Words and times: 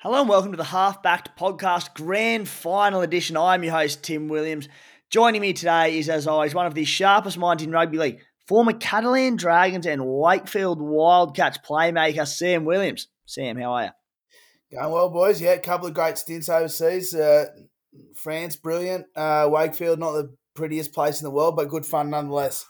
Hello 0.00 0.20
and 0.20 0.28
welcome 0.28 0.50
to 0.50 0.58
the 0.58 0.62
Half 0.64 1.02
Backed 1.02 1.38
Podcast 1.38 1.94
Grand 1.94 2.46
Final 2.46 3.00
Edition. 3.00 3.34
I'm 3.34 3.64
your 3.64 3.72
host, 3.72 4.02
Tim 4.02 4.28
Williams. 4.28 4.68
Joining 5.08 5.40
me 5.40 5.54
today 5.54 5.98
is, 5.98 6.10
as 6.10 6.26
always, 6.26 6.54
one 6.54 6.66
of 6.66 6.74
the 6.74 6.84
sharpest 6.84 7.38
minds 7.38 7.62
in 7.62 7.70
rugby 7.70 7.96
league, 7.96 8.20
former 8.46 8.74
Catalan 8.74 9.36
Dragons 9.36 9.86
and 9.86 10.04
Wakefield 10.04 10.82
Wildcats 10.82 11.60
playmaker, 11.66 12.26
Sam 12.26 12.66
Williams. 12.66 13.08
Sam, 13.24 13.56
how 13.56 13.72
are 13.72 13.84
you? 13.84 14.78
Going 14.78 14.92
well, 14.92 15.08
boys. 15.08 15.40
Yeah, 15.40 15.52
a 15.52 15.60
couple 15.60 15.86
of 15.88 15.94
great 15.94 16.18
stints 16.18 16.50
overseas. 16.50 17.14
Uh, 17.14 17.46
France, 18.14 18.54
brilliant. 18.56 19.06
Uh, 19.16 19.48
Wakefield, 19.50 19.98
not 19.98 20.12
the 20.12 20.36
prettiest 20.52 20.92
place 20.92 21.22
in 21.22 21.24
the 21.24 21.30
world, 21.30 21.56
but 21.56 21.70
good 21.70 21.86
fun 21.86 22.10
nonetheless. 22.10 22.66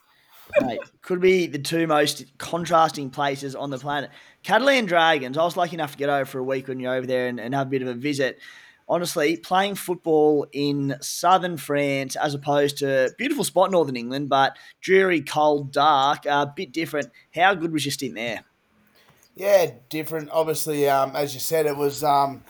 Mate, 0.60 0.78
could 1.02 1.20
be 1.20 1.48
the 1.48 1.58
two 1.58 1.88
most 1.88 2.38
contrasting 2.38 3.10
places 3.10 3.56
on 3.56 3.70
the 3.70 3.78
planet. 3.78 4.10
Catalan 4.46 4.86
Dragons, 4.86 5.36
I 5.36 5.42
was 5.42 5.56
lucky 5.56 5.74
enough 5.74 5.90
to 5.90 5.98
get 5.98 6.08
over 6.08 6.24
for 6.24 6.38
a 6.38 6.44
week 6.44 6.68
when 6.68 6.78
you're 6.78 6.94
over 6.94 7.04
there 7.04 7.26
and, 7.26 7.40
and 7.40 7.52
have 7.52 7.66
a 7.66 7.70
bit 7.70 7.82
of 7.82 7.88
a 7.88 7.94
visit. 7.94 8.38
Honestly, 8.88 9.36
playing 9.36 9.74
football 9.74 10.46
in 10.52 10.94
southern 11.00 11.56
France 11.56 12.14
as 12.14 12.32
opposed 12.32 12.78
to 12.78 13.12
beautiful 13.18 13.42
spot 13.42 13.72
northern 13.72 13.96
England, 13.96 14.28
but 14.28 14.56
dreary, 14.80 15.20
cold, 15.20 15.72
dark, 15.72 16.26
a 16.26 16.46
bit 16.46 16.70
different. 16.70 17.10
How 17.34 17.56
good 17.56 17.72
was 17.72 17.84
your 17.84 17.90
stint 17.90 18.14
there? 18.14 18.44
Yeah, 19.34 19.72
different. 19.88 20.30
Obviously, 20.30 20.88
um, 20.88 21.16
as 21.16 21.34
you 21.34 21.40
said, 21.40 21.66
it 21.66 21.76
was 21.76 22.04
um, 22.04 22.44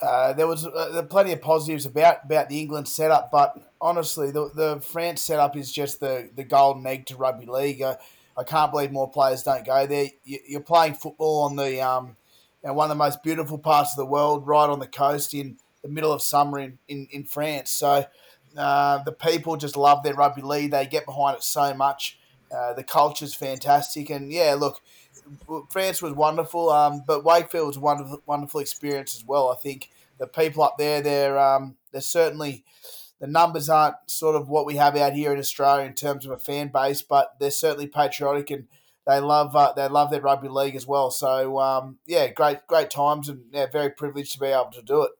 uh, 0.00 0.32
there 0.32 0.46
was 0.46 0.64
uh, 0.64 1.04
plenty 1.10 1.34
of 1.34 1.42
positives 1.42 1.84
about 1.84 2.24
about 2.24 2.48
the 2.48 2.58
England 2.58 2.88
setup, 2.88 3.30
but 3.30 3.70
honestly, 3.82 4.30
the 4.30 4.50
the 4.54 4.80
France 4.80 5.24
setup 5.24 5.58
is 5.58 5.70
just 5.70 6.00
the 6.00 6.30
the 6.34 6.44
golden 6.44 6.86
egg 6.86 7.04
to 7.04 7.16
rugby 7.16 7.44
league. 7.44 7.82
Uh, 7.82 7.96
I 8.38 8.44
can't 8.44 8.70
believe 8.70 8.92
more 8.92 9.10
players 9.10 9.42
don't 9.42 9.66
go 9.66 9.86
there. 9.86 10.06
You're 10.24 10.60
playing 10.60 10.94
football 10.94 11.42
on 11.42 11.56
the 11.56 11.80
um, 11.80 12.16
you 12.62 12.68
know, 12.68 12.74
one 12.74 12.84
of 12.84 12.96
the 12.96 13.04
most 13.04 13.22
beautiful 13.22 13.58
parts 13.58 13.92
of 13.92 13.96
the 13.96 14.06
world, 14.06 14.46
right 14.46 14.70
on 14.70 14.78
the 14.78 14.86
coast 14.86 15.34
in 15.34 15.56
the 15.82 15.88
middle 15.88 16.12
of 16.12 16.22
summer 16.22 16.60
in, 16.60 16.78
in, 16.86 17.08
in 17.10 17.24
France. 17.24 17.70
So 17.70 18.06
uh, 18.56 19.02
the 19.02 19.12
people 19.12 19.56
just 19.56 19.76
love 19.76 20.04
their 20.04 20.14
rugby 20.14 20.42
league. 20.42 20.70
They 20.70 20.86
get 20.86 21.04
behind 21.04 21.36
it 21.36 21.42
so 21.42 21.74
much. 21.74 22.18
Uh, 22.54 22.74
the 22.74 22.84
culture's 22.84 23.34
fantastic. 23.34 24.08
And 24.08 24.32
yeah, 24.32 24.54
look, 24.54 24.80
France 25.70 26.00
was 26.00 26.12
wonderful, 26.12 26.70
um, 26.70 27.02
but 27.06 27.24
Wakefield 27.24 27.66
was 27.66 27.76
a 27.76 27.80
wonderful, 27.80 28.22
wonderful 28.24 28.60
experience 28.60 29.16
as 29.16 29.24
well. 29.24 29.50
I 29.50 29.56
think 29.56 29.90
the 30.18 30.28
people 30.28 30.62
up 30.62 30.78
there, 30.78 31.00
they're, 31.02 31.38
um, 31.38 31.76
they're 31.90 32.00
certainly– 32.00 32.64
the 33.20 33.26
numbers 33.26 33.68
aren't 33.68 33.96
sort 34.06 34.36
of 34.36 34.48
what 34.48 34.66
we 34.66 34.76
have 34.76 34.96
out 34.96 35.12
here 35.12 35.32
in 35.32 35.38
Australia 35.38 35.86
in 35.86 35.94
terms 35.94 36.24
of 36.24 36.32
a 36.32 36.38
fan 36.38 36.68
base, 36.68 37.02
but 37.02 37.34
they're 37.40 37.50
certainly 37.50 37.86
patriotic 37.86 38.50
and 38.50 38.68
they 39.06 39.20
love 39.20 39.56
uh, 39.56 39.72
they 39.74 39.88
love 39.88 40.10
their 40.10 40.20
rugby 40.20 40.48
league 40.48 40.76
as 40.76 40.86
well. 40.86 41.10
So 41.10 41.58
um, 41.58 41.98
yeah, 42.06 42.28
great 42.28 42.66
great 42.66 42.90
times 42.90 43.28
and 43.28 43.44
yeah, 43.52 43.66
very 43.66 43.90
privileged 43.90 44.34
to 44.34 44.40
be 44.40 44.46
able 44.46 44.70
to 44.72 44.82
do 44.82 45.02
it. 45.02 45.12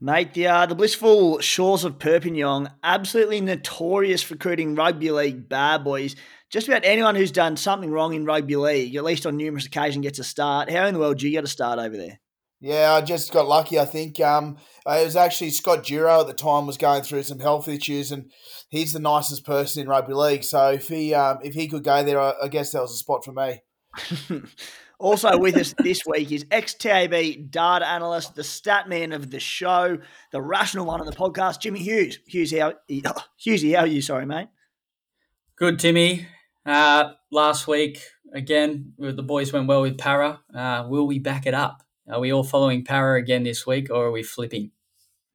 Mate, 0.00 0.32
the, 0.32 0.46
uh, 0.46 0.64
the 0.64 0.76
blissful 0.76 1.40
shores 1.40 1.82
of 1.82 1.98
Perpignan, 1.98 2.70
absolutely 2.84 3.40
notorious 3.40 4.22
for 4.22 4.34
recruiting 4.34 4.76
rugby 4.76 5.10
league 5.10 5.48
bad 5.48 5.82
boys. 5.82 6.14
Just 6.50 6.68
about 6.68 6.84
anyone 6.84 7.16
who's 7.16 7.32
done 7.32 7.56
something 7.56 7.90
wrong 7.90 8.14
in 8.14 8.24
rugby 8.24 8.54
league, 8.54 8.94
at 8.94 9.02
least 9.02 9.26
on 9.26 9.36
numerous 9.36 9.66
occasions, 9.66 10.04
gets 10.04 10.20
a 10.20 10.24
start. 10.24 10.70
How 10.70 10.86
in 10.86 10.94
the 10.94 11.00
world 11.00 11.18
do 11.18 11.26
you 11.26 11.32
get 11.32 11.42
a 11.42 11.48
start 11.48 11.80
over 11.80 11.96
there? 11.96 12.20
Yeah, 12.60 12.92
I 12.92 13.02
just 13.02 13.32
got 13.32 13.46
lucky. 13.46 13.78
I 13.78 13.84
think 13.84 14.20
um, 14.20 14.56
it 14.84 15.04
was 15.04 15.14
actually 15.14 15.50
Scott 15.50 15.84
Dureau 15.84 16.22
at 16.22 16.26
the 16.26 16.34
time 16.34 16.66
was 16.66 16.76
going 16.76 17.02
through 17.02 17.22
some 17.22 17.38
health 17.38 17.68
issues, 17.68 18.10
and 18.10 18.32
he's 18.68 18.92
the 18.92 18.98
nicest 18.98 19.44
person 19.46 19.82
in 19.82 19.88
rugby 19.88 20.14
league. 20.14 20.42
So 20.42 20.72
if 20.72 20.88
he 20.88 21.14
um, 21.14 21.38
if 21.42 21.54
he 21.54 21.68
could 21.68 21.84
go 21.84 22.02
there, 22.02 22.20
I, 22.20 22.34
I 22.44 22.48
guess 22.48 22.72
that 22.72 22.82
was 22.82 22.92
a 22.92 22.96
spot 22.96 23.24
for 23.24 23.32
me. 23.32 23.62
also 24.98 25.38
with 25.38 25.56
us 25.56 25.74
this 25.78 26.04
week 26.04 26.32
is 26.32 26.44
ex-TAB 26.50 27.50
data 27.50 27.86
analyst, 27.86 28.34
the 28.34 28.44
stat 28.44 28.88
man 28.88 29.12
of 29.12 29.30
the 29.30 29.40
show, 29.40 29.98
the 30.32 30.42
rational 30.42 30.86
one 30.86 31.00
on 31.00 31.06
the 31.06 31.12
podcast, 31.12 31.60
Jimmy 31.60 31.80
Hughes. 31.80 32.18
Hughes, 32.26 32.52
how 32.56 32.74
Hughesy, 32.90 33.76
how 33.76 33.82
are 33.82 33.86
you? 33.86 34.02
Sorry, 34.02 34.26
mate. 34.26 34.48
Good, 35.56 35.78
Timmy. 35.78 36.26
Uh, 36.66 37.12
last 37.30 37.66
week 37.68 38.02
again, 38.34 38.94
the 38.98 39.22
boys 39.22 39.52
went 39.52 39.68
well 39.68 39.82
with 39.82 39.96
Para. 39.96 40.40
Uh, 40.54 40.86
will 40.88 41.06
we 41.06 41.18
back 41.18 41.46
it 41.46 41.54
up? 41.54 41.82
Are 42.10 42.20
we 42.20 42.32
all 42.32 42.42
following 42.42 42.84
Para 42.84 43.18
again 43.18 43.42
this 43.42 43.66
week, 43.66 43.90
or 43.90 44.06
are 44.06 44.10
we 44.10 44.22
flipping? 44.22 44.70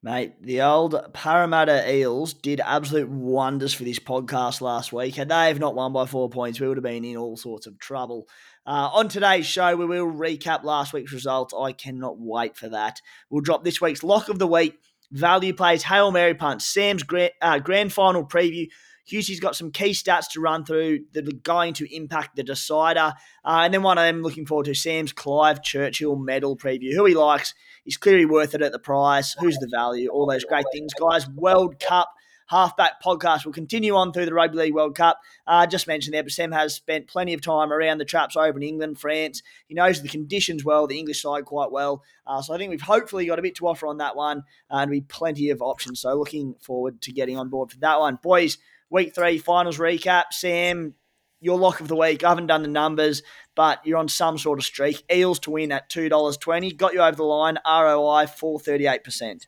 Mate, 0.01 0.33
the 0.41 0.61
old 0.61 0.99
Parramatta 1.13 1.89
Eels 1.93 2.33
did 2.33 2.59
absolute 2.59 3.07
wonders 3.07 3.73
for 3.73 3.83
this 3.83 3.99
podcast 3.99 4.59
last 4.59 4.91
week. 4.91 5.15
Had 5.15 5.29
they 5.29 5.47
have 5.47 5.59
not 5.59 5.75
won 5.75 5.93
by 5.93 6.07
four 6.07 6.29
points, 6.29 6.59
we 6.59 6.67
would 6.67 6.77
have 6.77 6.83
been 6.83 7.05
in 7.05 7.15
all 7.15 7.37
sorts 7.37 7.67
of 7.67 7.77
trouble. 7.77 8.27
Uh, 8.65 8.89
on 8.91 9.07
today's 9.07 9.45
show, 9.45 9.75
we 9.75 9.85
will 9.85 10.11
recap 10.11 10.63
last 10.63 10.93
week's 10.93 11.13
results. 11.13 11.53
I 11.57 11.73
cannot 11.73 12.15
wait 12.17 12.57
for 12.57 12.69
that. 12.69 12.99
We'll 13.29 13.41
drop 13.41 13.63
this 13.63 13.79
week's 13.79 14.03
lock 14.03 14.27
of 14.27 14.39
the 14.39 14.47
week, 14.47 14.77
value 15.11 15.53
plays, 15.53 15.83
Hail 15.83 16.11
Mary 16.11 16.33
punt, 16.33 16.63
Sam's 16.63 17.03
grand, 17.03 17.31
uh, 17.41 17.59
grand 17.59 17.93
final 17.93 18.25
preview, 18.25 18.67
Hughesy's 19.09 19.39
got 19.39 19.55
some 19.55 19.71
key 19.71 19.91
stats 19.91 20.29
to 20.31 20.41
run 20.41 20.65
through 20.65 21.05
that 21.13 21.27
are 21.27 21.37
going 21.43 21.73
to 21.75 21.95
impact 21.95 22.35
the 22.35 22.43
decider. 22.43 23.13
Uh, 23.43 23.61
and 23.63 23.73
then 23.73 23.83
one 23.83 23.97
them 23.97 24.21
looking 24.21 24.45
forward 24.45 24.65
to 24.65 24.73
Sam's 24.73 25.11
Clive 25.11 25.61
Churchill 25.61 26.15
medal 26.15 26.55
preview. 26.55 26.93
Who 26.93 27.05
he 27.05 27.13
likes, 27.13 27.53
he's 27.83 27.97
clearly 27.97 28.25
worth 28.25 28.55
it 28.55 28.61
at 28.61 28.71
the 28.71 28.79
price. 28.79 29.35
Who's 29.39 29.57
the 29.57 29.69
value? 29.69 30.09
All 30.09 30.25
those 30.25 30.45
great 30.45 30.65
things, 30.71 30.93
guys. 30.93 31.27
World 31.29 31.79
Cup 31.79 32.09
halfback 32.47 33.01
podcast 33.03 33.45
will 33.45 33.53
continue 33.53 33.95
on 33.95 34.11
through 34.11 34.25
the 34.25 34.33
Rugby 34.33 34.57
League 34.57 34.73
World 34.75 34.95
Cup. 34.95 35.19
Uh, 35.47 35.65
just 35.65 35.87
mentioned 35.87 36.13
there, 36.13 36.23
but 36.23 36.31
Sam 36.31 36.51
has 36.51 36.75
spent 36.75 37.07
plenty 37.07 37.33
of 37.33 37.41
time 37.41 37.71
around 37.71 37.97
the 37.97 38.05
traps 38.05 38.35
over 38.35 38.57
in 38.57 38.63
England, 38.63 38.99
France. 38.99 39.41
He 39.67 39.73
knows 39.73 40.01
the 40.01 40.09
conditions 40.09 40.63
well, 40.63 40.87
the 40.87 40.99
English 40.99 41.21
side 41.21 41.45
quite 41.45 41.71
well. 41.71 42.03
Uh, 42.27 42.41
so 42.41 42.53
I 42.53 42.57
think 42.57 42.69
we've 42.69 42.81
hopefully 42.81 43.25
got 43.25 43.39
a 43.39 43.41
bit 43.41 43.55
to 43.55 43.67
offer 43.67 43.87
on 43.87 43.97
that 43.97 44.15
one 44.15 44.43
and 44.69 44.91
be 44.91 45.01
plenty 45.01 45.49
of 45.49 45.61
options. 45.61 46.01
So 46.01 46.13
looking 46.15 46.55
forward 46.61 47.01
to 47.01 47.11
getting 47.11 47.37
on 47.37 47.49
board 47.49 47.71
for 47.71 47.79
that 47.79 47.99
one. 47.99 48.19
Boys, 48.21 48.57
week 48.93 49.13
three 49.13 49.39
finals 49.39 49.77
recap. 49.77 50.25
Sam, 50.31 50.93
your 51.41 51.57
lock 51.57 51.81
of 51.81 51.89
the 51.89 51.95
week. 51.95 52.23
I 52.23 52.29
haven't 52.29 52.47
done 52.47 52.61
the 52.61 52.69
numbers, 52.69 53.23
but 53.55 53.85
you're 53.85 53.97
on 53.97 54.07
some 54.07 54.37
sort 54.37 54.59
of 54.59 54.63
streak. 54.63 55.03
Eels 55.11 55.39
to 55.39 55.51
win 55.51 55.73
at 55.73 55.89
two 55.89 56.07
dollars 56.07 56.37
twenty. 56.37 56.71
Got 56.71 56.93
you 56.93 57.01
over 57.01 57.17
the 57.17 57.23
line. 57.23 57.57
ROI 57.67 58.27
four 58.27 58.59
thirty 58.59 58.87
eight 58.87 59.03
percent. 59.03 59.47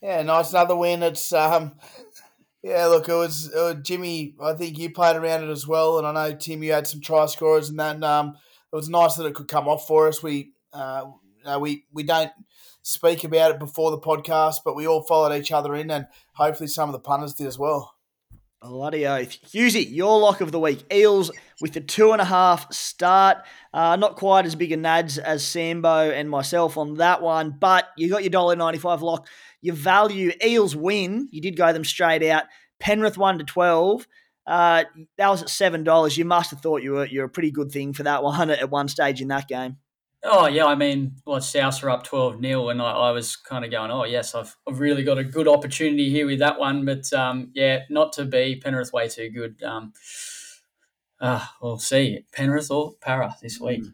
Yeah, 0.00 0.22
nice 0.22 0.50
another 0.50 0.76
win. 0.76 1.02
It's 1.02 1.32
um, 1.32 1.72
yeah. 2.62 2.86
Look, 2.86 3.08
it 3.08 3.14
was, 3.14 3.52
it 3.52 3.58
was, 3.58 3.76
Jimmy. 3.82 4.34
I 4.40 4.54
think 4.54 4.78
you 4.78 4.90
played 4.90 5.16
around 5.16 5.44
it 5.44 5.50
as 5.50 5.66
well, 5.66 5.98
and 5.98 6.06
I 6.06 6.12
know 6.12 6.36
Tim, 6.36 6.62
you 6.62 6.72
had 6.72 6.86
some 6.86 7.00
try 7.00 7.26
scorers, 7.26 7.68
and 7.68 7.78
that. 7.80 8.02
um, 8.02 8.36
it 8.74 8.76
was 8.76 8.88
nice 8.88 9.14
that 9.14 9.26
it 9.26 9.34
could 9.34 9.46
come 9.46 9.68
off 9.68 9.86
for 9.86 10.08
us. 10.08 10.20
We 10.20 10.52
uh, 10.72 11.04
we 11.60 11.84
we 11.92 12.02
don't 12.02 12.32
speak 12.82 13.22
about 13.22 13.52
it 13.52 13.58
before 13.60 13.92
the 13.92 14.00
podcast, 14.00 14.56
but 14.64 14.74
we 14.74 14.86
all 14.86 15.02
followed 15.04 15.32
each 15.32 15.52
other 15.52 15.76
in, 15.76 15.92
and 15.92 16.06
hopefully 16.32 16.66
some 16.66 16.88
of 16.88 16.92
the 16.92 16.98
punters 16.98 17.34
did 17.34 17.46
as 17.46 17.56
well. 17.56 17.93
Bloody 18.64 19.06
oath. 19.06 19.36
Hughesy, 19.52 19.86
your 19.90 20.18
lock 20.18 20.40
of 20.40 20.50
the 20.50 20.58
week. 20.58 20.90
Eels 20.90 21.30
with 21.60 21.74
the 21.74 21.82
two 21.82 22.12
and 22.12 22.20
a 22.22 22.24
half 22.24 22.72
start. 22.72 23.36
Uh, 23.74 23.96
not 23.96 24.16
quite 24.16 24.46
as 24.46 24.54
big 24.54 24.72
a 24.72 24.76
nads 24.78 25.18
as 25.18 25.46
Sambo 25.46 26.10
and 26.10 26.30
myself 26.30 26.78
on 26.78 26.94
that 26.94 27.20
one, 27.20 27.54
but 27.60 27.88
you 27.98 28.08
got 28.08 28.24
your 28.24 28.32
$1.95 28.32 29.02
lock. 29.02 29.28
Your 29.60 29.74
value, 29.74 30.32
Eels 30.42 30.74
win. 30.74 31.28
You 31.30 31.42
did 31.42 31.58
go 31.58 31.74
them 31.74 31.84
straight 31.84 32.22
out. 32.22 32.44
Penrith 32.80 33.18
1 33.18 33.36
to 33.36 33.44
12. 33.44 34.08
Uh, 34.46 34.84
that 35.18 35.28
was 35.28 35.42
at 35.42 35.48
$7. 35.48 36.16
You 36.16 36.24
must 36.24 36.50
have 36.50 36.60
thought 36.60 36.82
you 36.82 36.92
were 36.92 37.06
you're 37.06 37.26
a 37.26 37.30
pretty 37.30 37.50
good 37.50 37.70
thing 37.70 37.92
for 37.92 38.04
that 38.04 38.22
one 38.22 38.48
at 38.50 38.70
one 38.70 38.88
stage 38.88 39.20
in 39.20 39.28
that 39.28 39.46
game. 39.46 39.76
Oh 40.26 40.46
yeah, 40.46 40.64
I 40.64 40.74
mean, 40.74 41.16
well, 41.26 41.40
South 41.40 41.84
are 41.84 41.90
up 41.90 42.04
twelve 42.04 42.40
0 42.40 42.70
and 42.70 42.80
I, 42.80 42.90
I, 42.90 43.10
was 43.10 43.36
kind 43.36 43.62
of 43.62 43.70
going, 43.70 43.90
oh 43.90 44.04
yes, 44.04 44.34
I've, 44.34 44.56
I've 44.66 44.80
really 44.80 45.04
got 45.04 45.18
a 45.18 45.24
good 45.24 45.46
opportunity 45.46 46.08
here 46.08 46.24
with 46.24 46.38
that 46.38 46.58
one, 46.58 46.86
but 46.86 47.12
um, 47.12 47.50
yeah, 47.54 47.80
not 47.90 48.14
to 48.14 48.24
be 48.24 48.56
Penrith 48.56 48.92
way 48.92 49.08
too 49.08 49.28
good. 49.28 49.62
Um, 49.62 49.92
uh, 51.20 51.44
we'll 51.60 51.78
see 51.78 52.24
Penrith 52.32 52.70
or 52.70 52.94
Para 53.02 53.36
this 53.42 53.60
week. 53.60 53.82
Mm. 53.82 53.92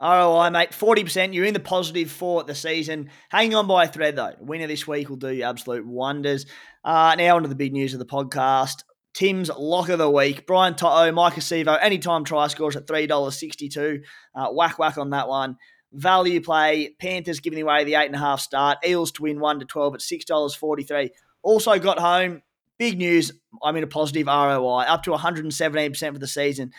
ROI, 0.00 0.50
mate, 0.50 0.70
40%. 0.70 1.34
You're 1.34 1.44
in 1.44 1.54
the 1.54 1.60
positive 1.60 2.10
for 2.10 2.44
the 2.44 2.54
season. 2.54 3.10
Hanging 3.30 3.56
on 3.56 3.66
by 3.66 3.84
a 3.84 3.88
thread, 3.88 4.14
though. 4.14 4.34
Winner 4.38 4.68
this 4.68 4.86
week 4.86 5.08
will 5.08 5.16
do 5.16 5.32
you 5.32 5.42
absolute 5.42 5.84
wonders. 5.84 6.46
Uh, 6.84 7.16
now, 7.18 7.34
on 7.34 7.42
to 7.42 7.48
the 7.48 7.56
big 7.56 7.72
news 7.72 7.94
of 7.94 7.98
the 7.98 8.06
podcast. 8.06 8.84
Tim's 9.18 9.50
lock 9.50 9.88
of 9.88 9.98
the 9.98 10.08
week. 10.08 10.46
Brian 10.46 10.76
To'o, 10.76 11.10
Maika 11.10 11.40
Sivo, 11.40 11.76
anytime 11.82 12.22
try 12.22 12.46
scores 12.46 12.76
at 12.76 12.86
$3.62. 12.86 14.04
Uh, 14.32 14.50
whack 14.52 14.78
whack 14.78 14.96
on 14.96 15.10
that 15.10 15.26
one. 15.26 15.56
Value 15.92 16.40
play. 16.40 16.94
Panthers 17.00 17.40
giving 17.40 17.60
away 17.60 17.82
the 17.82 17.94
8.5 17.94 18.38
start. 18.38 18.78
Eels 18.86 19.10
to 19.10 19.22
win 19.22 19.40
1 19.40 19.58
to 19.58 19.64
12 19.64 19.94
at 19.94 20.00
$6.43. 20.02 21.10
Also 21.42 21.80
got 21.80 21.98
home. 21.98 22.42
Big 22.78 22.96
news. 22.96 23.32
I'm 23.60 23.74
in 23.74 23.82
a 23.82 23.88
positive 23.88 24.28
ROI, 24.28 24.82
up 24.82 25.02
to 25.02 25.10
117% 25.10 26.12
for 26.12 26.18
the 26.20 26.28
season. 26.28 26.70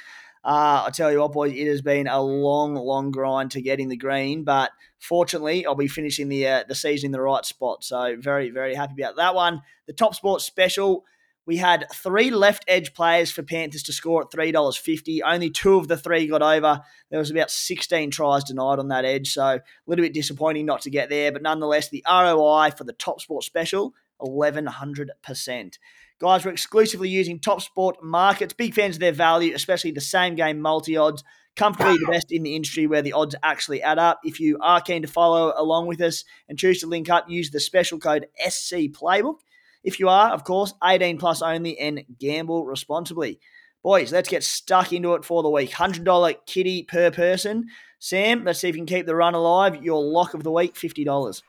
Uh, 0.41 0.85
I 0.87 0.91
tell 0.91 1.11
you 1.11 1.19
what, 1.19 1.33
boys, 1.33 1.51
it 1.53 1.67
has 1.67 1.81
been 1.81 2.07
a 2.07 2.21
long, 2.21 2.73
long 2.73 3.11
grind 3.11 3.51
to 3.51 3.61
get 3.61 3.81
in 3.81 3.89
the 3.89 3.97
green, 3.97 4.45
but 4.45 4.71
fortunately, 4.97 5.65
I'll 5.65 5.75
be 5.75 5.89
finishing 5.89 6.29
the 6.29 6.47
uh, 6.47 6.63
the 6.65 6.75
season 6.75 7.07
in 7.07 7.11
the 7.11 7.19
right 7.19 7.43
spot. 7.43 7.83
So 7.83 8.15
very, 8.17 8.49
very 8.49 8.75
happy 8.75 9.01
about 9.01 9.17
that 9.17 9.35
one. 9.35 9.61
The 9.87 9.93
top 9.93 10.15
sports 10.15 10.45
special 10.45 11.03
We 11.49 11.57
had 11.57 11.87
three 11.91 12.29
left 12.29 12.63
edge 12.67 12.93
players 12.93 13.31
for 13.31 13.41
Panthers 13.41 13.81
to 13.81 13.91
score 13.91 14.21
at 14.21 14.29
$3.50. 14.29 15.21
Only 15.25 15.49
two 15.49 15.77
of 15.77 15.87
the 15.87 15.97
three 15.97 16.27
got 16.27 16.43
over. 16.43 16.79
There 17.09 17.17
was 17.17 17.31
about 17.31 17.49
16 17.49 18.11
tries 18.11 18.43
denied 18.43 18.77
on 18.77 18.89
that 18.89 19.03
edge, 19.03 19.33
so 19.33 19.43
a 19.43 19.61
little 19.87 20.05
bit 20.05 20.13
disappointing 20.13 20.67
not 20.67 20.81
to 20.81 20.91
get 20.91 21.09
there. 21.09 21.31
But 21.31 21.41
nonetheless, 21.41 21.89
the 21.89 22.03
ROI 22.07 22.73
for 22.77 22.83
the 22.83 22.93
Top 22.93 23.19
Sport 23.19 23.45
special, 23.45 23.95
1100%. 24.21 25.79
Guys, 26.21 26.45
we're 26.45 26.51
exclusively 26.51 27.09
using 27.09 27.39
Top 27.39 27.63
Sport 27.63 28.03
markets. 28.03 28.53
Big 28.53 28.75
fans 28.75 28.97
of 28.97 28.99
their 28.99 29.11
value, 29.11 29.55
especially 29.55 29.89
the 29.89 30.01
same 30.01 30.35
game 30.35 30.61
multi 30.61 30.97
odds. 30.97 31.23
Comfortably 31.55 31.97
the 31.97 32.11
best 32.11 32.31
in 32.31 32.43
the 32.43 32.55
industry 32.55 32.85
where 32.85 33.01
the 33.01 33.13
odds 33.13 33.33
actually 33.41 33.81
add 33.81 33.97
up. 33.97 34.19
If 34.23 34.39
you 34.39 34.59
are 34.61 34.81
keen 34.81 35.01
to 35.01 35.07
follow 35.07 35.51
along 35.57 35.87
with 35.87 35.99
us 35.99 36.25
and 36.47 36.59
choose 36.59 36.81
to 36.81 36.87
link 36.87 37.09
up, 37.09 37.27
use 37.27 37.49
the 37.49 37.59
special 37.59 37.97
code 37.97 38.27
SC 38.37 38.91
Playbook. 38.91 39.39
If 39.83 39.99
you 39.99 40.09
are, 40.09 40.31
of 40.31 40.43
course, 40.43 40.73
18 40.83 41.17
plus 41.17 41.41
only 41.41 41.77
and 41.79 42.03
gamble 42.19 42.65
responsibly. 42.65 43.39
Boys, 43.81 44.11
let's 44.11 44.27
get 44.27 44.43
stuck 44.43 44.91
into 44.91 45.13
it 45.13 45.23
for 45.23 45.41
the 45.41 45.49
week. 45.49 45.71
$100 45.71 46.35
kitty 46.45 46.83
per 46.83 47.11
person. 47.11 47.67
Sam, 47.99 48.43
let's 48.43 48.59
see 48.59 48.69
if 48.69 48.75
you 48.75 48.81
can 48.81 48.85
keep 48.85 49.05
the 49.05 49.15
run 49.15 49.35
alive. 49.35 49.81
Your 49.83 50.03
lock 50.03 50.33
of 50.33 50.43
the 50.43 50.51
week, 50.51 50.75
$50. 50.75 51.41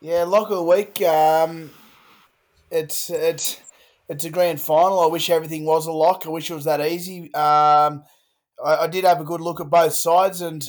Yeah, 0.00 0.24
lock 0.24 0.50
of 0.50 0.56
the 0.56 0.62
week. 0.62 1.02
Um, 1.02 1.70
it's 2.70 3.10
it's 3.10 3.60
it's 4.08 4.24
a 4.24 4.30
grand 4.30 4.60
final. 4.60 5.00
I 5.00 5.06
wish 5.06 5.28
everything 5.28 5.64
was 5.64 5.86
a 5.86 5.92
lock. 5.92 6.22
I 6.24 6.30
wish 6.30 6.50
it 6.50 6.54
was 6.54 6.64
that 6.64 6.80
easy. 6.80 7.34
Um, 7.34 8.04
I, 8.64 8.76
I 8.82 8.86
did 8.86 9.04
have 9.04 9.20
a 9.20 9.24
good 9.24 9.40
look 9.40 9.60
at 9.60 9.70
both 9.70 9.94
sides, 9.94 10.40
and 10.40 10.68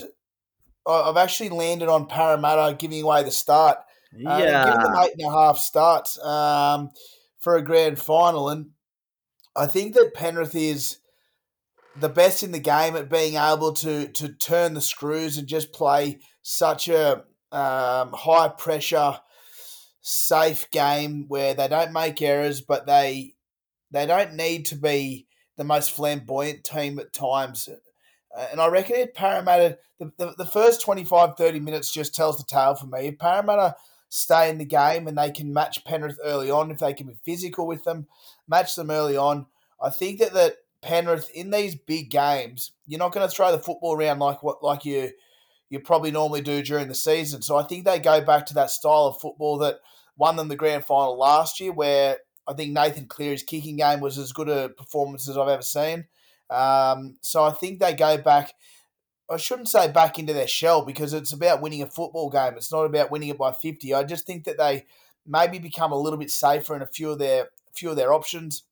I've 0.86 1.16
actually 1.16 1.50
landed 1.50 1.88
on 1.88 2.06
Parramatta 2.06 2.76
giving 2.76 3.02
away 3.02 3.22
the 3.22 3.30
start. 3.30 3.78
Uh, 4.14 4.38
Yeah. 4.38 4.64
giving 4.64 4.80
them 4.80 4.94
eight 5.02 5.12
and 5.18 5.26
a 5.26 5.30
half 5.30 5.58
starts 5.58 6.18
um, 6.24 6.90
for 7.38 7.56
a 7.56 7.62
grand 7.62 7.98
final, 7.98 8.48
and 8.48 8.70
I 9.56 9.66
think 9.66 9.94
that 9.94 10.14
Penrith 10.14 10.54
is 10.54 10.98
the 11.96 12.08
best 12.08 12.42
in 12.42 12.52
the 12.52 12.60
game 12.60 12.96
at 12.96 13.08
being 13.10 13.34
able 13.34 13.72
to 13.74 14.08
to 14.08 14.28
turn 14.32 14.74
the 14.74 14.80
screws 14.80 15.36
and 15.38 15.46
just 15.48 15.72
play 15.72 16.18
such 16.42 16.88
a 16.88 17.24
um, 17.52 18.12
high 18.12 18.48
pressure, 18.56 19.18
safe 20.00 20.70
game 20.70 21.26
where 21.28 21.54
they 21.54 21.68
don't 21.68 21.92
make 21.92 22.20
errors, 22.22 22.60
but 22.60 22.86
they 22.86 23.34
they 23.90 24.06
don't 24.06 24.34
need 24.34 24.66
to 24.66 24.76
be 24.76 25.26
the 25.56 25.64
most 25.64 25.90
flamboyant 25.90 26.64
team 26.64 26.98
at 26.98 27.12
times. 27.12 27.68
Uh, 28.36 28.46
and 28.52 28.60
I 28.60 28.68
reckon 28.68 28.96
if 28.96 29.12
Parramatta, 29.14 29.78
the, 29.98 30.12
the, 30.16 30.34
the 30.38 30.46
first 30.46 30.80
25, 30.80 31.36
30 31.36 31.60
minutes 31.60 31.92
just 31.92 32.14
tells 32.14 32.38
the 32.38 32.44
tale 32.44 32.76
for 32.76 32.86
me. 32.86 33.08
If 33.08 33.18
Parramatta 33.18 33.74
stay 34.10 34.50
in 34.50 34.58
the 34.58 34.64
game 34.64 35.08
and 35.08 35.16
they 35.16 35.30
can 35.30 35.52
match 35.54 35.84
Penrith 35.84 36.18
early 36.22 36.50
on, 36.50 36.70
if 36.70 36.78
they 36.78 36.92
can 36.92 37.06
be 37.06 37.16
physical 37.24 37.66
with 37.66 37.84
them, 37.84 38.06
match 38.46 38.74
them 38.74 38.90
early 38.90 39.16
on, 39.16 39.46
I 39.82 39.88
think 39.88 40.18
that, 40.18 40.34
that 40.34 40.56
Penrith 40.82 41.30
in 41.30 41.50
these 41.50 41.74
big 41.74 42.10
games, 42.10 42.72
you're 42.86 42.98
not 42.98 43.12
going 43.12 43.26
to 43.26 43.34
throw 43.34 43.52
the 43.52 43.58
football 43.58 43.96
around 43.96 44.18
like 44.18 44.42
what 44.42 44.62
like 44.62 44.84
you 44.84 45.12
you 45.70 45.78
probably 45.78 46.10
normally 46.10 46.40
do 46.40 46.62
during 46.62 46.88
the 46.88 46.94
season. 46.94 47.42
So 47.42 47.56
I 47.56 47.62
think 47.62 47.84
they 47.84 48.00
go 48.00 48.20
back 48.20 48.46
to 48.46 48.54
that 48.54 48.70
style 48.70 49.06
of 49.06 49.20
football 49.20 49.58
that 49.58 49.76
won 50.16 50.36
them 50.36 50.48
the 50.48 50.56
grand 50.56 50.84
final 50.84 51.16
last 51.16 51.60
year, 51.60 51.72
where 51.72 52.18
I 52.48 52.54
think 52.54 52.72
Nathan 52.72 53.06
Cleary's 53.06 53.44
kicking 53.44 53.76
game 53.76 54.00
was 54.00 54.18
as 54.18 54.32
good 54.32 54.48
a 54.48 54.70
performance 54.70 55.28
as 55.28 55.38
I've 55.38 55.48
ever 55.48 55.62
seen. 55.62 56.06
Um, 56.50 57.18
so 57.20 57.44
I 57.44 57.52
think 57.52 57.78
they 57.78 57.94
go 57.94 58.18
back. 58.18 58.54
I 59.30 59.36
shouldn't 59.36 59.68
say 59.68 59.90
back 59.90 60.18
into 60.18 60.32
their 60.32 60.48
shell 60.48 60.84
because 60.84 61.14
it's 61.14 61.32
about 61.32 61.62
winning 61.62 61.82
a 61.82 61.86
football 61.86 62.30
game. 62.30 62.54
It's 62.56 62.72
not 62.72 62.84
about 62.84 63.10
winning 63.10 63.28
it 63.28 63.38
by 63.38 63.52
fifty. 63.52 63.94
I 63.94 64.02
just 64.02 64.26
think 64.26 64.44
that 64.44 64.58
they 64.58 64.86
maybe 65.26 65.58
become 65.58 65.92
a 65.92 65.98
little 65.98 66.18
bit 66.18 66.30
safer 66.30 66.74
in 66.74 66.82
a 66.82 66.86
few 66.86 67.10
of 67.10 67.18
their 67.18 67.50
few 67.72 67.90
of 67.90 67.96
their 67.96 68.12
options. 68.12 68.64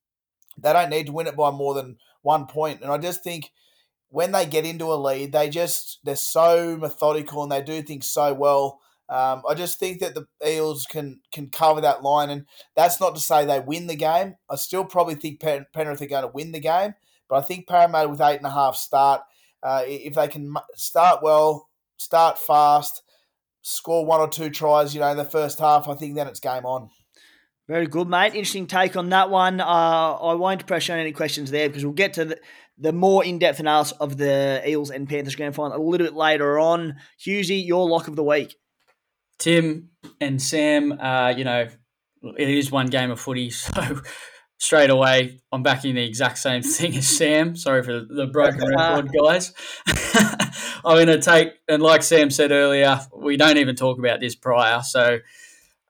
They 0.60 0.72
don't 0.72 0.90
need 0.90 1.06
to 1.06 1.12
win 1.12 1.28
it 1.28 1.36
by 1.36 1.52
more 1.52 1.74
than 1.74 1.98
one 2.22 2.46
point. 2.46 2.50
point, 2.50 2.82
and 2.82 2.90
I 2.90 2.98
just 2.98 3.22
think 3.22 3.52
when 4.10 4.32
they 4.32 4.46
get 4.46 4.64
into 4.64 4.92
a 4.92 4.96
lead, 4.96 5.32
they 5.32 5.48
just 5.48 6.00
they're 6.04 6.16
so 6.16 6.76
methodical 6.76 7.42
and 7.42 7.52
they 7.52 7.62
do 7.62 7.82
things 7.82 8.10
so 8.10 8.34
well. 8.34 8.80
Um, 9.08 9.42
I 9.48 9.54
just 9.54 9.78
think 9.78 10.00
that 10.00 10.14
the 10.14 10.26
Eels 10.46 10.86
can 10.86 11.20
can 11.32 11.48
cover 11.48 11.80
that 11.80 12.02
line, 12.02 12.30
and 12.30 12.46
that's 12.74 13.00
not 13.00 13.14
to 13.14 13.20
say 13.20 13.44
they 13.44 13.60
win 13.60 13.86
the 13.86 13.96
game. 13.96 14.34
I 14.50 14.56
still 14.56 14.84
probably 14.84 15.14
think 15.14 15.40
Pen- 15.40 15.66
Penrith 15.72 16.02
are 16.02 16.06
going 16.06 16.22
to 16.22 16.28
win 16.28 16.52
the 16.52 16.60
game, 16.60 16.94
but 17.28 17.36
I 17.36 17.42
think 17.42 17.68
Parramatta 17.68 18.08
with 18.08 18.20
eight 18.20 18.38
and 18.38 18.46
a 18.46 18.50
half 18.50 18.76
start, 18.76 19.22
uh, 19.62 19.82
if 19.86 20.14
they 20.14 20.28
can 20.28 20.54
start 20.74 21.22
well, 21.22 21.68
start 21.96 22.38
fast, 22.38 23.02
score 23.62 24.04
one 24.04 24.20
or 24.20 24.28
two 24.28 24.50
tries, 24.50 24.94
you 24.94 25.00
know, 25.00 25.10
in 25.10 25.16
the 25.16 25.24
first 25.24 25.58
half, 25.58 25.88
I 25.88 25.94
think 25.94 26.14
then 26.14 26.26
it's 26.26 26.40
game 26.40 26.64
on. 26.64 26.90
Very 27.68 27.86
good, 27.86 28.08
mate. 28.08 28.28
Interesting 28.28 28.66
take 28.66 28.96
on 28.96 29.10
that 29.10 29.28
one. 29.28 29.60
Uh, 29.60 29.64
I 29.64 30.34
won't 30.34 30.66
pressure 30.66 30.94
on 30.94 31.00
any 31.00 31.12
questions 31.12 31.50
there 31.50 31.68
because 31.68 31.84
we'll 31.84 31.92
get 31.92 32.14
to 32.14 32.24
the, 32.24 32.40
the 32.78 32.92
more 32.92 33.22
in 33.22 33.38
depth 33.38 33.60
analysis 33.60 33.96
of 33.98 34.16
the 34.16 34.62
Eels 34.66 34.90
and 34.90 35.06
Panthers 35.06 35.36
grand 35.36 35.54
final 35.54 35.76
a 35.76 35.82
little 35.82 36.06
bit 36.06 36.14
later 36.14 36.58
on. 36.58 36.96
Hughesy, 37.20 37.66
your 37.66 37.86
lock 37.86 38.08
of 38.08 38.16
the 38.16 38.22
week. 38.22 38.56
Tim 39.38 39.90
and 40.20 40.40
Sam, 40.40 40.92
uh, 40.92 41.34
you 41.36 41.44
know, 41.44 41.68
it 42.38 42.48
is 42.48 42.70
one 42.70 42.86
game 42.86 43.10
of 43.10 43.20
footy, 43.20 43.50
so 43.50 44.00
straight 44.58 44.90
away 44.90 45.40
I'm 45.50 45.62
backing 45.62 45.94
the 45.94 46.04
exact 46.04 46.38
same 46.38 46.62
thing 46.62 46.96
as 46.96 47.08
Sam. 47.08 47.56
Sorry 47.56 47.82
for 47.82 48.00
the 48.00 48.26
broken 48.26 48.68
record, 48.76 49.10
guys. 49.12 49.54
I'm 50.84 50.96
going 50.96 51.06
to 51.06 51.20
take, 51.20 51.54
and 51.68 51.82
like 51.82 52.02
Sam 52.02 52.30
said 52.30 52.52
earlier, 52.52 53.00
we 53.16 53.36
don't 53.36 53.56
even 53.56 53.76
talk 53.76 53.98
about 53.98 54.20
this 54.20 54.34
prior, 54.34 54.82
so 54.82 55.18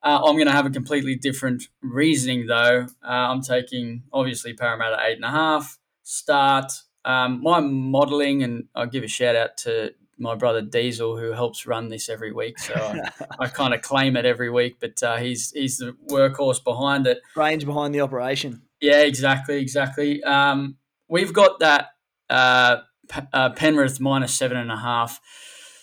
uh, 0.03 0.23
I'm 0.25 0.37
going 0.37 0.47
to 0.47 0.53
have 0.53 0.67
a 0.67 0.71
completely 0.71 1.17
different 1.17 1.65
reasoning 1.83 2.47
though. 2.47 2.87
Uh, 3.05 3.09
I'm 3.09 3.43
taking 3.43 4.05
obviously 4.13 4.53
Parramatta 4.55 4.97
eight 5.05 5.17
and 5.17 5.25
a 5.25 5.31
half 5.31 5.79
start. 6.05 6.73
Um, 7.05 7.43
my 7.43 7.61
modelling, 7.61 8.43
and 8.43 8.69
I'll 8.75 8.87
give 8.87 9.03
a 9.03 9.09
shout 9.09 9.35
out 9.35 9.57
to 9.59 9.93
my 10.19 10.35
brother 10.35 10.63
Diesel 10.63 11.17
who 11.17 11.33
helps 11.33 11.67
run 11.67 11.89
this 11.89 12.09
every 12.09 12.33
week. 12.33 12.59
So 12.59 12.75
I, 12.75 13.11
I 13.45 13.49
kind 13.49 13.75
of 13.75 13.83
claim 13.83 14.17
it 14.17 14.25
every 14.25 14.51
week, 14.51 14.77
but 14.81 15.03
uh, 15.03 15.17
he's 15.17 15.51
he's 15.53 15.79
the 15.79 15.97
workhorse 16.11 16.63
behind 16.63 17.07
it. 17.07 17.21
Brains 17.35 17.65
behind 17.65 17.95
the 17.95 18.01
operation. 18.01 18.63
Yeah, 18.81 19.03
exactly, 19.03 19.61
exactly. 19.61 20.23
Um, 20.23 20.77
we've 21.09 21.33
got 21.33 21.61
that 21.61 21.89
uh, 22.31 22.79
P- 23.11 23.21
uh, 23.33 23.51
Penrith 23.51 24.01
minus 24.01 24.35
seven 24.35 24.57
and 24.57 24.71
a 24.71 24.77
half. 24.77 25.21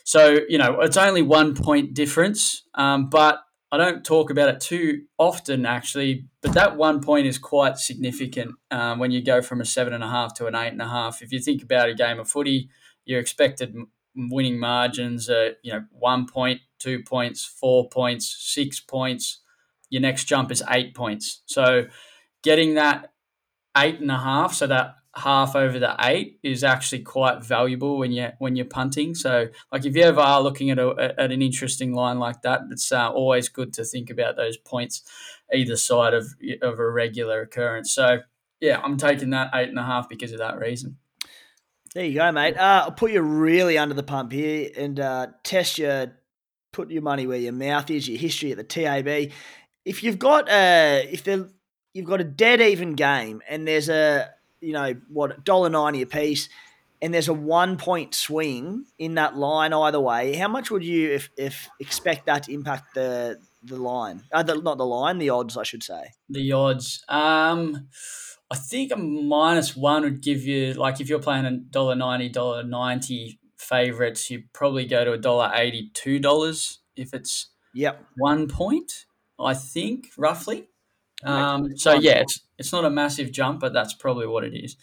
So 0.04 0.40
you 0.48 0.58
know 0.58 0.82
it's 0.82 0.98
only 0.98 1.22
one 1.22 1.56
point 1.56 1.94
difference, 1.94 2.64
um, 2.76 3.10
but 3.10 3.42
I 3.72 3.78
don't 3.78 4.06
talk 4.06 4.30
about 4.30 4.50
it 4.50 4.62
too 4.62 5.04
often 5.18 5.66
actually. 5.66 6.28
But 6.42 6.54
that 6.54 6.78
one 6.78 7.02
point 7.02 7.26
is 7.26 7.38
quite 7.38 7.78
significant 7.78 8.56
um, 8.72 9.00
when 9.00 9.12
you 9.12 9.24
go 9.24 9.42
from 9.42 9.62
a 9.62 9.66
seven 9.66 9.94
and 9.94 10.04
a 10.04 10.10
half 10.10 10.34
to 10.36 10.46
an 10.46 10.56
eight 10.56 10.70
and 10.70 10.82
a 10.82 10.88
half. 10.88 11.22
If 11.22 11.32
you 11.32 11.40
think 11.40 11.64
about 11.64 11.90
a 11.90 11.96
game 11.96 12.20
of 12.20 12.30
footy, 12.30 12.70
you're 13.06 13.20
expected 13.20 13.76
winning 14.16 14.60
margins 14.60 15.30
are 15.30 15.54
you 15.62 15.74
know 15.74 15.84
one 15.92 16.28
point, 16.28 16.62
two 16.80 17.04
points, 17.04 17.46
four 17.46 17.90
points, 17.90 18.36
six 18.40 18.80
points. 18.80 19.42
Your 19.90 20.02
next 20.02 20.26
jump 20.26 20.52
is 20.52 20.64
eight 20.70 20.96
points. 20.96 21.42
So 21.46 21.86
getting 22.44 22.76
that 22.76 23.14
eight 23.78 24.00
and 24.00 24.12
a 24.12 24.18
half, 24.18 24.54
so 24.54 24.68
that 24.68 24.96
half 25.16 25.56
over 25.56 25.80
the 25.80 25.96
eight 26.02 26.40
is 26.44 26.64
actually 26.64 27.00
quite 27.00 27.44
valuable 27.44 27.98
when 27.98 28.12
you 28.12 28.30
when 28.40 28.56
you're 28.56 28.66
punting. 28.66 29.16
So, 29.16 29.48
like 29.72 29.86
if 29.86 29.96
you 29.96 30.04
ever 30.04 30.20
are 30.20 30.42
looking 30.42 30.70
at 30.70 30.80
a, 30.80 31.16
at 31.18 31.32
an 31.32 31.42
interesting 31.42 31.94
line 31.94 32.20
like 32.20 32.42
that, 32.42 32.62
it's 32.72 32.92
uh, 32.92 33.10
always 33.10 33.50
good 33.50 33.74
to 33.74 33.84
think 33.84 34.10
about 34.10 34.36
those 34.36 34.58
points 34.58 35.04
either 35.54 35.76
side 35.76 36.14
of 36.14 36.28
of 36.62 36.80
a 36.80 36.90
regular 36.90 37.42
occurrence. 37.42 37.94
So, 37.94 38.20
yeah, 38.60 38.80
I'm 38.84 38.98
taking 38.98 39.30
that 39.32 39.52
eight 39.54 39.70
and 39.70 39.80
a 39.80 39.84
half 39.84 40.10
because 40.10 40.32
of 40.32 40.40
that 40.40 40.60
reason. 40.60 40.98
There 41.96 42.04
you 42.04 42.16
go, 42.16 42.30
mate. 42.34 42.58
Uh, 42.58 42.84
I'll 42.84 42.92
put 42.92 43.12
you 43.12 43.22
really 43.22 43.78
under 43.78 43.96
the 43.96 44.04
pump 44.04 44.34
here 44.34 44.70
and 44.76 45.00
uh, 45.00 45.28
test 45.44 45.78
your, 45.78 46.12
put 46.74 46.92
your 46.92 47.02
money 47.02 47.26
where 47.26 47.38
your 47.38 47.54
mouth 47.54 47.90
is, 47.90 48.10
your 48.10 48.20
history 48.20 48.52
at 48.52 48.58
the 48.58 48.66
TAB. 48.66 49.32
If 49.86 50.04
you've 50.04 50.20
got 50.20 50.50
a, 50.50 51.08
if 51.10 51.26
you've 51.94 52.06
got 52.06 52.20
a 52.20 52.26
dead 52.26 52.60
even 52.60 52.96
game 52.96 53.42
and 53.48 53.66
there's 53.66 53.88
a, 53.88 54.30
you 54.60 54.74
know, 54.74 54.96
what, 55.08 55.46
dollar 55.46 55.70
ninety 55.70 56.02
a 56.02 56.06
piece, 56.06 56.50
and 57.02 57.14
there's 57.14 57.30
a 57.30 57.34
one 57.34 57.78
point 57.78 58.14
swing 58.14 58.86
in 59.00 59.16
that 59.16 59.38
line 59.38 59.72
either 59.72 60.00
way, 60.00 60.36
how 60.36 60.50
much 60.50 60.72
would 60.72 60.84
you 60.84 61.12
if, 61.12 61.30
if 61.38 61.70
expect 61.80 62.26
that 62.26 62.44
to 62.44 62.54
impact 62.54 62.94
the 62.94 63.40
the 63.64 63.78
line? 63.78 64.24
Uh, 64.34 64.44
the, 64.44 64.56
not 64.56 64.78
the 64.78 64.86
line, 64.86 65.18
the 65.18 65.30
odds, 65.30 65.56
I 65.56 65.64
should 65.64 65.84
say. 65.84 66.12
The 66.30 66.52
odds. 66.52 67.04
Um, 67.08 67.88
I 68.56 68.58
think 68.58 68.94
a 68.94 68.96
minus 68.96 69.76
one 69.76 70.04
would 70.04 70.22
give 70.22 70.44
you 70.44 70.74
like 70.76 71.02
if 71.02 71.10
you're 71.10 71.20
playing 71.20 71.44
a 71.44 71.58
dollar 71.58 71.94
ninety, 71.94 72.30
dollar 72.30 72.64
ninety 72.64 73.38
favorites, 73.58 74.32
you 74.32 74.44
probably 74.54 74.86
go 74.86 75.04
to 75.04 75.12
a 75.12 75.18
dollar 75.18 75.52
eighty, 75.54 75.92
two 75.94 76.20
dollars 76.20 76.80
if 76.96 77.14
it's 77.14 77.48
Yep. 77.74 78.06
one 78.16 78.48
point. 78.48 79.08
I 79.38 79.54
think 79.56 80.12
roughly. 80.18 80.70
Um, 81.26 81.76
so 81.78 81.96
yeah, 81.96 82.20
it's 82.22 82.40
it's 82.58 82.72
not 82.72 82.86
a 82.86 82.90
massive 82.90 83.34
jump, 83.34 83.60
but 83.60 83.74
that's 83.74 83.94
probably 83.94 84.26
what 84.26 84.46
it 84.46 84.54
is 84.54 84.78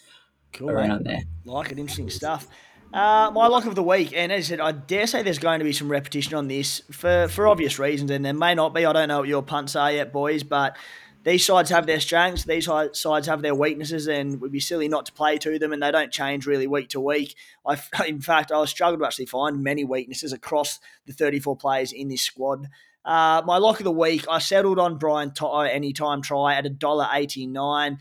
Cool. 0.51 0.69
around 0.69 1.07
there. 1.07 1.23
Like 1.43 1.71
it, 1.71 1.79
interesting 1.79 2.11
stuff. 2.11 2.47
Uh, 2.93 3.31
my 3.33 3.47
lock 3.47 3.65
of 3.65 3.73
the 3.73 3.81
week, 3.81 4.13
and 4.15 4.31
as 4.31 4.45
I 4.45 4.47
said, 4.49 4.59
I 4.59 4.71
dare 4.71 5.07
say 5.07 5.23
there's 5.23 5.39
going 5.39 5.57
to 5.57 5.65
be 5.65 5.73
some 5.73 5.89
repetition 5.89 6.35
on 6.35 6.47
this 6.47 6.83
for, 6.91 7.27
for 7.27 7.47
obvious 7.47 7.79
reasons, 7.79 8.11
and 8.11 8.23
there 8.23 8.35
may 8.35 8.53
not 8.53 8.75
be. 8.75 8.85
I 8.85 8.93
don't 8.93 9.07
know 9.07 9.21
what 9.21 9.27
your 9.27 9.41
punts 9.41 9.75
are 9.75 9.91
yet, 9.91 10.13
boys, 10.13 10.43
but 10.43 10.77
these 11.23 11.45
sides 11.45 11.69
have 11.69 11.85
their 11.85 11.99
strengths, 11.99 12.43
these 12.43 12.65
sides 12.65 13.27
have 13.27 13.41
their 13.41 13.55
weaknesses, 13.55 14.07
and 14.07 14.33
it 14.33 14.39
would 14.41 14.51
be 14.51 14.59
silly 14.59 14.87
not 14.87 15.05
to 15.05 15.13
play 15.13 15.37
to 15.37 15.57
them. 15.57 15.71
And 15.71 15.81
they 15.81 15.91
don't 15.91 16.11
change 16.11 16.45
really 16.45 16.67
week 16.67 16.89
to 16.89 16.99
week. 16.99 17.35
I, 17.65 17.81
in 18.07 18.21
fact, 18.21 18.51
I 18.51 18.65
struggled 18.65 18.99
to 18.99 19.05
actually 19.05 19.27
find 19.27 19.63
many 19.63 19.83
weaknesses 19.83 20.33
across 20.33 20.79
the 21.05 21.13
34 21.13 21.55
players 21.55 21.91
in 21.91 22.09
this 22.09 22.21
squad. 22.21 22.67
Uh, 23.05 23.41
my 23.45 23.57
lock 23.57 23.79
of 23.79 23.85
the 23.85 23.91
week, 23.91 24.25
I 24.29 24.39
settled 24.39 24.79
on 24.79 24.97
Brian 24.97 25.31
To'o 25.31 25.61
anytime 25.61 26.21
try 26.21 26.55
at 26.55 26.65
$1.89. 26.65 27.97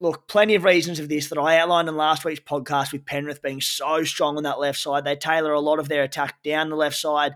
Look, 0.00 0.26
plenty 0.26 0.54
of 0.54 0.64
reasons 0.64 0.98
of 0.98 1.08
this 1.08 1.28
that 1.28 1.38
I 1.38 1.58
outlined 1.58 1.88
in 1.88 1.96
last 1.96 2.24
week's 2.24 2.40
podcast 2.40 2.92
with 2.92 3.06
Penrith 3.06 3.40
being 3.40 3.60
so 3.60 4.02
strong 4.04 4.36
on 4.36 4.42
that 4.42 4.58
left 4.58 4.78
side. 4.78 5.04
They 5.04 5.16
tailor 5.16 5.52
a 5.52 5.60
lot 5.60 5.78
of 5.78 5.88
their 5.88 6.02
attack 6.02 6.42
down 6.42 6.70
the 6.70 6.76
left 6.76 6.96
side. 6.96 7.34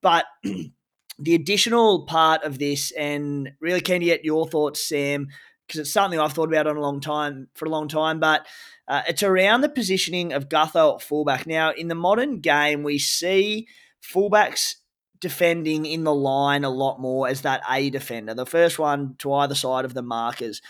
But 0.00 0.24
the 1.18 1.34
additional 1.34 2.06
part 2.06 2.42
of 2.42 2.58
this, 2.58 2.90
and 2.92 3.52
really 3.60 3.80
keen 3.80 4.00
to 4.00 4.06
get 4.06 4.24
your 4.24 4.48
thoughts, 4.48 4.86
Sam, 4.86 5.28
because 5.66 5.80
it's 5.80 5.92
something 5.92 6.18
I've 6.18 6.32
thought 6.32 6.48
about 6.48 6.66
on 6.66 6.76
a 6.76 6.80
long 6.80 7.00
time 7.00 7.48
for 7.54 7.66
a 7.66 7.70
long 7.70 7.88
time, 7.88 8.20
but 8.20 8.46
uh, 8.86 9.02
it's 9.08 9.22
around 9.22 9.62
the 9.62 9.68
positioning 9.68 10.32
of 10.32 10.48
Gutho 10.48 10.96
at 10.96 11.02
fullback. 11.02 11.46
Now, 11.46 11.72
in 11.72 11.88
the 11.88 11.94
modern 11.94 12.40
game, 12.40 12.82
we 12.82 12.98
see 12.98 13.66
fullbacks 14.02 14.74
defending 15.20 15.86
in 15.86 16.04
the 16.04 16.14
line 16.14 16.64
a 16.64 16.68
lot 16.68 17.00
more 17.00 17.26
as 17.26 17.40
that 17.42 17.62
A 17.70 17.88
defender, 17.88 18.34
the 18.34 18.44
first 18.44 18.78
one 18.78 19.14
to 19.20 19.32
either 19.32 19.54
side 19.54 19.86
of 19.86 19.94
the 19.94 20.02
markers. 20.02 20.60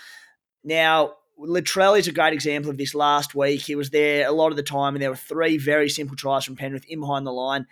Now, 0.63 1.15
Latrell 1.37 1.99
is 1.99 2.07
a 2.07 2.13
great 2.13 2.33
example 2.33 2.71
of 2.71 2.77
this 2.77 2.95
last 2.95 3.35
week. 3.35 3.61
He 3.61 3.75
was 3.75 3.89
there 3.89 4.25
a 4.25 4.31
lot 4.31 4.51
of 4.51 4.55
the 4.55 4.63
time, 4.63 4.95
and 4.95 5.01
there 5.01 5.09
were 5.09 5.17
three 5.17 5.57
very 5.57 5.89
simple 5.89 6.15
tries 6.15 6.45
from 6.45 6.55
Penrith 6.55 6.85
in 6.87 7.01
behind 7.01 7.27
the 7.27 7.33
line. 7.33 7.67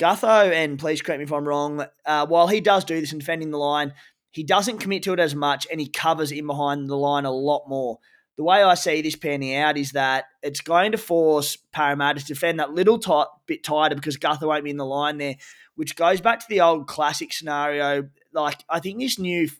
Gutho, 0.00 0.50
and 0.50 0.78
please 0.78 1.02
correct 1.02 1.18
me 1.18 1.24
if 1.24 1.32
I'm 1.32 1.46
wrong, 1.46 1.84
uh, 2.06 2.26
while 2.26 2.48
he 2.48 2.62
does 2.62 2.84
do 2.84 2.98
this 2.98 3.12
in 3.12 3.18
defending 3.18 3.50
the 3.50 3.58
line, 3.58 3.92
he 4.30 4.42
doesn't 4.42 4.78
commit 4.78 5.02
to 5.02 5.12
it 5.12 5.20
as 5.20 5.34
much 5.34 5.66
and 5.70 5.78
he 5.78 5.88
covers 5.88 6.32
in 6.32 6.46
behind 6.46 6.88
the 6.88 6.96
line 6.96 7.26
a 7.26 7.30
lot 7.30 7.68
more. 7.68 7.98
The 8.36 8.44
way 8.44 8.62
I 8.62 8.74
see 8.74 9.02
this 9.02 9.16
panning 9.16 9.54
out 9.54 9.76
is 9.76 9.92
that 9.92 10.24
it's 10.42 10.62
going 10.62 10.92
to 10.92 10.98
force 10.98 11.58
Parramatta 11.72 12.20
to 12.20 12.26
defend 12.26 12.58
that 12.58 12.72
little 12.72 12.98
tight, 12.98 13.26
bit 13.46 13.62
tighter 13.62 13.94
because 13.94 14.16
Gutho 14.16 14.46
won't 14.46 14.64
be 14.64 14.70
in 14.70 14.78
the 14.78 14.86
line 14.86 15.18
there, 15.18 15.34
which 15.74 15.96
goes 15.96 16.22
back 16.22 16.40
to 16.40 16.46
the 16.48 16.62
old 16.62 16.86
classic 16.86 17.34
scenario. 17.34 18.08
Like, 18.32 18.64
I 18.70 18.80
think 18.80 18.98
this 19.00 19.18
new 19.18 19.50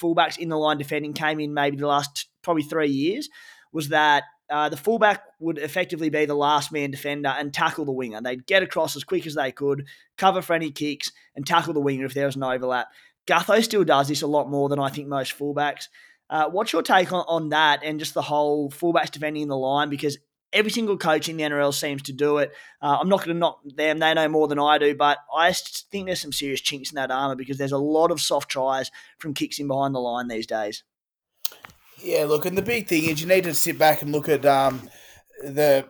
fullbacks 0.00 0.38
in 0.38 0.50
the 0.50 0.56
line 0.56 0.78
defending 0.78 1.14
came 1.14 1.40
in 1.40 1.52
maybe 1.52 1.76
the 1.76 1.88
last 1.88 2.28
probably 2.42 2.62
three 2.62 2.90
years 2.90 3.28
was 3.72 3.88
that 3.88 4.22
uh, 4.50 4.68
the 4.68 4.76
fullback 4.76 5.22
would 5.40 5.58
effectively 5.58 6.10
be 6.10 6.24
the 6.24 6.34
last 6.34 6.72
man 6.72 6.90
defender 6.90 7.28
and 7.28 7.52
tackle 7.52 7.84
the 7.84 7.92
winger. 7.92 8.20
They'd 8.20 8.46
get 8.46 8.62
across 8.62 8.96
as 8.96 9.04
quick 9.04 9.26
as 9.26 9.34
they 9.34 9.52
could, 9.52 9.86
cover 10.16 10.42
for 10.42 10.54
any 10.54 10.70
kicks, 10.70 11.12
and 11.36 11.46
tackle 11.46 11.74
the 11.74 11.80
winger 11.80 12.06
if 12.06 12.14
there 12.14 12.26
was 12.26 12.36
an 12.36 12.42
overlap. 12.42 12.88
Gutho 13.26 13.62
still 13.62 13.84
does 13.84 14.08
this 14.08 14.22
a 14.22 14.26
lot 14.26 14.50
more 14.50 14.68
than 14.68 14.78
I 14.78 14.88
think 14.88 15.08
most 15.08 15.38
fullbacks. 15.38 15.88
Uh, 16.30 16.48
what's 16.48 16.72
your 16.72 16.82
take 16.82 17.12
on, 17.12 17.24
on 17.28 17.48
that 17.50 17.80
and 17.82 17.98
just 17.98 18.14
the 18.14 18.22
whole 18.22 18.70
fullbacks 18.70 19.10
defending 19.10 19.48
the 19.48 19.56
line? 19.56 19.90
Because 19.90 20.18
every 20.52 20.70
single 20.70 20.96
coach 20.96 21.28
in 21.28 21.36
the 21.36 21.44
NRL 21.44 21.74
seems 21.74 22.02
to 22.02 22.12
do 22.12 22.38
it. 22.38 22.52
Uh, 22.80 22.98
I'm 23.00 23.08
not 23.08 23.18
going 23.18 23.36
to 23.36 23.40
knock 23.40 23.60
them; 23.64 23.98
they 23.98 24.14
know 24.14 24.28
more 24.28 24.48
than 24.48 24.58
I 24.58 24.78
do. 24.78 24.94
But 24.94 25.18
I 25.34 25.52
think 25.52 26.06
there's 26.06 26.20
some 26.20 26.32
serious 26.32 26.60
chinks 26.60 26.90
in 26.90 26.96
that 26.96 27.10
armour 27.10 27.36
because 27.36 27.58
there's 27.58 27.72
a 27.72 27.78
lot 27.78 28.10
of 28.10 28.20
soft 28.20 28.50
tries 28.50 28.90
from 29.18 29.34
kicks 29.34 29.58
in 29.58 29.68
behind 29.68 29.94
the 29.94 30.00
line 30.00 30.28
these 30.28 30.46
days. 30.46 30.84
Yeah, 32.02 32.24
look, 32.24 32.46
and 32.46 32.56
the 32.56 32.62
big 32.62 32.86
thing 32.86 33.04
is 33.04 33.20
you 33.20 33.26
need 33.26 33.44
to 33.44 33.54
sit 33.54 33.78
back 33.78 34.02
and 34.02 34.12
look 34.12 34.28
at 34.28 34.46
um, 34.46 34.88
the, 35.42 35.86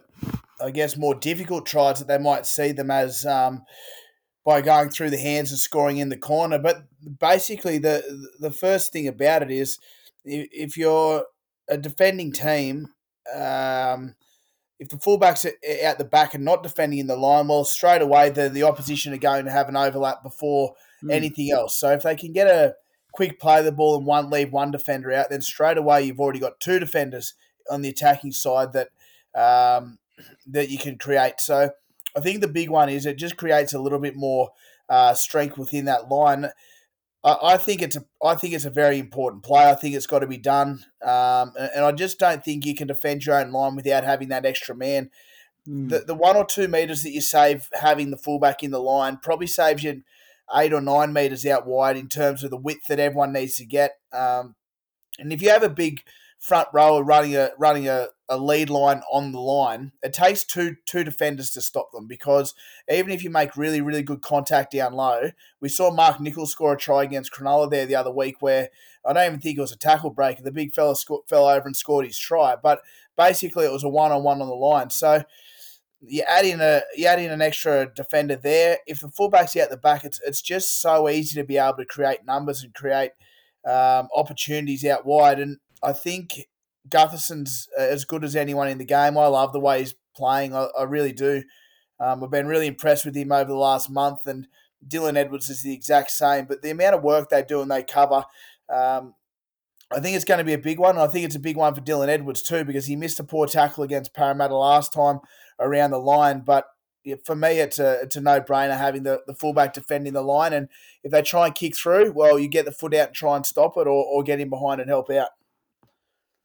I 0.60 0.70
guess, 0.70 0.96
more 0.96 1.14
difficult 1.14 1.66
tries 1.66 1.98
that 1.98 2.08
they 2.08 2.18
might 2.18 2.46
see 2.46 2.72
them 2.72 2.90
as 2.90 3.26
um, 3.26 3.62
by 4.44 4.62
going 4.62 4.88
through 4.88 5.10
the 5.10 5.18
hands 5.18 5.50
and 5.50 5.58
scoring 5.58 5.98
in 5.98 6.08
the 6.08 6.16
corner. 6.16 6.58
But 6.58 6.84
basically, 7.20 7.78
the 7.78 8.30
the 8.40 8.50
first 8.50 8.92
thing 8.92 9.06
about 9.06 9.42
it 9.42 9.50
is 9.50 9.78
if 10.24 10.76
you're 10.76 11.26
a 11.68 11.76
defending 11.76 12.32
team, 12.32 12.88
um, 13.34 14.14
if 14.78 14.88
the 14.88 14.96
fullbacks 14.96 15.44
are 15.44 15.86
out 15.86 15.98
the 15.98 16.04
back 16.04 16.34
and 16.34 16.44
not 16.44 16.62
defending 16.62 17.00
in 17.00 17.06
the 17.06 17.16
line, 17.16 17.48
well, 17.48 17.64
straight 17.64 18.02
away 18.02 18.30
the 18.30 18.48
the 18.48 18.62
opposition 18.62 19.12
are 19.12 19.18
going 19.18 19.44
to 19.44 19.50
have 19.50 19.68
an 19.68 19.76
overlap 19.76 20.22
before 20.22 20.74
mm. 21.04 21.12
anything 21.12 21.50
else. 21.52 21.78
So 21.78 21.90
if 21.92 22.02
they 22.02 22.16
can 22.16 22.32
get 22.32 22.46
a 22.46 22.74
quick 23.12 23.40
play 23.40 23.62
the 23.62 23.72
ball 23.72 23.96
and 23.96 24.06
one 24.06 24.30
leave 24.30 24.52
one 24.52 24.70
defender 24.70 25.12
out, 25.12 25.30
then 25.30 25.40
straight 25.40 25.78
away 25.78 26.02
you've 26.02 26.20
already 26.20 26.38
got 26.38 26.60
two 26.60 26.78
defenders 26.78 27.34
on 27.70 27.82
the 27.82 27.88
attacking 27.88 28.32
side 28.32 28.72
that 28.72 28.88
um, 29.34 29.98
that 30.46 30.70
you 30.70 30.78
can 30.78 30.98
create. 30.98 31.40
So 31.40 31.70
I 32.16 32.20
think 32.20 32.40
the 32.40 32.48
big 32.48 32.70
one 32.70 32.88
is 32.88 33.06
it 33.06 33.18
just 33.18 33.36
creates 33.36 33.74
a 33.74 33.80
little 33.80 33.98
bit 33.98 34.16
more 34.16 34.50
uh, 34.88 35.14
strength 35.14 35.58
within 35.58 35.84
that 35.86 36.08
line. 36.08 36.48
I, 37.24 37.36
I, 37.42 37.56
think 37.56 37.82
it's 37.82 37.96
a 37.96 38.04
I 38.24 38.34
think 38.34 38.54
it's 38.54 38.64
a 38.64 38.70
very 38.70 38.98
important 38.98 39.42
play. 39.42 39.68
I 39.68 39.74
think 39.74 39.94
it's 39.94 40.06
got 40.06 40.20
to 40.20 40.26
be 40.26 40.38
done, 40.38 40.84
um, 41.02 41.52
and, 41.58 41.70
and, 41.76 41.84
I 41.84 41.92
just 41.92 42.18
don't 42.18 42.44
think 42.44 42.64
you 42.64 42.74
can 42.74 42.86
defend 42.86 43.26
your 43.26 43.38
own 43.38 43.50
line 43.50 43.76
without 43.76 44.04
having 44.04 44.28
that 44.28 44.46
extra 44.46 44.74
man. 44.74 45.10
Mm. 45.68 45.90
The, 45.90 45.98
the 46.00 46.14
one 46.14 46.36
or 46.36 46.46
two 46.46 46.68
meters 46.68 47.02
that 47.02 47.10
you 47.10 47.20
save 47.20 47.68
having 47.72 48.10
the 48.10 48.16
fullback 48.16 48.62
in 48.62 48.70
the 48.70 48.80
line 48.80 49.18
probably 49.20 49.48
saves 49.48 49.82
you 49.82 50.02
eight 50.56 50.72
or 50.72 50.80
nine 50.80 51.12
meters 51.12 51.46
out 51.46 51.66
wide 51.66 51.96
in 51.96 52.08
terms 52.08 52.42
of 52.42 52.50
the 52.50 52.56
width 52.56 52.86
that 52.88 53.00
everyone 53.00 53.32
needs 53.32 53.56
to 53.56 53.64
get. 53.64 53.98
Um, 54.12 54.54
and 55.18 55.32
if 55.32 55.42
you 55.42 55.50
have 55.50 55.62
a 55.62 55.68
big 55.68 56.02
front 56.38 56.68
rower 56.72 57.02
running 57.02 57.34
a 57.34 57.50
running 57.58 57.88
a, 57.88 58.06
a 58.28 58.38
lead 58.38 58.70
line 58.70 59.02
on 59.10 59.32
the 59.32 59.40
line, 59.40 59.92
it 60.02 60.12
takes 60.12 60.44
two 60.44 60.76
two 60.86 61.02
defenders 61.04 61.50
to 61.50 61.60
stop 61.60 61.90
them 61.92 62.06
because 62.06 62.54
even 62.88 63.10
if 63.10 63.24
you 63.24 63.30
make 63.30 63.56
really 63.56 63.80
really 63.80 64.02
good 64.02 64.22
contact 64.22 64.72
down 64.72 64.92
low, 64.92 65.30
we 65.60 65.68
saw 65.68 65.90
Mark 65.90 66.20
Nicholls 66.20 66.52
score 66.52 66.74
a 66.74 66.76
try 66.76 67.02
against 67.02 67.32
Cronulla 67.32 67.70
there 67.70 67.86
the 67.86 67.96
other 67.96 68.12
week 68.12 68.40
where 68.40 68.68
I 69.04 69.12
don't 69.12 69.26
even 69.26 69.40
think 69.40 69.58
it 69.58 69.62
was 69.62 69.72
a 69.72 69.76
tackle 69.76 70.10
break. 70.10 70.42
The 70.42 70.52
big 70.52 70.74
fella 70.74 70.94
sco- 70.94 71.24
fell 71.28 71.46
over 71.46 71.66
and 71.66 71.76
scored 71.76 72.06
his 72.06 72.18
try, 72.18 72.54
but 72.56 72.82
basically 73.16 73.64
it 73.64 73.72
was 73.72 73.84
a 73.84 73.88
one 73.88 74.12
on 74.12 74.22
one 74.22 74.40
on 74.40 74.48
the 74.48 74.54
line. 74.54 74.90
So 74.90 75.24
you 76.00 76.22
add 76.28 76.44
in 76.44 76.60
a 76.60 76.82
you 76.96 77.06
add 77.06 77.20
in 77.20 77.30
an 77.30 77.42
extra 77.42 77.92
defender 77.94 78.36
there. 78.36 78.78
If 78.86 79.00
the 79.00 79.08
fullback's 79.08 79.56
out 79.56 79.70
the 79.70 79.76
back, 79.76 80.04
it's 80.04 80.20
it's 80.24 80.42
just 80.42 80.80
so 80.80 81.08
easy 81.08 81.40
to 81.40 81.46
be 81.46 81.58
able 81.58 81.76
to 81.78 81.84
create 81.84 82.24
numbers 82.24 82.62
and 82.62 82.72
create 82.74 83.12
um, 83.66 84.08
opportunities 84.14 84.84
out 84.84 85.04
wide. 85.04 85.40
And 85.40 85.58
I 85.82 85.92
think 85.92 86.46
Gutherson's 86.88 87.68
as 87.76 88.04
good 88.04 88.24
as 88.24 88.36
anyone 88.36 88.68
in 88.68 88.78
the 88.78 88.84
game. 88.84 89.18
I 89.18 89.26
love 89.26 89.52
the 89.52 89.60
way 89.60 89.80
he's 89.80 89.94
playing. 90.16 90.54
I, 90.54 90.68
I 90.78 90.84
really 90.84 91.12
do. 91.12 91.42
Um, 92.00 92.22
I've 92.22 92.30
been 92.30 92.46
really 92.46 92.68
impressed 92.68 93.04
with 93.04 93.16
him 93.16 93.32
over 93.32 93.48
the 93.50 93.56
last 93.56 93.90
month, 93.90 94.26
and 94.26 94.46
Dylan 94.86 95.16
Edwards 95.16 95.50
is 95.50 95.62
the 95.62 95.74
exact 95.74 96.12
same. 96.12 96.44
But 96.44 96.62
the 96.62 96.70
amount 96.70 96.94
of 96.94 97.02
work 97.02 97.28
they 97.28 97.42
do 97.42 97.60
and 97.60 97.70
they 97.70 97.82
cover, 97.82 98.24
um, 98.72 99.14
I 99.90 100.00
think 100.00 100.16
it's 100.16 100.24
going 100.24 100.38
to 100.38 100.44
be 100.44 100.52
a 100.52 100.58
big 100.58 100.78
one. 100.78 100.98
I 100.98 101.06
think 101.06 101.24
it's 101.24 101.36
a 101.36 101.40
big 101.40 101.56
one 101.56 101.74
for 101.74 101.80
Dylan 101.80 102.08
Edwards 102.08 102.42
too 102.42 102.64
because 102.64 102.86
he 102.86 102.96
missed 102.96 103.20
a 103.20 103.24
poor 103.24 103.46
tackle 103.46 103.84
against 103.84 104.14
Parramatta 104.14 104.54
last 104.54 104.92
time 104.92 105.20
around 105.58 105.90
the 105.90 105.98
line. 105.98 106.40
But 106.40 106.66
for 107.24 107.34
me, 107.34 107.60
it's 107.60 107.78
a 107.78 108.02
it's 108.02 108.16
a 108.16 108.20
no 108.20 108.40
brainer 108.40 108.76
having 108.76 109.04
the, 109.04 109.22
the 109.26 109.34
fullback 109.34 109.72
defending 109.72 110.12
the 110.12 110.22
line. 110.22 110.52
And 110.52 110.68
if 111.02 111.10
they 111.10 111.22
try 111.22 111.46
and 111.46 111.54
kick 111.54 111.74
through, 111.74 112.12
well, 112.12 112.38
you 112.38 112.48
get 112.48 112.66
the 112.66 112.72
foot 112.72 112.94
out 112.94 113.08
and 113.08 113.16
try 113.16 113.36
and 113.36 113.46
stop 113.46 113.76
it, 113.76 113.86
or, 113.86 114.04
or 114.04 114.22
get 114.22 114.40
in 114.40 114.50
behind 114.50 114.80
and 114.80 114.90
help 114.90 115.10
out. 115.10 115.28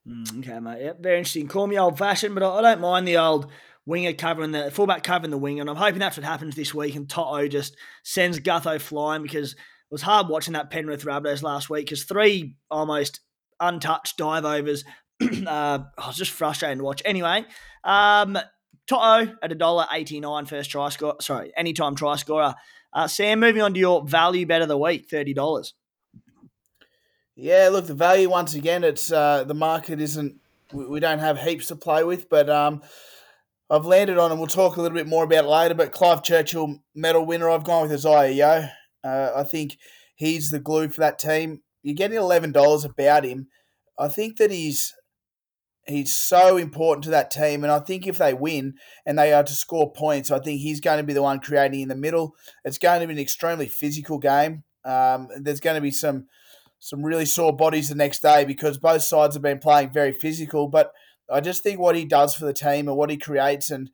Mm, 0.08 0.40
okay, 0.40 0.60
mate. 0.60 0.82
Yep, 0.82 1.00
very 1.02 1.18
interesting. 1.18 1.48
Call 1.48 1.68
me 1.68 1.78
old 1.78 1.98
fashioned, 1.98 2.36
but 2.36 2.44
I, 2.44 2.60
I 2.60 2.62
don't 2.62 2.82
mind 2.82 3.08
the 3.08 3.18
old 3.18 3.52
winger 3.86 4.14
covering 4.14 4.52
the 4.52 4.72
fullback 4.72 5.04
covering 5.04 5.32
the 5.32 5.38
wing, 5.38 5.60
and 5.60 5.70
I'm 5.70 5.76
hoping 5.76 6.00
that's 6.00 6.18
what 6.18 6.26
happens 6.26 6.56
this 6.56 6.74
week. 6.74 6.96
And 6.96 7.10
To'o 7.10 7.48
just 7.48 7.76
sends 8.04 8.40
Gutho 8.40 8.80
flying 8.80 9.24
because 9.24 9.54
it 9.54 9.58
was 9.92 10.02
hard 10.02 10.30
watching 10.30 10.54
that 10.54 10.70
Penrith 10.70 11.04
Rabbitohs 11.06 11.44
last 11.44 11.70
week 11.70 11.86
because 11.86 12.06
three 12.06 12.56
almost 12.72 13.20
untouched 13.60 14.18
dive 14.18 14.46
overs. 14.46 14.84
uh, 15.22 15.80
I 15.98 16.08
was 16.08 16.18
just 16.18 16.32
frustrating 16.32 16.80
to 16.80 16.84
watch. 16.84 17.02
Anyway, 17.06 17.46
um, 17.84 18.38
To'o 18.88 19.36
at 19.42 19.52
a 19.52 19.56
dollar 19.56 19.86
eighty 19.94 20.20
nine 20.20 20.46
first 20.46 20.70
try 20.70 20.90
score. 20.90 21.16
Sorry, 21.22 21.52
anytime 21.56 21.96
try 21.96 22.16
scorer. 22.16 22.56
Uh, 22.92 23.08
Sam, 23.08 23.40
moving 23.40 23.62
on 23.62 23.74
to 23.74 23.80
your 23.80 24.06
value 24.06 24.46
bet 24.46 24.62
of 24.62 24.68
the 24.68 24.78
week, 24.78 25.08
thirty 25.10 25.34
dollars. 25.34 25.74
Yeah, 27.36 27.70
look, 27.72 27.88
the 27.88 27.96
value 27.96 28.30
once 28.30 28.54
again, 28.54 28.84
it's 28.84 29.12
uh, 29.12 29.44
the 29.44 29.56
market 29.56 30.00
isn't. 30.00 30.36
We 30.72 31.00
don't 31.00 31.20
have 31.20 31.40
heaps 31.40 31.68
to 31.68 31.76
play 31.76 32.04
with, 32.04 32.30
but 32.30 32.50
um, 32.50 32.82
I've 33.70 33.86
landed 33.86 34.20
on, 34.20 34.30
and 34.32 34.40
we'll 34.40 34.48
talk 34.48 34.78
a 34.78 34.82
little 34.82 34.96
bit 34.96 35.08
more 35.08 35.24
about 35.24 35.48
later. 35.48 35.74
But 35.74 35.92
Clive 35.92 36.22
Churchill 36.24 36.80
medal 36.94 37.26
winner, 37.26 37.50
I've 37.50 37.64
gone 37.64 37.84
with 37.84 37.92
Isaah 37.92 38.32
Yeo. 38.32 38.68
Uh, 39.04 39.32
I 39.36 39.44
think 39.44 39.78
he's 40.16 40.52
the 40.52 40.60
glue 40.60 40.90
for 40.90 41.02
that 41.02 41.18
team. 41.18 41.63
You're 41.84 41.96
getting 41.96 42.18
eleven 42.18 42.52
dollars 42.52 42.86
about 42.86 43.26
him. 43.26 43.48
I 44.00 44.08
think 44.08 44.38
that 44.38 44.52
he's 44.52 44.94
he's 45.86 46.18
so 46.18 46.58
important 46.58 47.04
to 47.04 47.10
that 47.12 47.32
team. 47.32 47.64
And 47.64 47.72
I 47.72 47.80
think 47.80 48.08
if 48.08 48.18
they 48.18 48.34
win 48.34 48.76
and 49.06 49.18
they 49.20 49.34
are 49.34 49.44
to 49.44 49.54
score 49.54 49.92
points, 49.92 50.32
I 50.32 50.40
think 50.40 50.62
he's 50.62 50.80
going 50.80 50.98
to 50.98 51.04
be 51.04 51.14
the 51.14 51.22
one 51.22 51.40
creating 51.40 51.82
in 51.82 51.90
the 51.90 51.96
middle. 51.96 52.36
It's 52.64 52.78
going 52.78 53.02
to 53.02 53.08
be 53.08 53.14
an 53.14 53.20
extremely 53.20 53.68
physical 53.68 54.18
game. 54.18 54.64
Um, 54.86 55.28
there's 55.42 55.60
going 55.60 55.76
to 55.76 55.82
be 55.82 55.92
some 55.92 56.28
some 56.80 57.04
really 57.04 57.26
sore 57.26 57.56
bodies 57.56 57.88
the 57.88 57.96
next 57.96 58.22
day 58.22 58.44
because 58.44 58.78
both 58.78 59.04
sides 59.04 59.36
have 59.36 59.42
been 59.42 59.60
playing 59.60 59.94
very 59.94 60.12
physical. 60.12 60.68
But 60.68 60.92
I 61.32 61.40
just 61.40 61.64
think 61.64 61.80
what 61.80 61.96
he 61.96 62.04
does 62.06 62.36
for 62.36 62.46
the 62.46 62.54
team 62.54 62.88
and 62.88 62.98
what 62.98 63.10
he 63.10 63.18
creates, 63.18 63.72
and 63.72 63.90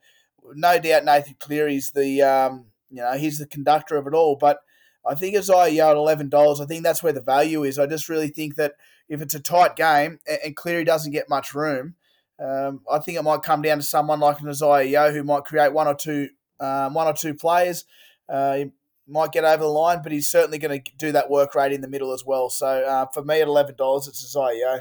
no 0.54 0.78
doubt 0.80 1.04
Nathan 1.04 1.36
Cleary's 1.38 1.92
the 1.92 2.22
um, 2.22 2.66
you 2.88 3.02
know 3.02 3.16
he's 3.16 3.38
the 3.38 3.46
conductor 3.46 3.96
of 3.96 4.06
it 4.06 4.14
all. 4.14 4.36
But 4.36 4.58
I 5.06 5.14
think 5.14 5.36
Isaah 5.36 5.68
Yeo 5.68 5.90
at 5.90 5.96
eleven 5.96 6.28
dollars. 6.28 6.60
I 6.60 6.66
think 6.66 6.82
that's 6.82 7.02
where 7.02 7.12
the 7.12 7.20
value 7.22 7.64
is. 7.64 7.78
I 7.78 7.86
just 7.86 8.08
really 8.08 8.28
think 8.28 8.56
that 8.56 8.74
if 9.08 9.20
it's 9.22 9.34
a 9.34 9.40
tight 9.40 9.76
game 9.76 10.20
and 10.44 10.54
Cleary 10.54 10.84
doesn't 10.84 11.12
get 11.12 11.28
much 11.28 11.54
room, 11.54 11.94
um, 12.38 12.82
I 12.90 12.98
think 12.98 13.18
it 13.18 13.22
might 13.22 13.42
come 13.42 13.62
down 13.62 13.78
to 13.78 13.82
someone 13.82 14.20
like 14.20 14.40
an 14.40 14.48
Yeo 14.48 15.12
who 15.12 15.22
might 15.22 15.44
create 15.44 15.72
one 15.72 15.88
or 15.88 15.94
two, 15.94 16.28
um, 16.60 16.94
one 16.94 17.06
or 17.06 17.12
two 17.12 17.34
players. 17.34 17.84
Uh, 18.28 18.56
he 18.56 18.66
might 19.08 19.32
get 19.32 19.44
over 19.44 19.64
the 19.64 19.68
line, 19.68 20.00
but 20.02 20.12
he's 20.12 20.28
certainly 20.28 20.58
going 20.58 20.82
to 20.82 20.92
do 20.96 21.12
that 21.12 21.30
work 21.30 21.54
rate 21.54 21.72
in 21.72 21.80
the 21.80 21.88
middle 21.88 22.12
as 22.12 22.24
well. 22.24 22.48
So 22.48 22.66
uh, 22.66 23.06
for 23.12 23.24
me 23.24 23.40
at 23.40 23.48
eleven 23.48 23.74
dollars, 23.76 24.06
it's. 24.08 24.36
Mm, 24.36 24.80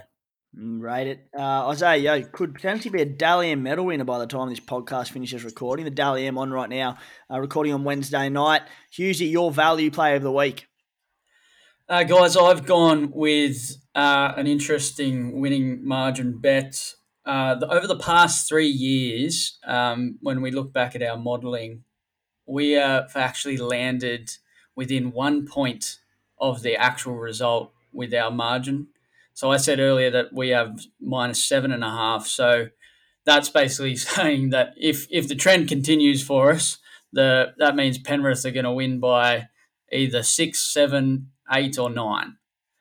rate 0.53 1.07
it. 1.07 1.29
Uh, 1.37 1.67
Isaah 1.67 1.97
Yeo 1.97 2.23
could 2.23 2.53
potentially 2.53 2.91
be 2.91 3.01
a 3.01 3.05
Dally 3.05 3.51
M 3.51 3.63
medal 3.63 3.85
winner 3.85 4.03
by 4.03 4.19
the 4.19 4.27
time 4.27 4.49
this 4.49 4.59
podcast 4.59 5.11
finishes 5.11 5.43
recording. 5.43 5.85
The 5.85 5.91
Dally 5.91 6.25
M 6.25 6.37
on 6.37 6.51
right 6.51 6.69
now, 6.69 6.97
uh, 7.31 7.39
recording 7.39 7.73
on 7.73 7.83
Wednesday 7.83 8.29
night. 8.29 8.63
Hughesy, 8.93 9.29
your 9.29 9.51
value 9.51 9.91
play 9.91 10.15
of 10.15 10.23
the 10.23 10.31
week. 10.31 10.67
Uh, 11.87 12.03
guys, 12.03 12.37
I've 12.37 12.65
gone 12.65 13.11
with 13.11 13.77
uh, 13.95 14.33
an 14.37 14.45
interesting 14.47 15.41
winning 15.41 15.85
margin 15.87 16.37
bet. 16.37 16.93
Uh, 17.25 17.55
the, 17.55 17.67
over 17.67 17.87
the 17.87 17.97
past 17.97 18.47
three 18.47 18.67
years, 18.67 19.57
um, 19.65 20.17
when 20.21 20.41
we 20.41 20.51
look 20.51 20.71
back 20.71 20.95
at 20.95 21.01
our 21.01 21.17
modelling, 21.17 21.83
we 22.45 22.71
have 22.71 23.11
actually 23.15 23.57
landed 23.57 24.31
within 24.75 25.11
one 25.11 25.47
point 25.47 25.97
of 26.39 26.61
the 26.61 26.75
actual 26.75 27.15
result 27.15 27.71
with 27.91 28.13
our 28.13 28.31
margin. 28.31 28.87
So 29.39 29.51
I 29.51 29.55
said 29.55 29.79
earlier 29.79 30.11
that 30.11 30.33
we 30.33 30.49
have 30.49 30.81
minus 30.99 31.41
seven 31.41 31.71
and 31.71 31.81
a 31.81 31.89
half. 31.89 32.27
So 32.27 32.67
that's 33.25 33.47
basically 33.47 33.95
saying 34.15 34.49
that 34.49 34.73
if 34.75 35.07
if 35.09 35.29
the 35.29 35.35
trend 35.35 35.69
continues 35.69 36.21
for 36.21 36.51
us, 36.51 36.77
the 37.13 37.53
that 37.57 37.73
means 37.73 37.97
Penrith 37.97 38.43
are 38.43 38.51
going 38.51 38.65
to 38.65 38.73
win 38.73 38.99
by 38.99 39.47
either 39.93 40.23
six, 40.23 40.59
seven, 40.59 41.29
eight, 41.53 41.79
or 41.79 41.89
nine. 41.89 42.35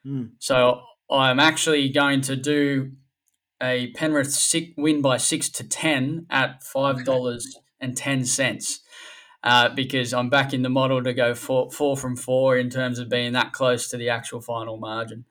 Mm. 0.05 0.31
So 0.41 0.81
I'm 1.09 1.39
actually 1.39 1.91
going 1.91 2.23
to 2.23 2.35
do 2.35 2.91
a 3.63 3.93
Penrith 3.93 4.33
six, 4.33 4.73
win 4.77 5.01
by 5.01 5.17
six 5.17 5.49
to 5.51 5.63
ten 5.63 6.27
at 6.29 6.65
five 6.65 7.05
dollars 7.05 7.57
and 7.81 7.97
ten 7.97 8.25
cents. 8.25 8.81
Uh, 9.45 9.69
because 9.69 10.13
I'm 10.13 10.29
back 10.29 10.53
in 10.53 10.63
the 10.63 10.69
model 10.69 11.05
to 11.05 11.15
go 11.15 11.37
four, 11.37 11.71
four 11.71 11.97
from 11.97 12.17
four 12.17 12.59
in 12.59 12.69
terms 12.69 12.99
of 12.99 13.09
being 13.09 13.35
that 13.35 13.53
close 13.53 13.89
to 13.91 13.97
the 13.97 14.09
actual 14.09 14.41
final 14.41 14.77
margin. 14.77 15.25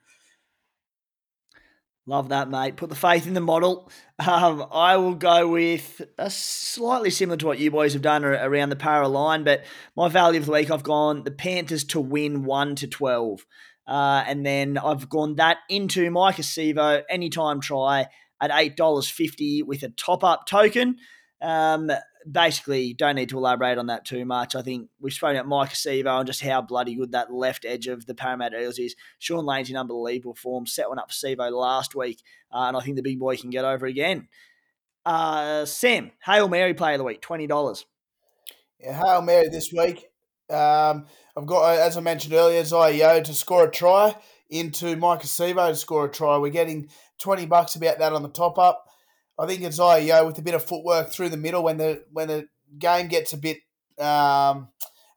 Love 2.10 2.30
that, 2.30 2.50
mate. 2.50 2.78
Put 2.78 2.88
the 2.88 2.96
faith 2.96 3.28
in 3.28 3.34
the 3.34 3.42
model. 3.42 3.92
Um, 4.18 4.66
I 4.72 4.96
will 4.96 5.14
go 5.14 5.48
with 5.48 6.02
a 6.18 6.30
slightly 6.30 7.10
similar 7.10 7.36
to 7.38 7.46
what 7.46 7.60
you 7.60 7.70
boys 7.70 7.94
have 7.94 8.02
done 8.02 8.24
around 8.24 8.70
the 8.70 8.78
para 8.78 9.10
line, 9.10 9.44
but 9.44 9.66
my 9.96 10.08
value 10.08 10.40
of 10.40 10.46
the 10.46 10.52
week, 10.54 10.72
I've 10.72 10.84
gone 10.84 11.24
the 11.24 11.32
Panthers 11.32 11.84
to 11.84 12.00
win 12.00 12.46
1 12.46 12.76
to 12.78 12.88
12. 12.88 13.46
Uh, 13.86 14.24
and 14.26 14.46
then 14.46 14.78
I've 14.78 15.10
gone 15.10 15.36
that 15.36 15.58
into 15.70 16.10
my 16.10 16.32
Sivo 16.32 17.04
anytime 17.10 17.60
try 17.60 18.08
at 18.42 18.52
$8.50 18.52 19.66
with 19.66 19.84
a 19.84 19.90
top 19.90 20.24
up 20.24 20.48
token. 20.48 20.98
Um, 21.42 21.92
basically, 22.32 22.94
don't 22.94 23.16
need 23.16 23.30
to 23.30 23.38
elaborate 23.38 23.78
on 23.78 23.88
that 23.88 24.06
too 24.06 24.26
much. 24.26 24.56
I 24.56 24.62
think 24.62 24.90
we've 25.00 25.14
spoken 25.14 25.38
about 25.38 25.50
Maika 25.50 25.74
Sivo 25.74 26.20
and 26.20 26.28
just 26.28 26.42
how 26.42 26.62
bloody 26.62 26.96
good 26.96 27.12
that 27.12 27.32
left 27.32 27.66
edge 27.66 27.88
of 27.88 28.06
the 28.06 28.16
Parramatta 28.16 28.62
Eels 28.62 28.80
is. 28.80 28.96
Shaun 29.20 29.46
Lane's 29.46 29.70
in 29.70 29.78
unbelievable 29.78 30.36
form. 30.36 30.66
Set 30.66 30.90
one 30.90 31.00
up 31.00 31.12
for 31.12 31.14
Sivo 31.14 31.52
last 31.52 31.96
week, 31.96 32.22
uh, 32.52 32.66
and 32.68 32.78
I 32.78 32.82
think 32.82 32.96
the 32.96 33.02
big 33.02 33.20
boy 33.20 33.38
can 33.38 33.50
get 33.50 33.66
over 33.66 33.86
again. 33.86 34.28
Uh, 35.06 35.66
Sam, 35.66 36.12
Hail 36.26 36.50
Mary 36.50 36.74
play 36.74 36.94
of 36.94 36.98
the 36.98 37.04
week, 37.04 37.22
$20. 37.22 37.86
Yeah, 38.80 38.94
Hail 38.94 39.22
Mary 39.22 39.48
this 39.50 39.72
week. 39.72 40.10
Um, 40.50 41.06
I've 41.36 41.46
got, 41.46 41.78
as 41.80 41.98
I 41.98 42.02
mentioned 42.02 42.34
earlier, 42.34 42.64
Yeo 42.64 43.22
to 43.22 43.34
score 43.34 43.66
a 43.66 43.72
try 43.72 44.16
into 44.50 44.96
Maika 44.96 45.24
Sivo 45.24 45.70
to 45.70 45.76
score 45.76 46.06
a 46.06 46.12
try. 46.12 46.38
We're 46.38 46.52
getting 46.52 46.90
20 47.20 47.46
bucks 47.46 47.76
about 47.76 48.00
that 48.00 48.14
on 48.14 48.24
the 48.24 48.30
top 48.30 48.58
up. 48.58 48.87
I 49.40 49.46
think 49.46 49.62
it's 49.62 49.78
Yeo 49.78 50.26
with 50.26 50.38
a 50.40 50.42
bit 50.42 50.56
of 50.56 50.64
footwork 50.64 51.10
through 51.10 51.30
the 51.30 51.38
middle 51.38 51.64
when 51.64 51.78
the 51.78 52.04
when 52.12 52.28
the 52.28 52.48
game 52.80 53.08
gets 53.08 53.34
a 53.34 53.38
bit 53.38 53.58
um, 54.00 54.70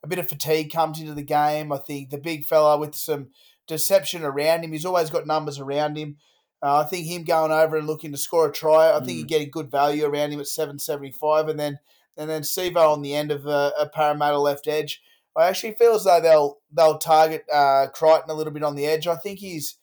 a 0.03 0.09
bit 0.09 0.19
of 0.19 0.29
fatigue 0.29 0.73
comes 0.73 1.01
into 1.01 1.15
the 1.15 1.23
game. 1.23 1.73
I 1.73 1.79
think 1.79 2.11
the 2.11 2.19
big 2.19 2.45
fella 2.45 2.79
with 2.79 2.95
some 2.95 3.29
deception 3.67 4.25
around 4.25 4.65
him, 4.65 4.73
he's 4.73 4.85
always 4.85 5.11
got 5.11 5.27
numbers 5.27 5.59
around 5.59 5.97
him. 5.97 6.17
Uh, 6.63 6.81
I 6.81 6.85
think 6.85 7.07
him 7.07 7.25
going 7.25 7.53
over 7.53 7.77
and 7.77 7.87
looking 7.87 8.13
to 8.13 8.19
score 8.19 8.49
a 8.49 8.53
try, 8.53 8.91
I 8.91 8.99
think 8.99 9.11
mm. 9.11 9.19
you're 9.21 9.27
getting 9.27 9.51
good 9.51 9.71
value 9.71 10.05
around 10.05 10.33
him 10.33 10.41
at 10.41 10.47
seven 10.47 10.79
seventy 10.79 11.11
five, 11.11 11.49
and 11.49 11.59
then 11.59 11.79
and 12.17 12.29
then 12.29 12.43
Sivo 12.43 12.93
on 12.93 13.01
the 13.01 13.15
end 13.15 13.31
of 13.31 13.47
a, 13.47 13.73
a, 13.79 13.89
Parramatta 13.89 14.39
left 14.39 14.69
edge. 14.69 15.01
I 15.35 15.49
actually 15.49 15.73
feel 15.73 15.95
as 15.95 16.05
though 16.05 16.21
they'll 16.21 16.59
they'll 16.71 16.99
target 16.99 17.45
uh, 17.51 17.87
Crichton 17.95 18.29
a 18.29 18.35
little 18.35 18.53
bit 18.53 18.63
on 18.63 18.75
the 18.75 18.87
edge. 18.87 19.07
I 19.07 19.17
think 19.17 19.39
he's 19.39 19.77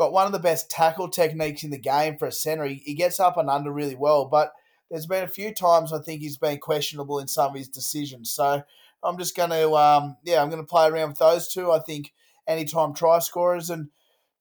got 0.00 0.12
one 0.14 0.24
of 0.24 0.32
the 0.32 0.38
best 0.38 0.70
tackle 0.70 1.10
techniques 1.10 1.62
in 1.62 1.68
the 1.68 1.78
game 1.78 2.16
for 2.16 2.26
a 2.26 2.32
centre. 2.32 2.64
He, 2.64 2.76
he 2.86 2.94
gets 2.94 3.20
up 3.20 3.36
and 3.36 3.50
under 3.50 3.70
really 3.70 3.94
well, 3.94 4.24
but 4.24 4.54
there's 4.90 5.04
been 5.04 5.24
a 5.24 5.28
few 5.28 5.52
times 5.52 5.92
I 5.92 6.00
think 6.00 6.22
he's 6.22 6.38
been 6.38 6.56
questionable 6.56 7.18
in 7.18 7.28
some 7.28 7.50
of 7.50 7.56
his 7.56 7.68
decisions. 7.68 8.30
So 8.30 8.62
I'm 9.02 9.18
just 9.18 9.36
going 9.36 9.50
to, 9.50 9.74
um, 9.74 10.16
yeah, 10.24 10.40
I'm 10.40 10.48
going 10.48 10.62
to 10.62 10.66
play 10.66 10.88
around 10.88 11.10
with 11.10 11.18
those 11.18 11.48
two. 11.48 11.70
I 11.70 11.80
think 11.80 12.14
anytime 12.48 12.94
try 12.94 13.18
scorers, 13.18 13.68
and 13.68 13.90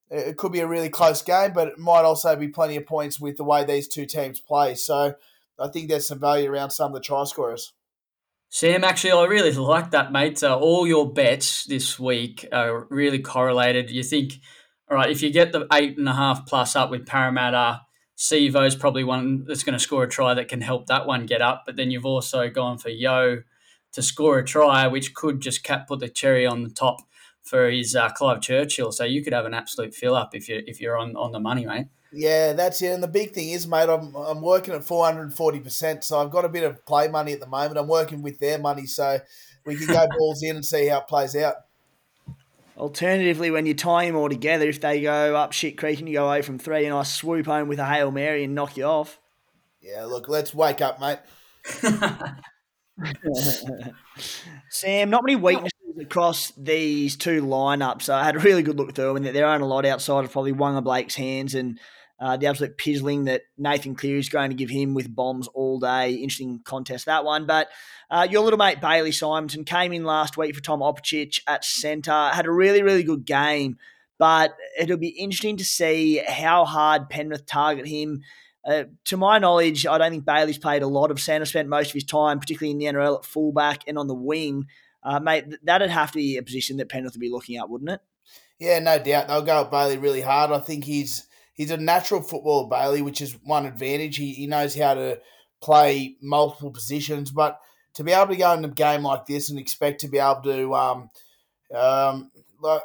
it 0.10 0.38
could 0.38 0.54
be 0.54 0.62
a 0.62 0.68
really 0.68 0.88
close 0.88 1.22
game, 1.22 1.52
but 1.52 1.68
it 1.68 1.78
might 1.78 2.06
also 2.06 2.38
be 2.38 2.48
plenty 2.48 2.78
of 2.78 2.86
points 2.86 3.20
with 3.20 3.36
the 3.36 3.44
way 3.44 3.66
these 3.66 3.90
two 3.90 4.06
teams 4.06 4.40
play. 4.40 4.76
So 4.76 5.16
I 5.60 5.68
think 5.68 5.90
there's 5.90 6.08
some 6.08 6.22
value 6.22 6.50
around 6.50 6.70
some 6.70 6.92
of 6.92 6.94
the 6.94 7.02
try 7.02 7.26
scorers. 7.26 7.74
Sam, 8.48 8.86
actually, 8.86 9.12
I 9.12 9.26
really 9.26 9.52
like 9.56 9.92
that, 9.92 10.14
mate. 10.14 10.42
Uh, 10.42 10.58
all 10.58 10.88
your 10.88 11.12
bets 11.12 11.66
this 11.66 12.00
week 12.00 12.48
are 12.54 12.88
really 12.90 13.20
correlated. 13.20 13.92
You 13.92 14.04
think 14.04 14.40
all 14.90 14.98
right, 14.98 15.10
if 15.10 15.22
you 15.22 15.32
get 15.32 15.52
the 15.52 15.68
eight 15.72 15.98
and 15.98 16.10
a 16.10 16.14
half 16.14 16.46
plus 16.46 16.76
up 16.76 16.90
with 16.90 17.06
Parramatta, 17.06 17.82
Sivo's 18.18 18.76
probably 18.76 19.04
one 19.04 19.46
that's 19.46 19.64
going 19.64 19.78
to 19.78 19.80
score 19.80 20.04
a 20.04 20.10
try 20.10 20.34
that 20.34 20.48
can 20.48 20.62
help 20.62 20.88
that 20.88 21.06
one 21.06 21.26
get 21.26 21.42
up. 21.42 21.64
But 21.66 21.76
then 21.76 21.92
you've 21.92 22.06
also 22.06 22.50
gone 22.50 22.78
for 22.78 22.90
Yeo 22.90 23.44
to 23.94 24.02
score 24.02 24.40
a 24.40 24.46
try, 24.46 24.88
which 24.88 25.14
could 25.14 25.42
just 25.42 25.64
cap, 25.64 25.88
put 25.88 26.00
the 26.00 26.10
cherry 26.10 26.46
on 26.46 26.64
the 26.64 26.70
top 26.70 27.02
for 27.44 27.70
his 27.70 27.96
uh, 27.96 28.10
Clive 28.10 28.42
Churchill. 28.42 28.92
So 28.92 29.04
you 29.04 29.24
could 29.24 29.34
have 29.34 29.46
an 29.46 29.54
absolute 29.54 29.94
fill 29.94 30.16
up 30.16 30.36
if 30.36 30.50
you 30.50 30.62
if 30.66 30.82
you're 30.82 30.98
on, 30.98 31.16
on 31.16 31.32
the 31.32 31.40
money, 31.40 31.66
mate. 31.66 31.88
Yeah, 32.12 32.54
that's 32.54 32.82
it. 32.82 32.88
And 32.88 33.04
the 33.04 33.08
big 33.08 33.34
thing 33.34 33.50
is, 33.50 33.68
mate, 33.68 33.90
I'm 33.90 34.16
I'm 34.16 34.42
working 34.42 34.74
at 34.74 34.84
four 34.84 35.06
hundred 35.06 35.24
and 35.24 35.34
forty 35.34 35.60
percent, 35.60 36.04
so 36.04 36.20
I've 36.20 36.32
got 36.32 36.46
a 36.46 36.50
bit 36.50 36.64
of 36.64 36.84
play 36.86 37.08
money 37.08 37.34
at 37.34 37.40
the 37.40 37.48
moment. 37.48 37.78
I'm 37.78 37.88
working 37.88 38.22
with 38.22 38.40
their 38.40 38.58
money, 38.58 38.86
so 38.86 39.20
we 39.66 39.76
can 39.76 39.88
go 39.88 40.08
balls 40.18 40.42
in 40.44 40.56
and 40.56 40.66
see 40.66 40.88
how 40.88 41.00
it 41.00 41.08
plays 41.08 41.36
out. 41.36 41.56
Alternatively, 42.80 43.52
when 43.52 43.66
you 43.66 43.74
tie 43.74 44.06
them 44.06 44.16
all 44.16 44.30
together, 44.30 44.70
if 44.70 44.80
they 44.80 45.02
go 45.02 45.36
up 45.36 45.52
shit 45.52 45.78
creek 45.78 46.00
and 46.00 46.08
you 46.08 46.16
go 46.16 46.28
away 46.28 46.42
from 46.42 46.58
three, 46.58 46.86
and 46.86 46.96
I 46.96 47.04
swoop 47.04 47.46
home 47.46 47.68
with 47.68 47.80
a 47.80 47.86
hail 47.86 48.10
mary 48.12 48.46
and 48.46 48.56
knock 48.56 48.78
you 48.78 48.86
off. 48.86 49.20
Yeah, 49.82 50.06
look, 50.06 50.30
let's 50.30 50.54
wake 50.54 50.82
up, 50.82 51.00
mate. 51.00 51.20
Sam, 54.70 55.10
not 55.10 55.24
many 55.26 55.36
weaknesses 55.36 55.74
across 56.00 56.52
these 56.52 57.18
two 57.18 57.42
lineups. 57.42 58.10
I 58.10 58.24
had 58.24 58.38
a 58.38 58.40
really 58.40 58.64
good 58.64 58.78
look 58.78 58.96
through 58.96 59.14
them, 59.14 59.26
and 59.26 59.36
there 59.36 59.46
aren't 59.46 59.64
a 59.64 59.68
lot 59.68 59.86
outside 59.86 60.24
of 60.24 60.32
probably 60.32 60.54
Waqa 60.54 60.84
Blake's 60.84 61.16
hands 61.16 61.56
and 61.56 61.80
uh, 62.20 62.36
the 62.38 62.48
absolute 62.48 62.78
pizzling 62.78 63.26
that 63.26 63.44
Nathan 63.58 63.96
Cleary 63.96 64.20
is 64.20 64.30
going 64.30 64.50
to 64.50 64.56
give 64.56 64.70
him 64.70 64.94
with 64.94 65.14
bombs 65.14 65.48
all 65.50 65.80
day. 65.80 66.14
Interesting 66.14 66.60
contest, 66.66 67.06
that 67.06 67.24
one. 67.24 67.46
But 67.46 67.70
uh, 68.12 68.28
your 68.30 68.44
little 68.44 68.58
mate 68.58 68.82
Bailey 68.82 69.12
Simonsson 69.12 69.66
came 69.66 69.94
in 69.94 70.04
last 70.04 70.36
week 70.38 70.54
for 70.54 70.62
Tom 70.62 70.82
Opacic 70.82 71.40
at 71.48 71.64
centre, 71.64 72.12
had 72.12 72.46
a 72.46 72.52
really, 72.52 72.84
really 72.84 73.04
good 73.04 73.26
game. 73.26 73.78
But 74.18 74.54
it'll 74.78 74.98
be 74.98 75.08
interesting 75.08 75.58
to 75.58 75.64
see 75.64 76.18
how 76.18 76.66
hard 76.66 77.10
Penrith 77.10 77.46
target 77.46 77.88
him. 77.88 78.22
Uh, 78.68 78.84
to 79.06 79.16
my 79.16 79.40
knowledge, 79.40 79.88
I 79.88 79.98
don't 79.98 80.12
think 80.12 80.26
Bailey's 80.26 80.58
played 80.58 80.82
a 80.82 80.88
lot 80.88 81.12
of 81.12 81.22
centre, 81.22 81.46
spent 81.46 81.70
most 81.70 81.88
of 81.88 81.94
his 81.94 82.04
time, 82.04 82.40
particularly 82.40 82.72
in 82.72 82.78
the 82.80 82.86
NRL 83.00 83.20
at 83.20 83.26
fullback 83.26 83.84
and 83.88 83.98
on 83.98 84.08
the 84.08 84.14
wing. 84.14 84.66
Uh, 85.02 85.22
mate, 85.22 85.46
that'd 85.64 85.90
have 85.90 86.12
to 86.12 86.18
be 86.18 86.36
a 86.36 86.44
position 86.44 86.76
that 86.78 86.90
Penrith 86.90 87.14
would 87.14 87.22
be 87.22 87.30
looking 87.30 87.56
at, 87.56 87.70
wouldn't 87.70 87.92
it? 87.92 88.02
Yeah, 88.60 88.80
no 88.80 89.00
doubt. 89.00 89.30
They'll 89.30 89.42
go 89.42 89.62
at 89.62 89.72
Bailey 89.72 89.98
really 89.98 90.20
hard. 90.20 90.52
I 90.52 90.60
think 90.60 90.84
he's 90.84 91.29
he's 91.60 91.72
a 91.72 91.78
natural 91.78 92.22
footballer, 92.22 92.70
Bailey, 92.70 93.02
which 93.02 93.20
is 93.20 93.38
one 93.44 93.66
advantage. 93.66 94.16
He, 94.16 94.32
he 94.32 94.48
knows 94.48 94.76
how 94.76 94.94
to 94.94 95.20
play 95.62 96.16
multiple 96.22 96.72
positions, 96.72 97.32
but 97.32 97.60
to 97.96 98.04
be 98.06 98.14
able 98.14 98.28
to 98.28 98.38
go 98.38 98.54
in 98.54 98.64
a 98.64 98.70
game 98.70 99.04
like 99.04 99.26
this 99.26 99.50
and 99.50 99.60
expect 99.60 100.00
to 100.00 100.08
be 100.08 100.20
able 100.20 100.42
to, 100.44 100.74
um, 100.74 101.10
um, 101.76 102.32
like, 102.62 102.82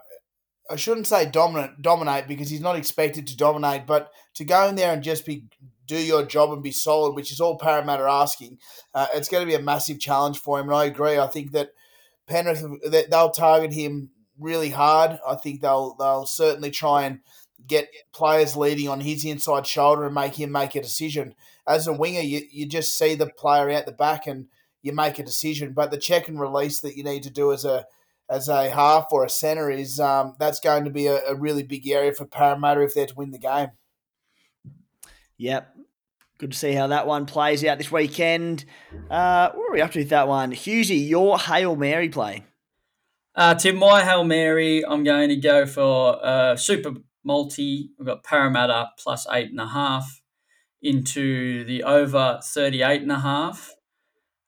I 0.68 0.74
shouldn't 0.74 1.06
say 1.06 1.24
dominant, 1.24 1.82
dominate 1.82 2.26
because 2.26 2.50
he's 2.50 2.60
not 2.60 2.74
expected 2.74 3.28
to 3.28 3.37
dominate, 3.37 3.87
but 3.87 4.10
to 4.34 4.44
go 4.44 4.66
in 4.66 4.74
there 4.74 4.92
and 4.92 5.04
just 5.04 5.24
be 5.24 5.44
do 5.87 5.96
your 5.96 6.24
job 6.24 6.50
and 6.50 6.62
be 6.62 6.72
solid, 6.72 7.14
which 7.14 7.30
is 7.30 7.40
all 7.40 7.58
Parramatta 7.58 8.02
asking, 8.04 8.58
uh, 8.92 9.06
it's 9.14 9.28
going 9.28 9.42
to 9.42 9.46
be 9.46 9.54
a 9.54 9.62
massive 9.62 10.00
challenge 10.00 10.38
for 10.38 10.58
him. 10.58 10.68
And 10.68 10.76
I 10.76 10.87
agree. 10.87 11.16
I 11.18 11.28
think 11.28 11.52
that 11.52 11.70
Penrith 12.26 12.64
they'll 13.10 13.30
target 13.30 13.72
him 13.72 14.10
really 14.40 14.70
hard. 14.70 15.20
I 15.28 15.37
think 15.37 15.60
they'll 15.60 15.94
they'll 15.94 16.26
certainly 16.26 16.70
try 16.70 17.04
and 17.04 17.20
get 17.66 17.88
players 18.12 18.57
leading 18.57 18.88
on 18.88 19.00
his 19.00 19.24
inside 19.24 19.66
shoulder 19.66 20.05
and 20.05 20.14
make 20.14 20.35
him 20.35 20.53
make 20.53 20.74
a 20.74 20.83
decision. 20.83 21.35
As 21.66 21.87
a 21.87 21.92
winger, 21.92 22.20
you, 22.20 22.42
you 22.50 22.66
just 22.66 22.98
see 22.98 23.14
the 23.14 23.27
player 23.27 23.70
out 23.70 23.87
the 23.87 23.92
back 23.92 24.27
and 24.27 24.46
you 24.83 24.92
make 24.92 25.18
a 25.18 25.24
decision. 25.24 25.72
But 25.72 25.90
the 25.90 25.98
check 25.98 26.29
and 26.29 26.38
release 26.38 26.81
that 26.81 26.96
you 26.96 27.05
need 27.05 27.22
to 27.24 27.31
do 27.31 27.53
as 27.53 27.64
a 27.64 27.87
as 28.31 28.48
a 28.48 28.70
half 28.70 29.09
or 29.11 29.24
a 29.24 29.29
centre 29.29 29.70
is 29.70 30.00
um, 30.00 30.35
that's 30.38 30.61
going 30.61 30.85
to 30.85 30.90
be 30.90 31.07
a, 31.07 31.20
a 31.27 31.35
really 31.35 31.62
big 31.62 31.87
area 31.88 32.12
for 32.12 32.24
Parramatta 32.24 32.83
if 32.83 32.94
they're 32.94 33.07
to 33.07 33.14
win 33.14 33.33
the 33.33 33.38
game. 33.38 33.68
Yep. 35.37 35.77
Good 36.38 36.53
to 36.53 36.59
see 36.59 36.72
how 36.72 36.88
that 36.88 37.07
one 37.07 37.27
plays 37.27 37.64
out 37.64 37.79
this 37.79 37.92
weekend. 37.92 38.64
Uh, 39.11 39.50
where 39.53 39.68
are 39.68 39.72
we 39.72 39.81
up 39.81 39.92
to 39.92 40.00
with 40.00 40.09
that 40.09 40.27
one? 40.27 40.53
Hughesy, 40.53 41.09
your 41.09 41.38
Hail 41.38 41.77
Mary 41.77 42.09
play. 42.09 42.44
Uh, 43.35 43.55
Tim, 43.55 43.77
my 43.77 44.03
Hail 44.03 44.24
Mary, 44.24 44.85
I'm 44.85 45.05
going 45.05 45.29
to 45.29 45.37
go 45.37 45.66
for 45.66 46.24
uh, 46.24 46.57
Super 46.57 46.94
Multi. 47.24 47.90
We've 47.98 48.06
got 48.06 48.22
Parramatta 48.22 48.90
plus 48.98 49.26
eight 49.32 49.50
and 49.50 49.60
a 49.60 49.68
half 49.68 50.20
into 50.82 51.64
the 51.64 51.82
over 51.82 52.38
38 52.42 53.02
and 53.02 53.12
a 53.12 53.20
half. 53.20 53.74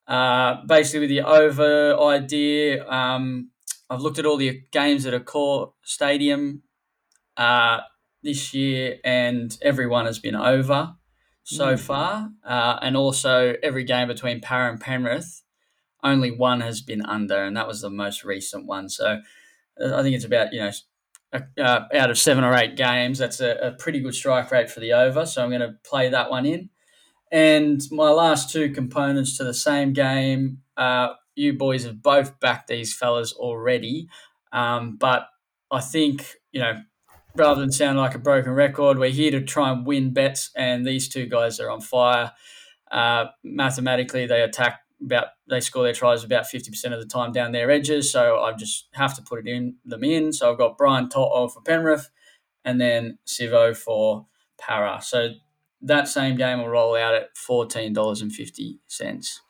Uh, 0.07 0.65
basically, 0.67 1.01
with 1.01 1.09
the 1.09 1.23
over 1.23 1.99
idea, 1.99 2.87
um, 2.89 3.51
I've 3.91 4.01
looked 4.01 4.19
at 4.19 4.27
all 4.27 4.37
the 4.37 4.63
games 4.71 5.07
at 5.07 5.15
Accor 5.15 5.73
Stadium 5.83 6.63
uh, 7.37 7.81
this 8.23 8.55
year, 8.55 8.99
and 9.03 9.57
everyone 9.63 10.07
has 10.07 10.19
been 10.19 10.37
over 10.37 10.95
so 11.43 11.75
mm. 11.75 11.81
far. 11.81 12.31
Uh, 12.45 12.79
and 12.83 12.97
also, 12.97 13.55
every 13.63 13.85
game 13.85 14.09
between 14.09 14.41
Para 14.41 14.71
and 14.71 14.81
Penrith, 14.81 15.43
only 16.05 16.31
one 16.31 16.61
has 16.61 16.83
been 16.83 17.05
under, 17.05 17.43
and 17.43 17.57
that 17.57 17.67
was 17.67 17.81
the 17.81 17.91
most 17.91 18.25
recent 18.25 18.67
one. 18.67 18.89
So 18.89 19.21
I 19.83 20.03
think 20.03 20.15
it's 20.15 20.25
about, 20.25 20.53
you 20.53 20.61
know, 20.61 20.71
uh, 21.33 21.81
out 21.95 22.11
of 22.11 22.19
seven 22.19 22.45
or 22.45 22.55
eight 22.55 22.77
games, 22.77 23.19
that's 23.19 23.41
a, 23.41 23.57
a, 23.57 23.73
pretty 23.73 24.01
good 24.01 24.15
strike 24.15 24.51
rate 24.51 24.71
for 24.71 24.81
the 24.81 24.93
over. 24.93 25.27
So 25.27 25.43
I'm 25.43 25.51
going 25.51 25.61
to 25.61 25.77
play 25.85 26.09
that 26.09 26.31
one 26.31 26.47
in. 26.47 26.71
And 27.33 27.83
my 27.91 28.11
last 28.11 28.51
two 28.51 28.71
components 28.71 29.37
to 29.39 29.45
the 29.45 29.55
same 29.55 29.93
game, 29.93 30.63
uh, 30.77 31.15
you 31.35 31.53
boys 31.55 31.85
have 31.85 32.03
both 32.03 32.39
backed 32.41 32.69
these 32.69 32.95
fellas 32.95 33.33
already. 33.33 34.09
Um, 34.53 34.97
but 34.97 35.29
I 35.71 35.81
think, 35.81 36.35
you 36.53 36.61
know, 36.61 36.81
rather 37.35 37.61
than 37.61 37.73
sound 37.73 37.99
like 37.99 38.15
a 38.15 38.19
broken 38.21 38.53
record, 38.53 38.99
we're 38.99 39.11
here 39.11 39.33
to 39.33 39.43
try 39.43 39.71
and 39.71 39.87
win 39.87 40.13
bets, 40.13 40.51
and 40.57 40.87
these 40.87 41.09
two 41.09 41.27
guys 41.27 41.61
are 41.61 41.71
on 41.71 41.81
fire. 41.81 42.33
Uh, 42.91 43.27
mathematically, 43.43 44.27
they 44.27 44.43
attack 44.43 44.81
about 45.05 45.29
they 45.49 45.61
score 45.61 45.85
their 45.85 45.93
tries 45.93 46.25
about 46.25 46.47
fifty 46.47 46.71
percent 46.71 46.95
of 46.95 47.01
the 47.01 47.07
time 47.07 47.33
down 47.33 47.53
their 47.53 47.71
edges, 47.71 48.11
so 48.11 48.41
I 48.41 48.53
just 48.53 48.89
have 48.93 49.15
to 49.17 49.23
put 49.23 49.41
it 49.41 49.49
in 49.49 49.77
them 49.85 50.05
in. 50.05 50.33
So 50.33 50.51
I've 50.51 50.59
got 50.59 50.79
Brian 50.79 51.09
To'o 51.09 51.49
for 51.49 51.61
Penrith, 51.63 52.11
and 52.65 52.81
then 52.81 53.19
Sivo 53.27 53.77
for 53.77 54.27
Para. 54.59 55.01
So 55.03 55.31
that 55.83 56.09
same 56.09 56.37
game 56.37 56.59
will 56.59 56.69
roll 56.69 56.97
out 56.97 57.15
at 57.15 57.37
fourteen 57.37 57.93
dollars 57.93 58.23
and 58.23 58.33
fifty 58.33 58.81
cents. 58.87 59.43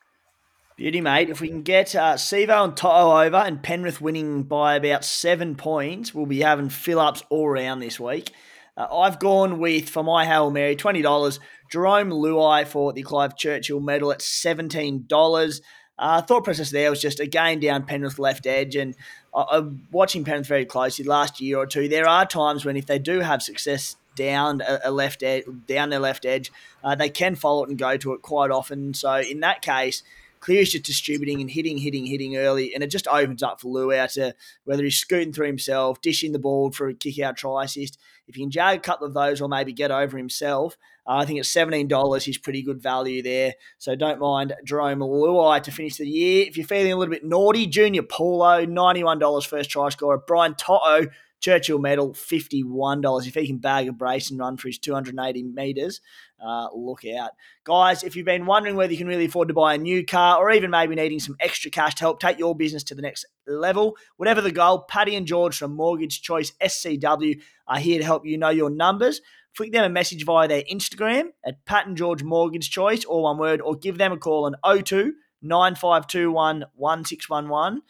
Beauty, 0.75 1.01
mate. 1.01 1.31
If 1.31 1.41
we 1.41 1.47
can 1.47 1.63
get 1.63 1.95
uh, 1.95 2.13
Sivo 2.13 2.63
and 2.63 2.77
To'o 2.77 3.25
over 3.25 3.37
and 3.37 3.63
Penrith 3.63 3.99
winning 3.99 4.43
by 4.43 4.75
about 4.75 5.03
seven 5.03 5.55
points, 5.55 6.13
we'll 6.13 6.27
be 6.27 6.41
having 6.41 6.69
fill 6.69 6.99
ups 6.99 7.23
all 7.29 7.47
around 7.47 7.79
this 7.79 7.99
week. 7.99 8.31
Uh, 8.77 8.85
I've 8.95 9.17
gone 9.17 9.57
with, 9.57 9.89
for 9.89 10.03
my 10.03 10.25
Hail 10.25 10.51
Mary, 10.51 10.75
$20. 10.75 11.39
Jarome 11.71 12.11
Luai 12.11 12.67
for 12.67 12.93
the 12.93 13.03
Clive 13.03 13.35
Churchill 13.35 13.79
medal 13.79 14.11
at 14.11 14.19
$17. 14.19 15.61
Uh, 15.99 16.21
thought 16.21 16.43
process 16.43 16.69
there 16.69 16.89
was 16.89 17.01
just 17.01 17.19
again 17.19 17.59
down 17.59 17.83
Penrith 17.83 18.19
left 18.19 18.45
edge, 18.45 18.75
and 18.75 18.95
I'm 19.33 19.87
watching 19.91 20.23
Penrith 20.23 20.47
very 20.47 20.65
closely 20.65 21.05
last 21.05 21.41
year 21.41 21.57
or 21.57 21.65
two. 21.65 21.87
There 21.87 22.07
are 22.07 22.25
times 22.25 22.65
when 22.65 22.77
if 22.77 22.85
they 22.85 22.99
do 22.99 23.19
have 23.21 23.41
success 23.41 23.95
down 24.15 24.61
a, 24.83 24.91
left 24.91 25.23
edge, 25.23 25.45
down 25.67 25.89
their 25.89 25.99
left 25.99 26.25
edge, 26.25 26.51
uh, 26.83 26.95
they 26.95 27.09
can 27.09 27.35
follow 27.35 27.63
it 27.63 27.69
and 27.69 27.77
go 27.77 27.97
to 27.97 28.13
it 28.13 28.21
quite 28.21 28.51
often. 28.51 28.93
So 28.93 29.15
in 29.15 29.39
that 29.41 29.61
case, 29.61 30.03
Cleary's 30.39 30.71
just 30.71 30.85
distributing 30.85 31.41
and 31.41 31.49
hitting, 31.49 31.77
hitting, 31.77 32.05
hitting 32.05 32.37
early, 32.37 32.73
and 32.73 32.83
it 32.83 32.91
just 32.91 33.07
opens 33.07 33.41
up 33.41 33.59
for 33.59 33.73
Luai 33.73 34.11
to 34.13 34.35
whether 34.65 34.83
he's 34.83 34.97
scooting 34.97 35.33
through 35.33 35.47
himself, 35.47 36.01
dishing 36.01 36.31
the 36.31 36.39
ball 36.39 36.71
for 36.71 36.87
a 36.87 36.93
kick 36.93 37.19
out 37.19 37.37
try 37.37 37.63
assist. 37.63 37.97
If 38.27 38.35
he 38.35 38.41
can 38.41 38.51
jag 38.51 38.77
a 38.77 38.81
couple 38.81 39.07
of 39.07 39.13
those 39.13 39.41
or 39.41 39.49
maybe 39.49 39.73
get 39.73 39.91
over 39.91 40.17
himself, 40.17 40.77
uh, 41.07 41.17
I 41.17 41.25
think 41.25 41.39
at 41.39 41.45
$17, 41.45 42.23
he's 42.23 42.37
pretty 42.37 42.61
good 42.61 42.81
value 42.81 43.21
there. 43.21 43.53
So 43.77 43.95
don't 43.95 44.19
mind 44.19 44.53
Jarome 44.65 44.99
Luai 44.99 45.63
to 45.63 45.71
finish 45.71 45.97
the 45.97 46.07
year. 46.07 46.45
If 46.47 46.57
you're 46.57 46.67
feeling 46.67 46.91
a 46.91 46.97
little 46.97 47.13
bit 47.13 47.23
naughty, 47.23 47.65
Junior 47.65 48.03
Paulo, 48.03 48.65
$91 48.65 49.47
first 49.47 49.69
try 49.69 49.89
scorer. 49.89 50.21
Brian 50.27 50.55
To'o, 50.55 51.07
Churchill 51.39 51.79
medal, 51.79 52.13
$51. 52.13 53.27
If 53.27 53.35
he 53.35 53.47
can 53.47 53.57
bag 53.57 53.87
a 53.87 53.93
brace 53.93 54.31
and 54.31 54.39
run 54.39 54.57
for 54.57 54.67
his 54.67 54.79
280 54.79 55.43
metres, 55.43 56.01
uh, 56.43 56.67
look 56.73 57.05
out. 57.05 57.31
Guys, 57.63 58.03
if 58.03 58.15
you've 58.15 58.25
been 58.25 58.45
wondering 58.45 58.75
whether 58.75 58.91
you 58.91 58.97
can 58.97 59.07
really 59.07 59.25
afford 59.25 59.47
to 59.47 59.53
buy 59.53 59.75
a 59.75 59.77
new 59.77 60.03
car 60.03 60.37
or 60.39 60.51
even 60.51 60.71
maybe 60.71 60.95
needing 60.95 61.19
some 61.19 61.37
extra 61.39 61.69
cash 61.69 61.95
to 61.95 62.01
help 62.01 62.19
take 62.19 62.39
your 62.39 62.55
business 62.55 62.83
to 62.85 62.95
the 62.95 63.01
next 63.01 63.25
level, 63.45 63.95
whatever 64.17 64.41
the 64.41 64.51
goal, 64.51 64.81
Paddy 64.81 65.15
and 65.15 65.27
George 65.27 65.57
from 65.57 65.75
Mortgage 65.75 66.21
Choice 66.21 66.51
SCW 66.61 67.39
are 67.67 67.79
here 67.79 67.99
to 67.99 68.05
help 68.05 68.25
you 68.25 68.37
know 68.37 68.49
your 68.49 68.71
numbers. 68.71 69.21
Flick 69.57 69.71
them 69.71 69.83
a 69.83 69.89
message 69.89 70.23
via 70.23 70.47
their 70.47 70.61
Instagram 70.71 71.29
at 71.43 71.65
Pat 71.65 71.87
and 71.87 71.97
George 71.97 72.21
Mortgage 72.21 72.69
Choice, 72.69 73.03
all 73.05 73.23
one 73.23 73.39
word, 73.39 73.59
or 73.59 73.75
give 73.75 73.97
them 73.97 74.11
a 74.11 74.17
call 74.17 74.45
on 74.45 74.83
02 74.83 75.15
9521 75.41 76.65
1611. 76.75 77.81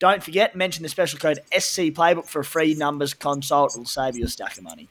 Don't 0.00 0.20
forget, 0.20 0.56
mention 0.56 0.82
the 0.82 0.88
special 0.88 1.20
code 1.20 1.38
SC 1.56 1.92
Playbook 1.92 2.28
for 2.28 2.40
a 2.40 2.44
free 2.44 2.74
numbers 2.74 3.14
consult. 3.14 3.72
It'll 3.72 3.84
save 3.84 4.16
you 4.16 4.24
a 4.24 4.28
stack 4.28 4.58
of 4.58 4.64
money. 4.64 4.88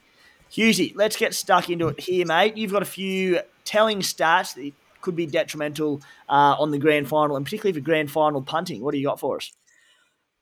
Hughesy, 0.50 0.96
let's 0.96 1.18
get 1.18 1.34
stuck 1.34 1.70
into 1.70 1.90
it 1.90 2.00
here, 2.00 2.26
mate. 2.26 2.56
You've 2.56 2.72
got 2.72 2.82
a 2.82 2.86
few 2.86 3.42
telling 3.66 4.00
stats 4.00 4.56
that 4.56 4.72
could 5.02 5.18
be 5.18 5.26
detrimental 5.26 6.00
uh, 6.30 6.56
on 6.58 6.72
the 6.72 6.80
grand 6.80 7.10
final, 7.10 7.36
and 7.36 7.46
particularly 7.46 7.78
for 7.78 7.84
grand 7.84 8.10
final 8.10 8.42
punting. 8.42 8.82
What 8.82 8.94
do 8.94 9.00
you 9.00 9.06
got 9.06 9.20
for 9.20 9.36
us? 9.36 9.52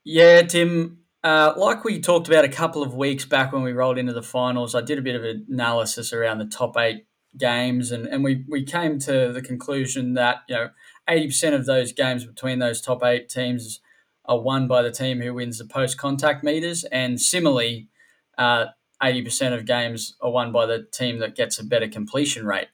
Yeah, 0.03 0.43
Tim. 0.43 0.99
Uh, 1.23 1.53
like 1.57 1.83
we 1.83 1.99
talked 1.99 2.27
about 2.27 2.45
a 2.45 2.49
couple 2.49 2.81
of 2.81 2.93
weeks 2.93 3.25
back 3.25 3.51
when 3.51 3.61
we 3.61 3.73
rolled 3.73 3.97
into 3.97 4.13
the 4.13 4.23
finals, 4.23 4.73
I 4.73 4.81
did 4.81 4.97
a 4.97 5.01
bit 5.01 5.15
of 5.15 5.23
analysis 5.23 6.13
around 6.13 6.37
the 6.37 6.45
top 6.45 6.77
eight 6.77 7.05
games, 7.37 7.91
and, 7.91 8.07
and 8.07 8.23
we, 8.23 8.45
we 8.47 8.63
came 8.63 8.99
to 8.99 9.31
the 9.33 9.41
conclusion 9.41 10.13
that 10.13 10.37
you 10.47 10.55
know 10.55 10.69
eighty 11.09 11.27
percent 11.27 11.55
of 11.55 11.65
those 11.65 11.91
games 11.91 12.25
between 12.25 12.59
those 12.59 12.79
top 12.79 13.03
eight 13.03 13.27
teams 13.27 13.81
are 14.29 14.39
won 14.39 14.67
by 14.67 14.81
the 14.81 14.91
team 14.91 15.19
who 15.19 15.33
wins 15.33 15.57
the 15.57 15.65
post 15.65 15.97
contact 15.97 16.43
meters, 16.43 16.85
and 16.85 17.19
similarly, 17.19 17.89
uh, 18.37 18.67
80% 19.01 19.53
of 19.53 19.65
games 19.65 20.15
are 20.21 20.31
won 20.31 20.51
by 20.51 20.67
the 20.67 20.85
team 20.91 21.19
that 21.19 21.35
gets 21.35 21.57
a 21.57 21.63
better 21.63 21.87
completion 21.87 22.45
rate. 22.45 22.67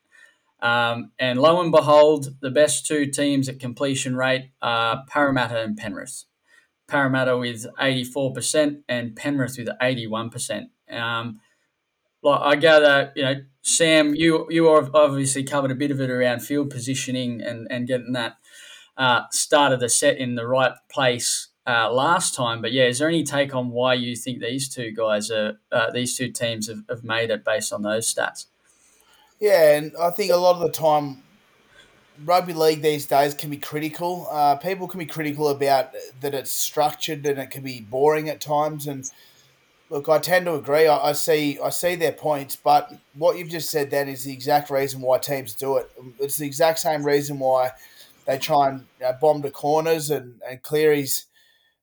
Um, 0.62 1.12
and 1.18 1.40
lo 1.40 1.62
and 1.62 1.72
behold, 1.72 2.36
the 2.42 2.52
best 2.52 2.86
two 2.86 3.06
teams 3.06 3.48
at 3.48 3.60
completion 3.60 4.18
rate 4.18 4.52
are 4.62 5.04
Parramatta 5.08 5.62
and 5.62 5.78
Penrith. 5.78 6.26
Parramatta 6.88 7.38
with 7.38 7.66
84% 7.80 8.82
and 8.88 9.16
Penrith 9.16 9.58
with 9.58 9.70
81%. 9.82 10.70
Um, 10.92 11.40
like 12.22 12.42
I 12.42 12.56
gather, 12.56 13.12
you 13.16 13.24
know, 13.24 13.36
Sam, 13.62 14.14
you 14.14 14.48
you 14.50 14.70
obviously 14.70 15.44
covered 15.44 15.72
a 15.72 15.76
bit 15.76 15.92
of 15.92 16.00
it 16.00 16.10
around 16.10 16.42
field 16.42 16.70
positioning 16.70 17.42
and, 17.42 17.68
and 17.72 17.88
getting 17.88 18.14
that 18.14 18.38
uh, 18.98 19.22
start 19.32 19.74
of 19.74 19.80
the 19.80 19.90
set 19.90 20.18
in 20.18 20.36
the 20.36 20.48
right 20.48 20.74
place 20.90 21.50
uh, 21.68 21.92
last 21.92 22.36
time. 22.36 22.62
But 22.62 22.72
yeah, 22.72 22.86
is 22.86 23.00
there 23.00 23.08
any 23.08 23.24
take 23.24 23.56
on 23.56 23.72
why 23.72 23.96
you 23.96 24.16
think 24.16 24.40
these 24.40 24.70
two 24.70 24.92
guys 24.92 25.32
are 25.32 25.60
uh, 25.72 25.92
these 25.92 26.18
two 26.18 26.32
teams 26.32 26.68
have, 26.68 26.84
have 26.90 27.04
made 27.04 27.30
it 27.30 27.44
based 27.44 27.74
on 27.74 27.82
those 27.82 28.12
stats? 28.14 28.46
Yeah, 29.40 29.78
and 29.78 29.92
I 30.00 30.12
think 30.12 30.32
a 30.32 30.38
lot 30.38 30.56
of 30.56 30.62
the 30.62 30.70
time, 30.70 31.24
rugby 32.24 32.54
league 32.54 32.82
these 32.82 33.06
days 33.06 33.34
can 33.34 33.50
be 33.50 33.58
critical. 33.58 34.28
Uh, 34.32 34.56
people 34.56 34.88
can 34.88 35.00
be 35.00 35.06
critical 35.06 35.50
about 35.50 35.92
that 36.22 36.34
it's 36.34 36.52
structured 36.52 37.26
and 37.26 37.40
it 37.40 37.52
can 37.52 37.64
be 37.64 37.82
boring 37.82 38.30
at 38.30 38.42
times. 38.42 38.88
And 38.88 39.10
look, 39.90 40.08
I 40.08 40.20
tend 40.20 40.46
to 40.46 40.56
agree. 40.56 40.88
I, 40.88 41.10
I 41.10 41.12
see 41.14 41.60
I 41.64 41.70
see 41.70 41.96
their 41.96 42.14
points, 42.14 42.56
but 42.56 42.94
what 43.14 43.38
you've 43.38 43.50
just 43.50 43.70
said 43.70 43.92
then 43.92 44.08
is 44.08 44.24
the 44.24 44.34
exact 44.34 44.70
reason 44.70 45.02
why 45.02 45.18
teams 45.18 45.54
do 45.56 45.78
it. 45.78 45.92
It's 46.20 46.38
the 46.38 46.46
exact 46.46 46.80
same 46.80 47.04
reason 47.04 47.40
why 47.40 47.72
they 48.26 48.38
try 48.38 48.70
and 48.70 48.86
you 49.00 49.06
know, 49.06 49.14
bomb 49.20 49.42
the 49.42 49.52
corners 49.52 50.10
and 50.10 50.42
and 50.48 50.62
Cleary's 50.64 51.28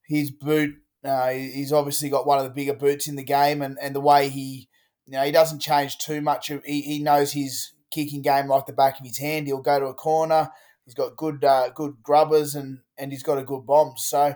his 0.06 0.30
boot. 0.30 0.76
Uh, 1.04 1.30
he's 1.30 1.72
obviously 1.72 2.08
got 2.08 2.26
one 2.26 2.38
of 2.38 2.44
the 2.44 2.50
bigger 2.50 2.74
boots 2.74 3.08
in 3.08 3.16
the 3.16 3.24
game, 3.24 3.60
and, 3.60 3.76
and 3.82 3.94
the 3.94 4.00
way 4.00 4.28
he, 4.28 4.68
you 5.06 5.12
know, 5.14 5.22
he 5.24 5.32
doesn't 5.32 5.58
change 5.58 5.98
too 5.98 6.20
much. 6.20 6.50
He, 6.64 6.82
he 6.82 6.98
knows 7.00 7.32
his 7.32 7.71
kicking 7.92 8.22
game 8.22 8.48
like 8.48 8.66
the 8.66 8.72
back 8.72 8.98
of 8.98 9.06
his 9.06 9.18
hand. 9.18 9.46
He'll 9.46 9.60
go 9.60 9.78
to 9.78 9.86
a 9.86 9.94
corner. 9.94 10.50
He's 10.84 10.94
got 10.94 11.16
good 11.16 11.44
uh, 11.44 11.70
good 11.74 11.96
grubbers, 12.02 12.54
and 12.54 12.80
and 12.98 13.12
he's 13.12 13.22
got 13.22 13.38
a 13.38 13.44
good 13.44 13.66
bomb. 13.66 13.94
So, 13.96 14.34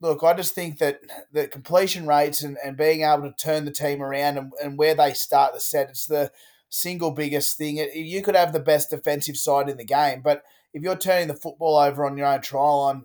look, 0.00 0.22
I 0.22 0.34
just 0.34 0.54
think 0.54 0.78
that 0.78 1.00
the 1.32 1.48
completion 1.48 2.06
rates 2.06 2.42
and, 2.42 2.56
and 2.64 2.76
being 2.76 3.02
able 3.02 3.22
to 3.22 3.34
turn 3.36 3.64
the 3.64 3.72
team 3.72 4.02
around 4.02 4.38
and, 4.38 4.52
and 4.62 4.78
where 4.78 4.94
they 4.94 5.12
start 5.12 5.54
the 5.54 5.60
set, 5.60 5.90
it's 5.90 6.06
the 6.06 6.30
single 6.68 7.10
biggest 7.10 7.58
thing. 7.58 7.76
You 7.94 8.22
could 8.22 8.36
have 8.36 8.52
the 8.52 8.60
best 8.60 8.90
defensive 8.90 9.36
side 9.36 9.68
in 9.68 9.76
the 9.76 9.84
game, 9.84 10.20
but 10.22 10.42
if 10.72 10.82
you're 10.82 10.96
turning 10.96 11.28
the 11.28 11.34
football 11.34 11.76
over 11.76 12.04
on 12.04 12.16
your 12.16 12.26
own 12.26 12.42
trial 12.42 12.82
line 12.82 13.04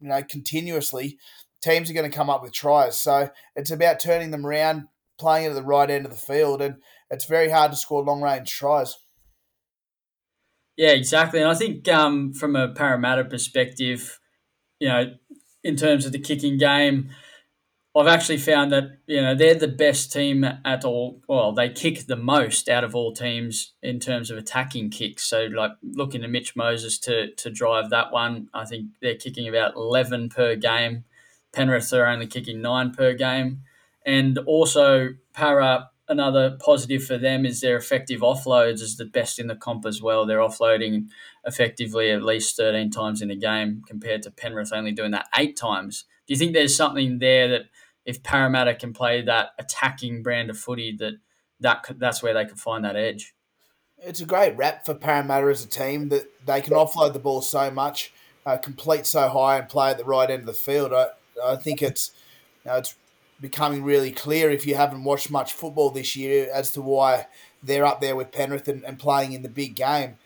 you 0.00 0.08
know, 0.08 0.22
continuously, 0.22 1.18
teams 1.60 1.90
are 1.90 1.94
going 1.94 2.10
to 2.10 2.16
come 2.16 2.30
up 2.30 2.42
with 2.42 2.52
tries. 2.52 2.98
So 2.98 3.30
it's 3.56 3.70
about 3.70 4.00
turning 4.00 4.30
them 4.30 4.46
around, 4.46 4.88
playing 5.18 5.46
it 5.46 5.50
at 5.50 5.54
the 5.54 5.62
right 5.62 5.90
end 5.90 6.06
of 6.06 6.12
the 6.12 6.18
field, 6.18 6.62
and 6.62 6.76
it's 7.10 7.24
very 7.24 7.50
hard 7.50 7.72
to 7.72 7.76
score 7.76 8.02
long 8.02 8.22
range 8.22 8.50
tries. 8.50 8.96
Yeah, 10.78 10.92
exactly. 10.92 11.40
And 11.40 11.50
I 11.50 11.54
think 11.54 11.88
um, 11.88 12.32
from 12.32 12.54
a 12.54 12.68
Parramatta 12.68 13.24
perspective, 13.24 14.20
you 14.78 14.88
know, 14.88 15.12
in 15.64 15.74
terms 15.74 16.06
of 16.06 16.12
the 16.12 16.20
kicking 16.20 16.56
game, 16.56 17.10
I've 17.96 18.06
actually 18.06 18.36
found 18.38 18.70
that 18.70 18.98
you 19.06 19.20
know 19.20 19.34
they're 19.34 19.56
the 19.56 19.66
best 19.66 20.12
team 20.12 20.44
at 20.44 20.84
all. 20.84 21.20
Well, 21.28 21.52
they 21.52 21.68
kick 21.68 22.06
the 22.06 22.14
most 22.14 22.68
out 22.68 22.84
of 22.84 22.94
all 22.94 23.12
teams 23.12 23.72
in 23.82 23.98
terms 23.98 24.30
of 24.30 24.38
attacking 24.38 24.90
kicks. 24.90 25.24
So, 25.24 25.46
like 25.46 25.72
looking 25.82 26.22
to 26.22 26.28
Mitch 26.28 26.54
Moses 26.54 26.96
to 27.00 27.34
to 27.34 27.50
drive 27.50 27.90
that 27.90 28.12
one, 28.12 28.48
I 28.54 28.64
think 28.64 28.90
they're 29.02 29.16
kicking 29.16 29.48
about 29.48 29.74
eleven 29.74 30.28
per 30.28 30.54
game. 30.54 31.04
Penrith 31.52 31.92
are 31.92 32.06
only 32.06 32.28
kicking 32.28 32.62
nine 32.62 32.92
per 32.92 33.14
game, 33.14 33.62
and 34.06 34.38
also 34.38 35.08
Para. 35.32 35.90
Another 36.08 36.56
positive 36.58 37.04
for 37.04 37.18
them 37.18 37.44
is 37.44 37.60
their 37.60 37.76
effective 37.76 38.20
offloads 38.20 38.80
is 38.80 38.96
the 38.96 39.04
best 39.04 39.38
in 39.38 39.46
the 39.46 39.54
comp 39.54 39.84
as 39.84 40.00
well. 40.00 40.24
They're 40.24 40.38
offloading 40.38 41.08
effectively 41.44 42.10
at 42.10 42.22
least 42.22 42.56
13 42.56 42.90
times 42.90 43.20
in 43.20 43.30
a 43.30 43.36
game 43.36 43.82
compared 43.86 44.22
to 44.22 44.30
Penrith 44.30 44.72
only 44.72 44.92
doing 44.92 45.10
that 45.10 45.28
eight 45.36 45.56
times. 45.56 46.04
Do 46.26 46.32
you 46.32 46.38
think 46.38 46.54
there's 46.54 46.76
something 46.76 47.18
there 47.18 47.48
that 47.48 47.62
if 48.08 48.22
Parramatta 48.22 48.74
can 48.74 48.94
play 48.94 49.20
that 49.20 49.50
attacking 49.58 50.22
brand 50.22 50.48
of 50.48 50.58
footy, 50.58 50.96
that 50.98 51.14
that 51.60 51.84
that's 51.98 52.22
where 52.22 52.32
they 52.32 52.46
can 52.46 52.56
find 52.56 52.84
that 52.84 52.96
edge. 52.96 53.34
It's 53.98 54.22
a 54.22 54.26
great 54.26 54.56
rap 54.56 54.86
for 54.86 54.94
Parramatta 54.94 55.46
as 55.48 55.62
a 55.62 55.68
team 55.68 56.08
that 56.08 56.30
they 56.46 56.62
can 56.62 56.72
offload 56.72 57.12
the 57.12 57.18
ball 57.18 57.42
so 57.42 57.70
much, 57.70 58.12
uh, 58.46 58.56
complete 58.56 59.06
so 59.06 59.28
high, 59.28 59.58
and 59.58 59.68
play 59.68 59.90
at 59.90 59.98
the 59.98 60.04
right 60.04 60.30
end 60.30 60.40
of 60.40 60.46
the 60.46 60.52
field. 60.54 60.94
I, 60.94 61.08
I 61.44 61.56
think 61.56 61.82
it's 61.82 62.12
you 62.64 62.72
it's 62.72 62.94
becoming 63.40 63.84
really 63.84 64.10
clear 64.10 64.50
if 64.50 64.66
you 64.66 64.74
haven't 64.74 65.04
watched 65.04 65.30
much 65.30 65.52
football 65.52 65.90
this 65.90 66.16
year 66.16 66.48
as 66.52 66.70
to 66.72 66.82
why 66.82 67.26
they're 67.62 67.86
up 67.86 68.00
there 68.00 68.16
with 68.16 68.32
Penrith 68.32 68.68
and, 68.68 68.84
and 68.84 68.98
playing 68.98 69.32
in 69.32 69.42
the 69.42 69.48
big 69.48 69.74
game. 69.74 70.16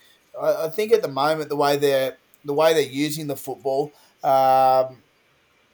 I, 0.41 0.67
I, 0.67 0.69
think 0.69 0.93
at 0.93 1.03
the 1.03 1.09
moment 1.09 1.49
the 1.49 1.57
way 1.57 1.77
they're 1.77 2.17
the 2.45 2.55
way 2.55 2.73
they're 2.73 2.83
using 2.83 3.27
the 3.27 3.37
football, 3.37 3.93
um, 4.25 4.99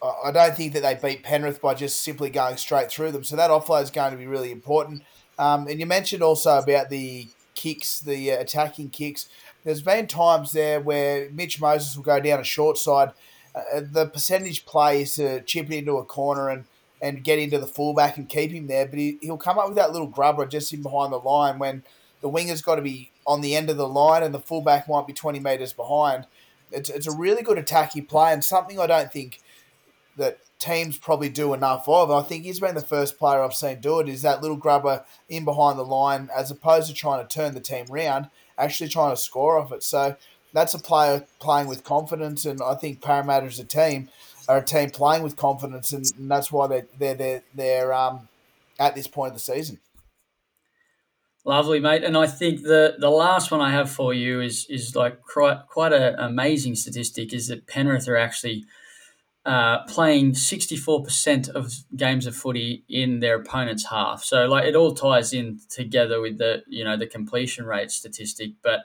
I 0.02 0.30
don't 0.32 0.54
think 0.56 0.74
that 0.74 0.82
they 0.82 0.94
beat 0.94 1.22
Penrith 1.22 1.60
by 1.60 1.74
just 1.74 2.02
simply 2.02 2.30
going 2.30 2.56
straight 2.56 2.90
through 2.90 3.12
them. 3.12 3.24
So 3.24 3.36
that 3.36 3.50
offload 3.50 3.84
is 3.84 3.90
going 3.90 4.12
to 4.12 4.16
be 4.16 4.26
really 4.26 4.52
important. 4.52 5.02
Um, 5.38 5.66
and 5.66 5.80
you 5.80 5.86
mentioned 5.86 6.22
also 6.22 6.58
about 6.58 6.90
the 6.90 7.28
kicks, 7.54 8.00
the 8.00 8.32
uh, 8.32 8.40
attacking 8.40 8.90
kicks. 8.90 9.28
There's 9.64 9.82
been 9.82 10.06
times 10.06 10.52
there 10.52 10.80
where 10.80 11.30
Mitch 11.30 11.60
Moses 11.60 11.96
will 11.96 12.04
go 12.04 12.20
down 12.20 12.40
a 12.40 12.44
short 12.44 12.78
side. 12.78 13.12
Uh, 13.54 13.80
the 13.80 14.06
percentage 14.06 14.64
play 14.66 15.02
is 15.02 15.16
to 15.16 15.42
chip 15.42 15.70
it 15.70 15.78
into 15.78 15.96
a 15.96 16.04
corner 16.04 16.48
and, 16.48 16.64
and 17.00 17.24
get 17.24 17.38
into 17.38 17.58
the 17.58 17.66
fullback 17.66 18.16
and 18.16 18.28
keep 18.28 18.50
him 18.50 18.66
there. 18.66 18.86
But 18.86 18.98
he, 18.98 19.18
he'll 19.20 19.36
come 19.36 19.58
up 19.58 19.68
with 19.68 19.76
that 19.76 19.92
little 19.92 20.06
grubber 20.06 20.46
just 20.46 20.72
in 20.72 20.82
behind 20.82 21.12
the 21.12 21.18
line 21.18 21.58
when 21.58 21.82
the 22.20 22.28
winger's 22.28 22.62
got 22.62 22.76
to 22.76 22.82
be 22.82 23.10
on 23.26 23.40
the 23.40 23.54
end 23.54 23.70
of 23.70 23.76
the 23.76 23.88
line 23.88 24.22
and 24.22 24.34
the 24.34 24.40
fullback 24.40 24.88
might 24.88 25.06
be 25.06 25.12
20 25.12 25.38
metres 25.40 25.72
behind. 25.72 26.26
It's, 26.70 26.90
it's 26.90 27.06
a 27.06 27.16
really 27.16 27.42
good 27.42 27.58
attacking 27.58 28.06
play 28.06 28.32
and 28.32 28.44
something 28.44 28.78
I 28.78 28.86
don't 28.86 29.12
think– 29.12 29.40
that 30.18 30.38
teams 30.58 30.98
probably 30.98 31.30
do 31.30 31.54
enough 31.54 31.88
of. 31.88 32.10
I 32.10 32.22
think 32.22 32.44
he's 32.44 32.60
been 32.60 32.74
the 32.74 32.80
first 32.82 33.18
player 33.18 33.42
I've 33.42 33.54
seen 33.54 33.80
do 33.80 34.00
it. 34.00 34.08
Is 34.08 34.22
that 34.22 34.42
little 34.42 34.56
grubber 34.56 35.04
in 35.28 35.44
behind 35.44 35.78
the 35.78 35.84
line, 35.84 36.28
as 36.36 36.50
opposed 36.50 36.88
to 36.88 36.94
trying 36.94 37.26
to 37.26 37.34
turn 37.34 37.54
the 37.54 37.60
team 37.60 37.86
round, 37.88 38.28
actually 38.58 38.90
trying 38.90 39.12
to 39.12 39.20
score 39.20 39.58
off 39.58 39.72
it. 39.72 39.82
So 39.82 40.16
that's 40.52 40.74
a 40.74 40.78
player 40.78 41.26
playing 41.40 41.68
with 41.68 41.84
confidence, 41.84 42.44
and 42.44 42.60
I 42.60 42.74
think 42.74 43.00
Parramatta 43.00 43.46
as 43.46 43.58
a 43.58 43.64
team 43.64 44.10
are 44.48 44.58
a 44.58 44.64
team 44.64 44.90
playing 44.90 45.22
with 45.22 45.36
confidence, 45.36 45.92
and, 45.92 46.04
and 46.16 46.30
that's 46.30 46.50
why 46.50 46.66
they're 46.66 46.86
they're 46.98 47.14
they're, 47.14 47.42
they're 47.54 47.92
um, 47.92 48.28
at 48.78 48.94
this 48.94 49.06
point 49.06 49.32
of 49.32 49.34
the 49.34 49.40
season. 49.40 49.78
Lovely, 51.44 51.80
mate. 51.80 52.04
And 52.04 52.16
I 52.16 52.26
think 52.26 52.62
the 52.62 52.96
the 52.98 53.10
last 53.10 53.50
one 53.50 53.60
I 53.60 53.70
have 53.70 53.90
for 53.90 54.12
you 54.12 54.40
is 54.40 54.66
is 54.68 54.96
like 54.96 55.22
quite 55.22 55.66
quite 55.68 55.92
an 55.92 56.14
amazing 56.18 56.74
statistic. 56.74 57.32
Is 57.32 57.48
that 57.48 57.66
Penrith 57.66 58.08
are 58.08 58.16
actually 58.16 58.64
uh, 59.48 59.82
playing 59.86 60.32
64% 60.32 61.48
of 61.48 61.72
games 61.96 62.26
of 62.26 62.36
footy 62.36 62.84
in 62.86 63.20
their 63.20 63.36
opponent's 63.36 63.86
half. 63.86 64.22
So 64.22 64.44
like 64.44 64.66
it 64.66 64.76
all 64.76 64.94
ties 64.94 65.32
in 65.32 65.60
together 65.70 66.20
with 66.20 66.36
the, 66.36 66.64
you 66.68 66.84
know, 66.84 66.98
the 66.98 67.06
completion 67.06 67.64
rate 67.64 67.90
statistic, 67.90 68.50
but 68.62 68.80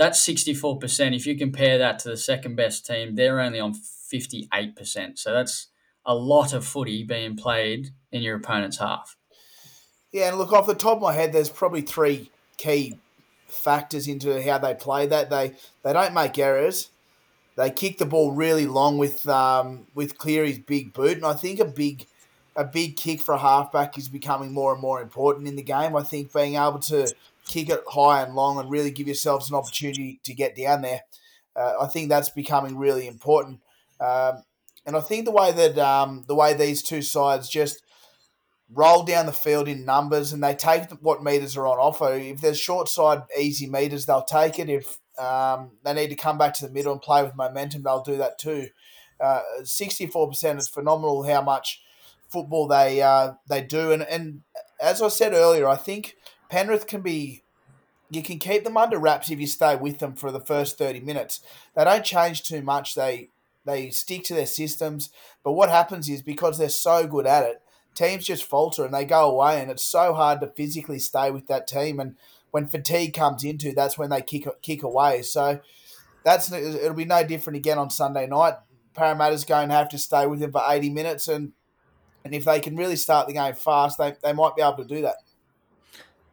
that's 0.00 0.26
64%. 0.26 1.14
If 1.14 1.26
you 1.26 1.36
compare 1.36 1.78
that 1.78 1.98
to 2.00 2.10
the 2.10 2.16
second 2.16 2.56
best 2.56 2.86
team, 2.86 3.14
they're 3.14 3.40
only 3.40 3.60
on 3.60 3.74
58%. 3.74 5.18
So 5.18 5.32
that's 5.32 5.68
a 6.04 6.14
lot 6.14 6.52
of 6.52 6.66
footy 6.66 7.04
being 7.04 7.36
played 7.36 7.90
in 8.10 8.22
your 8.22 8.36
opponent's 8.36 8.78
half. 8.78 9.16
Yeah, 10.12 10.28
and 10.28 10.38
look 10.38 10.52
off 10.52 10.66
the 10.66 10.74
top 10.74 10.96
of 10.96 11.02
my 11.02 11.12
head, 11.12 11.32
there's 11.32 11.50
probably 11.50 11.82
three 11.82 12.30
key 12.56 12.98
factors 13.46 14.08
into 14.08 14.42
how 14.42 14.58
they 14.58 14.74
play 14.74 15.06
that. 15.06 15.30
They 15.30 15.54
they 15.84 15.92
don't 15.92 16.14
make 16.14 16.36
errors 16.38 16.90
they 17.60 17.70
kick 17.70 17.98
the 17.98 18.06
ball 18.06 18.32
really 18.32 18.66
long 18.66 18.96
with 18.96 19.28
um, 19.28 19.86
with 19.94 20.16
Cleary's 20.16 20.58
big 20.58 20.94
boot, 20.94 21.16
and 21.16 21.26
I 21.26 21.34
think 21.34 21.60
a 21.60 21.64
big 21.64 22.06
a 22.56 22.64
big 22.64 22.96
kick 22.96 23.20
for 23.20 23.34
a 23.34 23.38
halfback 23.38 23.98
is 23.98 24.08
becoming 24.08 24.52
more 24.52 24.72
and 24.72 24.80
more 24.80 25.02
important 25.02 25.46
in 25.46 25.56
the 25.56 25.62
game. 25.62 25.94
I 25.94 26.02
think 26.02 26.32
being 26.32 26.54
able 26.54 26.78
to 26.80 27.12
kick 27.52 27.68
it 27.68 27.82
high 27.88 28.22
and 28.22 28.34
long 28.34 28.58
and 28.58 28.70
really 28.70 28.90
give 28.90 29.08
yourselves 29.08 29.50
an 29.50 29.56
opportunity 29.56 30.20
to 30.22 30.32
get 30.34 30.56
down 30.56 30.82
there, 30.82 31.00
uh, 31.56 31.74
I 31.82 31.86
think 31.88 32.08
that's 32.08 32.30
becoming 32.30 32.78
really 32.78 33.06
important. 33.06 33.60
Um, 34.00 34.44
and 34.86 34.96
I 34.96 35.00
think 35.00 35.24
the 35.24 35.32
way 35.32 35.52
that 35.52 35.78
um, 35.78 36.24
the 36.26 36.34
way 36.34 36.54
these 36.54 36.82
two 36.82 37.02
sides 37.02 37.48
just 37.48 37.82
roll 38.72 39.02
down 39.02 39.26
the 39.26 39.32
field 39.32 39.68
in 39.68 39.84
numbers 39.84 40.32
and 40.32 40.42
they 40.42 40.54
take 40.54 40.90
what 41.00 41.24
meters 41.24 41.56
are 41.56 41.66
on 41.66 41.78
offer. 41.78 42.12
If 42.14 42.40
there's 42.40 42.58
short 42.58 42.88
side 42.88 43.22
easy 43.38 43.66
meters, 43.66 44.06
they'll 44.06 44.22
take 44.22 44.58
it. 44.58 44.70
If 44.70 44.98
um, 45.18 45.72
they 45.84 45.92
need 45.92 46.10
to 46.10 46.16
come 46.16 46.38
back 46.38 46.54
to 46.54 46.66
the 46.66 46.72
middle 46.72 46.92
and 46.92 47.02
play 47.02 47.22
with 47.22 47.36
momentum. 47.36 47.82
They'll 47.82 48.02
do 48.02 48.16
that 48.18 48.38
too. 48.38 48.68
Uh, 49.20 49.42
sixty-four 49.64 50.28
percent 50.28 50.58
is 50.58 50.68
phenomenal. 50.68 51.24
How 51.24 51.42
much 51.42 51.82
football 52.28 52.68
they 52.68 53.02
uh, 53.02 53.32
they 53.48 53.62
do, 53.62 53.92
and 53.92 54.02
and 54.02 54.42
as 54.80 55.02
I 55.02 55.08
said 55.08 55.34
earlier, 55.34 55.68
I 55.68 55.76
think 55.76 56.16
Penrith 56.50 56.86
can 56.86 57.00
be. 57.00 57.42
You 58.12 58.22
can 58.24 58.40
keep 58.40 58.64
them 58.64 58.76
under 58.76 58.98
wraps 58.98 59.30
if 59.30 59.38
you 59.38 59.46
stay 59.46 59.76
with 59.76 60.00
them 60.00 60.14
for 60.14 60.32
the 60.32 60.40
first 60.40 60.76
thirty 60.76 61.00
minutes. 61.00 61.40
They 61.74 61.84
don't 61.84 62.04
change 62.04 62.42
too 62.42 62.60
much. 62.60 62.94
They 62.94 63.28
they 63.64 63.90
stick 63.90 64.24
to 64.24 64.34
their 64.34 64.46
systems. 64.46 65.10
But 65.44 65.52
what 65.52 65.70
happens 65.70 66.08
is 66.08 66.22
because 66.22 66.58
they're 66.58 66.68
so 66.68 67.06
good 67.06 67.26
at 67.26 67.44
it, 67.44 67.62
teams 67.94 68.26
just 68.26 68.44
falter 68.44 68.84
and 68.84 68.92
they 68.92 69.04
go 69.04 69.30
away, 69.30 69.60
and 69.60 69.70
it's 69.70 69.84
so 69.84 70.12
hard 70.12 70.40
to 70.40 70.48
physically 70.48 70.98
stay 70.98 71.30
with 71.30 71.46
that 71.46 71.68
team. 71.68 72.00
And 72.00 72.16
when 72.50 72.66
fatigue 72.66 73.14
comes 73.14 73.44
into, 73.44 73.72
that's 73.72 73.96
when 73.96 74.10
they 74.10 74.22
kick 74.22 74.46
kick 74.60 74.82
away. 74.82 75.22
So 75.22 75.60
that's 76.24 76.50
it'll 76.50 76.94
be 76.94 77.04
no 77.04 77.24
different 77.24 77.58
again 77.58 77.78
on 77.78 77.90
Sunday 77.90 78.26
night. 78.26 78.54
Parramatta's 78.92 79.44
going 79.44 79.68
to 79.68 79.74
have 79.74 79.88
to 79.90 79.98
stay 79.98 80.26
with 80.26 80.40
him 80.40 80.50
for 80.50 80.62
80 80.66 80.90
minutes, 80.90 81.28
and 81.28 81.52
and 82.24 82.34
if 82.34 82.44
they 82.44 82.60
can 82.60 82.76
really 82.76 82.96
start 82.96 83.28
the 83.28 83.34
game 83.34 83.54
fast, 83.54 83.98
they, 83.98 84.14
they 84.22 84.32
might 84.32 84.56
be 84.56 84.62
able 84.62 84.76
to 84.78 84.84
do 84.84 85.02
that. 85.02 85.16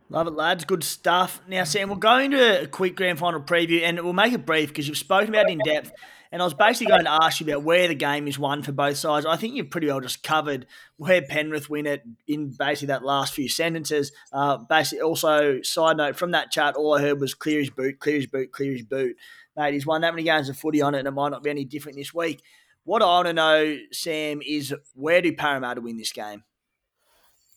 Love 0.09 0.27
it, 0.27 0.33
lads. 0.33 0.63
Good 0.63 0.83
stuff. 0.83 1.41
Now, 1.47 1.65
Sam, 1.65 1.89
we'll 1.89 1.97
go 1.97 2.17
into 2.17 2.63
a 2.63 2.67
quick 2.67 2.95
grand 2.95 3.19
final 3.19 3.41
preview, 3.41 3.81
and 3.81 3.99
we'll 4.01 4.13
make 4.13 4.31
it 4.31 4.45
brief 4.45 4.69
because 4.69 4.87
you've 4.87 4.97
spoken 4.97 5.29
about 5.29 5.49
it 5.49 5.53
in 5.53 5.59
depth. 5.59 5.91
And 6.31 6.41
I 6.41 6.45
was 6.45 6.53
basically 6.53 6.87
going 6.87 7.05
to 7.05 7.23
ask 7.23 7.39
you 7.39 7.45
about 7.45 7.63
where 7.63 7.87
the 7.87 7.95
game 7.95 8.27
is 8.27 8.37
won 8.39 8.63
for 8.63 8.71
both 8.71 8.97
sides. 8.97 9.25
I 9.25 9.37
think 9.37 9.55
you've 9.55 9.69
pretty 9.69 9.87
well 9.87 9.99
just 9.99 10.23
covered 10.23 10.65
where 10.97 11.21
Penrith 11.21 11.69
win 11.69 11.85
it 11.85 12.03
in 12.27 12.49
basically 12.49 12.87
that 12.87 13.03
last 13.03 13.33
few 13.33 13.47
sentences. 13.47 14.11
Uh, 14.31 14.57
basically, 14.57 15.01
also, 15.01 15.61
side 15.61 15.97
note 15.97 16.17
from 16.17 16.31
that 16.31 16.51
chat, 16.51 16.75
all 16.75 16.95
I 16.95 17.01
heard 17.01 17.19
was 17.19 17.33
clear 17.33 17.59
his 17.59 17.69
boot, 17.69 17.99
clear 17.99 18.15
his 18.15 18.27
boot, 18.27 18.51
clear 18.51 18.73
his 18.73 18.83
boot. 18.83 19.15
Mate, 19.55 19.73
he's 19.73 19.85
won 19.85 20.01
that 20.01 20.13
many 20.13 20.23
games 20.23 20.49
of 20.49 20.57
footy 20.57 20.81
on 20.81 20.95
it, 20.95 20.99
and 20.99 21.07
it 21.07 21.11
might 21.11 21.29
not 21.29 21.43
be 21.43 21.49
any 21.49 21.65
different 21.65 21.97
this 21.97 22.13
week. 22.13 22.41
What 22.83 23.01
I 23.01 23.05
want 23.05 23.27
to 23.27 23.33
know, 23.33 23.77
Sam, 23.91 24.41
is 24.45 24.73
where 24.93 25.21
do 25.21 25.33
Parramatta 25.33 25.81
win 25.81 25.97
this 25.97 26.13
game? 26.13 26.43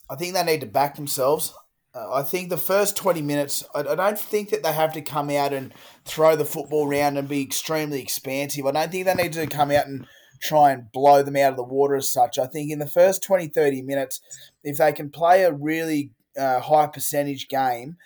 I 0.09 0.17
think 0.17 0.35
they 0.35 0.43
need 0.43 0.61
to 0.63 0.67
back 0.67 0.97
themselves. 0.97 1.55
Uh, 1.93 2.15
I 2.15 2.23
think 2.23 2.51
the 2.51 2.57
first 2.57 2.97
20 2.97 3.21
minutes, 3.21 3.65
I, 3.75 3.81
I, 3.81 3.95
don't 3.97 4.19
think 4.19 4.51
that 4.51 4.63
they 4.63 4.73
have 4.73 4.93
to 4.93 5.03
come 5.03 5.29
out 5.29 5.53
and 5.53 5.75
throw 6.05 6.37
the 6.37 6.45
football 6.45 6.89
around 6.89 7.17
and 7.17 7.29
be 7.29 7.43
extremely 7.43 8.01
expansive. 8.01 8.65
I 8.65 8.71
don't 8.71 8.93
think 8.93 9.07
they 9.07 9.15
need 9.15 9.33
to 9.33 9.47
come 9.49 9.73
out 9.73 9.89
and 9.89 10.07
try 10.41 10.71
and 10.71 10.91
blow 10.93 11.25
them 11.25 11.37
out 11.37 11.51
of 11.51 11.57
the 11.57 11.65
water 11.65 11.97
as 11.97 12.13
such. 12.13 12.39
I 12.39 12.47
think 12.47 12.71
in 12.71 12.79
the 12.79 12.87
first 12.87 13.25
20, 13.25 13.49
30 13.49 13.83
minutes, 13.83 14.21
if 14.63 14.79
they 14.79 14.93
can 14.93 15.11
play 15.11 15.43
a 15.43 15.53
really 15.53 16.13
uh, 16.39 16.61
high 16.61 16.87
percentage 16.87 17.49
game 17.49 17.97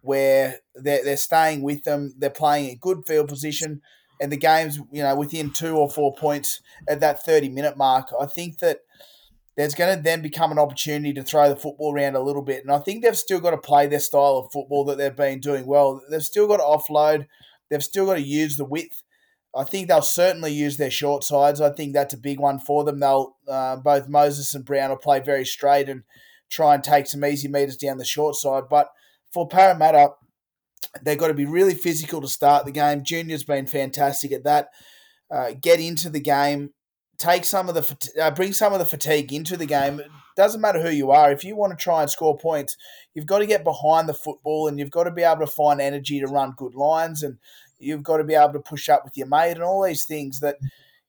where 0.00 0.60
they're, 0.76 1.02
they're 1.02 1.16
staying 1.16 1.62
with 1.62 1.82
them, 1.82 2.14
they're 2.16 2.30
playing 2.30 2.70
a 2.70 2.76
good 2.76 3.04
field 3.04 3.28
position, 3.28 3.82
and 4.20 4.30
the 4.30 4.36
game's 4.36 4.78
you 4.92 5.02
know 5.02 5.16
within 5.16 5.50
two 5.50 5.76
or 5.76 5.90
four 5.90 6.14
points 6.14 6.60
at 6.88 7.00
that 7.00 7.24
30 7.24 7.48
minute 7.48 7.76
mark, 7.76 8.10
I 8.20 8.26
think 8.26 8.60
that– 8.60 8.78
there's 9.56 9.74
going 9.74 9.96
to 9.96 10.02
then 10.02 10.20
become 10.20 10.50
an 10.50 10.58
opportunity 10.58 11.12
to 11.12 11.22
throw 11.22 11.48
the 11.48 11.56
football 11.56 11.94
around 11.94 12.16
a 12.16 12.22
little 12.22 12.42
bit. 12.42 12.62
And 12.62 12.72
I 12.72 12.78
think 12.78 13.02
they've 13.02 13.16
still 13.16 13.40
got 13.40 13.50
to 13.50 13.58
play 13.58 13.86
their 13.86 14.00
style 14.00 14.36
of 14.36 14.52
football 14.52 14.84
that 14.86 14.98
they've 14.98 15.14
been 15.14 15.40
doing 15.40 15.66
well. 15.66 16.02
They've 16.10 16.22
still 16.22 16.48
got 16.48 16.56
to 16.56 16.62
offload, 16.62 17.26
they've 17.70 17.84
still 17.84 18.06
got 18.06 18.14
to 18.14 18.22
use 18.22 18.56
the 18.56 18.64
width. 18.64 19.02
I 19.56 19.62
think 19.62 19.86
they'll 19.86 20.02
certainly 20.02 20.52
use 20.52 20.76
their 20.76 20.90
short 20.90 21.22
sides. 21.22 21.60
I 21.60 21.70
think 21.70 21.92
that's 21.92 22.14
a 22.14 22.18
big 22.18 22.40
one 22.40 22.58
for 22.58 22.82
them. 22.82 22.98
They'll 22.98 23.36
uh, 23.46 23.76
both 23.76 24.08
Moses 24.08 24.52
and 24.54 24.64
Brown 24.64 24.90
will 24.90 24.96
play 24.96 25.20
very 25.20 25.44
straight 25.44 25.88
and 25.88 26.02
try 26.50 26.74
and 26.74 26.82
take 26.82 27.06
some 27.06 27.24
easy 27.24 27.46
meters 27.46 27.76
down 27.76 27.98
the 27.98 28.04
short 28.04 28.34
side. 28.34 28.64
But 28.68 28.88
for 29.32 29.46
Parramatta, 29.46 30.10
they've 31.02 31.18
got 31.18 31.28
to 31.28 31.34
be 31.34 31.46
really 31.46 31.74
physical 31.74 32.20
to 32.20 32.28
start 32.28 32.64
the 32.64 32.72
game. 32.72 33.04
Junior's 33.04 33.44
been 33.44 33.66
fantastic 33.66 34.32
at 34.32 34.44
that. 34.44 34.70
Uh, 35.30 35.52
get 35.60 35.80
into 35.80 36.10
the 36.10 36.20
game, 36.20 36.70
take 37.18 37.44
some 37.44 37.68
of 37.68 37.74
the 37.74 38.22
uh, 38.22 38.30
bring 38.30 38.52
some 38.52 38.72
of 38.72 38.78
the 38.78 38.84
fatigue 38.84 39.32
into 39.32 39.56
the 39.56 39.66
game. 39.66 40.00
It 40.00 40.10
doesn't 40.36 40.60
matter 40.60 40.82
who 40.82 40.90
you 40.90 41.10
are. 41.10 41.30
If 41.30 41.44
you 41.44 41.56
want 41.56 41.76
to 41.76 41.82
try 41.82 42.02
and 42.02 42.10
score 42.10 42.36
points, 42.36 42.76
you've 43.14 43.26
got 43.26 43.38
to 43.38 43.46
get 43.46 43.64
behind 43.64 44.08
the 44.08 44.14
football 44.14 44.68
and 44.68 44.78
you've 44.78 44.90
got 44.90 45.04
to 45.04 45.10
be 45.10 45.22
able 45.22 45.46
to 45.46 45.46
find 45.46 45.80
energy 45.80 46.20
to 46.20 46.26
run 46.26 46.54
good 46.56 46.74
lines 46.74 47.22
and 47.22 47.38
you've 47.78 48.02
got 48.02 48.18
to 48.18 48.24
be 48.24 48.34
able 48.34 48.52
to 48.52 48.60
push 48.60 48.88
up 48.88 49.04
with 49.04 49.16
your 49.16 49.26
mate 49.26 49.52
and 49.52 49.62
all 49.62 49.84
these 49.84 50.04
things 50.04 50.40
that 50.40 50.56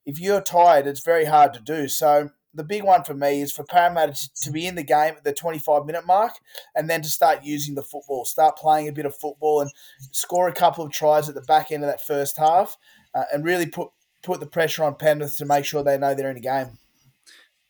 if 0.05 0.19
you're 0.19 0.41
tired, 0.41 0.85
it's 0.85 1.03
very 1.03 1.25
hard 1.25 1.53
to 1.53 1.59
do. 1.59 1.87
So 1.87 2.29
the 2.53 2.63
big 2.63 2.83
one 2.83 3.03
for 3.03 3.13
me 3.13 3.41
is 3.41 3.51
for 3.51 3.63
Parramatta 3.63 4.29
to 4.43 4.51
be 4.51 4.65
in 4.65 4.75
the 4.75 4.83
game 4.83 5.15
at 5.17 5.23
the 5.23 5.33
25 5.33 5.85
minute 5.85 6.05
mark 6.05 6.33
and 6.75 6.89
then 6.89 7.01
to 7.01 7.09
start 7.09 7.43
using 7.43 7.75
the 7.75 7.83
football, 7.83 8.25
start 8.25 8.57
playing 8.57 8.87
a 8.87 8.93
bit 8.93 9.05
of 9.05 9.15
football 9.15 9.61
and 9.61 9.71
score 10.11 10.47
a 10.47 10.53
couple 10.53 10.85
of 10.85 10.91
tries 10.91 11.27
at 11.27 11.35
the 11.35 11.41
back 11.41 11.71
end 11.71 11.83
of 11.83 11.89
that 11.89 12.05
first 12.05 12.37
half 12.37 12.77
uh, 13.13 13.23
and 13.33 13.43
really 13.43 13.65
put 13.65 13.89
put 14.25 14.39
the 14.39 14.45
pressure 14.45 14.83
on 14.83 14.95
Penrith 14.95 15.37
to 15.37 15.45
make 15.45 15.65
sure 15.65 15.83
they 15.83 15.97
know 15.97 16.13
they're 16.13 16.31
in 16.31 16.37
a 16.37 16.41
game. 16.41 16.77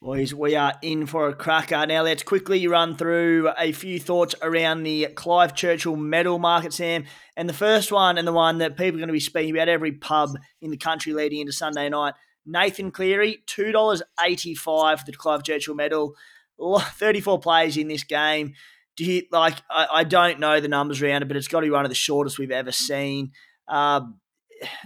Boys, 0.01 0.33
we 0.33 0.55
are 0.55 0.75
in 0.81 1.05
for 1.07 1.29
a 1.29 1.33
cracker. 1.33 1.85
Now 1.85 2.03
let's 2.03 2.21
quickly 2.21 2.67
run 2.67 2.95
through 2.95 3.49
a 3.57 3.71
few 3.71 3.99
thoughts 3.99 4.35
around 4.41 4.83
the 4.83 5.07
Clive 5.15 5.55
Churchill 5.55 5.95
medal 5.95 6.37
market, 6.37 6.73
Sam. 6.73 7.05
And 7.35 7.49
the 7.49 7.53
first 7.53 7.91
one, 7.91 8.17
and 8.17 8.27
the 8.27 8.33
one 8.33 8.59
that 8.59 8.77
people 8.77 8.97
are 8.97 8.99
going 8.99 9.07
to 9.07 9.13
be 9.13 9.19
speaking 9.19 9.55
about 9.55 9.67
every 9.67 9.93
pub 9.93 10.37
in 10.61 10.69
the 10.69 10.77
country 10.77 11.13
leading 11.13 11.39
into 11.39 11.53
Sunday 11.53 11.89
night, 11.89 12.13
Nathan 12.45 12.91
Cleary, 12.91 13.43
$2.85 13.47 14.59
for 14.59 15.05
the 15.05 15.13
Clive 15.13 15.43
Churchill 15.43 15.75
medal. 15.75 16.15
34 16.59 17.39
players 17.39 17.77
in 17.77 17.87
this 17.87 18.03
game. 18.03 18.53
Do 18.95 19.03
you, 19.03 19.23
like, 19.31 19.55
I, 19.69 19.87
I 19.91 20.03
don't 20.03 20.39
know 20.39 20.59
the 20.59 20.67
numbers 20.67 21.01
around 21.01 21.23
it, 21.23 21.27
but 21.27 21.35
it's 21.35 21.47
got 21.47 21.61
to 21.61 21.65
be 21.65 21.71
one 21.71 21.83
of 21.85 21.89
the 21.89 21.95
shortest 21.95 22.39
we've 22.39 22.51
ever 22.51 22.71
seen. 22.71 23.31
Um, 23.67 24.19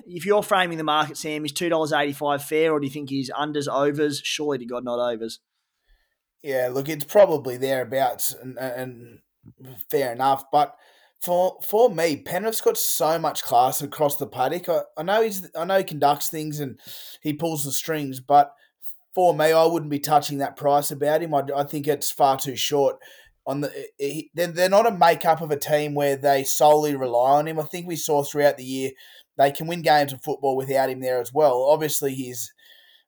if 0.06 0.26
you're 0.26 0.44
framing 0.44 0.78
the 0.78 0.84
market, 0.84 1.18
Sam, 1.18 1.46
is 1.46 1.52
two 1.52 1.70
dollars 1.70 1.94
eighty 1.94 2.14
five 2.14 2.44
fair, 2.44 2.72
or 2.72 2.80
do 2.80 2.88
you 2.88 2.94
think 2.94 3.10
he's 3.10 3.30
unders 3.30 3.68
overs? 3.68 4.22
Surely 4.24 4.58
to 4.60 4.66
God, 4.66 4.84
not 4.84 5.00
overs. 5.00 5.40
Yeah, 6.42 6.70
look, 6.72 6.88
it's 6.88 7.04
probably 7.04 7.58
thereabouts, 7.58 8.34
and, 8.34 8.58
and 8.58 9.20
fair 9.92 10.12
enough. 10.14 10.46
But 10.52 10.76
for 11.22 11.58
for 11.64 11.90
me, 11.90 12.18
Penrith's 12.18 12.62
got 12.62 12.78
so 12.78 13.20
much 13.20 13.44
class 13.44 13.82
across 13.82 14.16
the 14.16 14.28
paddock. 14.28 14.70
I, 14.70 14.82
I 14.98 15.04
know 15.04 15.22
he's 15.22 15.50
I 15.56 15.66
know 15.66 15.78
he 15.78 15.84
conducts 15.84 16.30
things 16.30 16.60
and 16.60 16.80
he 17.22 17.34
pulls 17.34 17.66
the 17.66 17.72
strings, 17.72 18.20
but 18.20 18.54
for 19.14 19.34
me, 19.34 19.52
I 19.52 19.66
wouldn't 19.66 19.92
be 19.92 20.00
touching 20.00 20.38
that 20.38 20.56
price 20.56 20.92
about 20.92 21.22
him. 21.22 21.34
I, 21.34 21.44
I 21.56 21.64
think 21.64 21.88
it's 21.88 22.12
far 22.12 22.38
too 22.38 22.56
short. 22.56 22.98
On 23.46 23.62
the, 23.62 23.70
eh, 23.76 23.84
eh, 24.00 24.08
he, 24.08 24.32
they're, 24.36 24.48
they're 24.48 24.70
not 24.70 24.86
a 24.86 24.96
makeup 24.96 25.42
of 25.42 25.50
a 25.50 25.58
team 25.58 25.96
where 25.96 26.16
they 26.16 26.44
solely 26.44 26.96
rely 26.96 27.32
on 27.32 27.48
him. 27.48 27.60
I 27.60 27.64
think 27.64 27.88
we 27.88 27.96
saw 27.96 28.24
throughout 28.24 28.58
the 28.58 28.64
year 28.64 28.92
they 29.40 29.52
can 29.52 29.68
win 29.68 29.82
games 29.82 30.12
of 30.12 30.22
football 30.22 30.58
without 30.58 30.90
him 30.90 31.00
there 31.00 31.22
as 31.22 31.34
well. 31.34 31.64
Obviously, 31.64 32.14
he's 32.14 32.54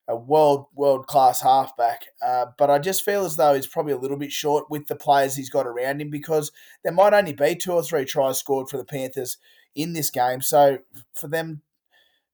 a 0.07 0.15
world 0.15 0.65
world 0.73 1.05
class 1.05 1.41
halfback, 1.41 2.05
uh, 2.25 2.45
but 2.57 2.71
I 2.71 2.79
just 2.79 3.03
feel 3.03 3.25
as 3.25 3.35
though 3.35 3.53
he's 3.53 3.67
probably 3.67 3.91
a 3.91 3.97
little 3.97 4.17
bit 4.17 4.31
short 4.31 4.69
with 4.69 4.87
the 4.87 4.95
players 4.95 5.35
he's 5.35 5.49
got 5.49 5.67
around 5.67 6.01
him 6.01 6.09
because 6.09 6.53
there 6.83 6.93
might 6.93 7.13
only 7.13 7.33
be 7.33 7.53
two 7.55 7.73
or 7.73 7.83
three 7.83 8.05
tries 8.05 8.39
scored 8.39 8.69
for 8.69 8.77
the 8.77 8.85
Panthers 8.85 9.37
in 9.75 9.91
this 9.91 10.09
game. 10.09 10.41
So 10.41 10.79
for 11.13 11.27
them, 11.27 11.63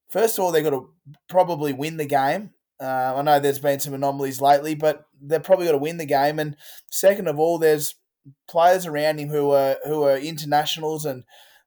first 0.09 0.37
of 0.37 0.45
all, 0.45 0.51
they've 0.51 0.63
got 0.63 0.69
to 0.69 0.89
probably 1.27 1.73
win 1.73 1.97
the 1.97 2.05
game. 2.05 2.51
Uh, 2.79 3.15
I 3.15 3.21
know 3.23 3.39
there's 3.39 3.57
been 3.57 3.79
some 3.79 3.95
anomalies 3.95 4.39
lately, 4.39 4.75
but 4.75 5.05
they've 5.19 5.43
probably 5.43 5.65
got 5.65 5.71
to 5.71 5.79
win 5.79 5.97
the 5.97 6.05
game. 6.05 6.37
And 6.37 6.55
second 6.91 7.27
of 7.27 7.39
all, 7.39 7.57
there's 7.57 7.95
players 8.47 8.85
around 8.85 9.19
him 9.19 9.29
who 9.29 9.49
are 9.51 9.77
who 9.85 10.03
are 10.03 10.17
internationals, 10.17 11.03
and 11.03 11.23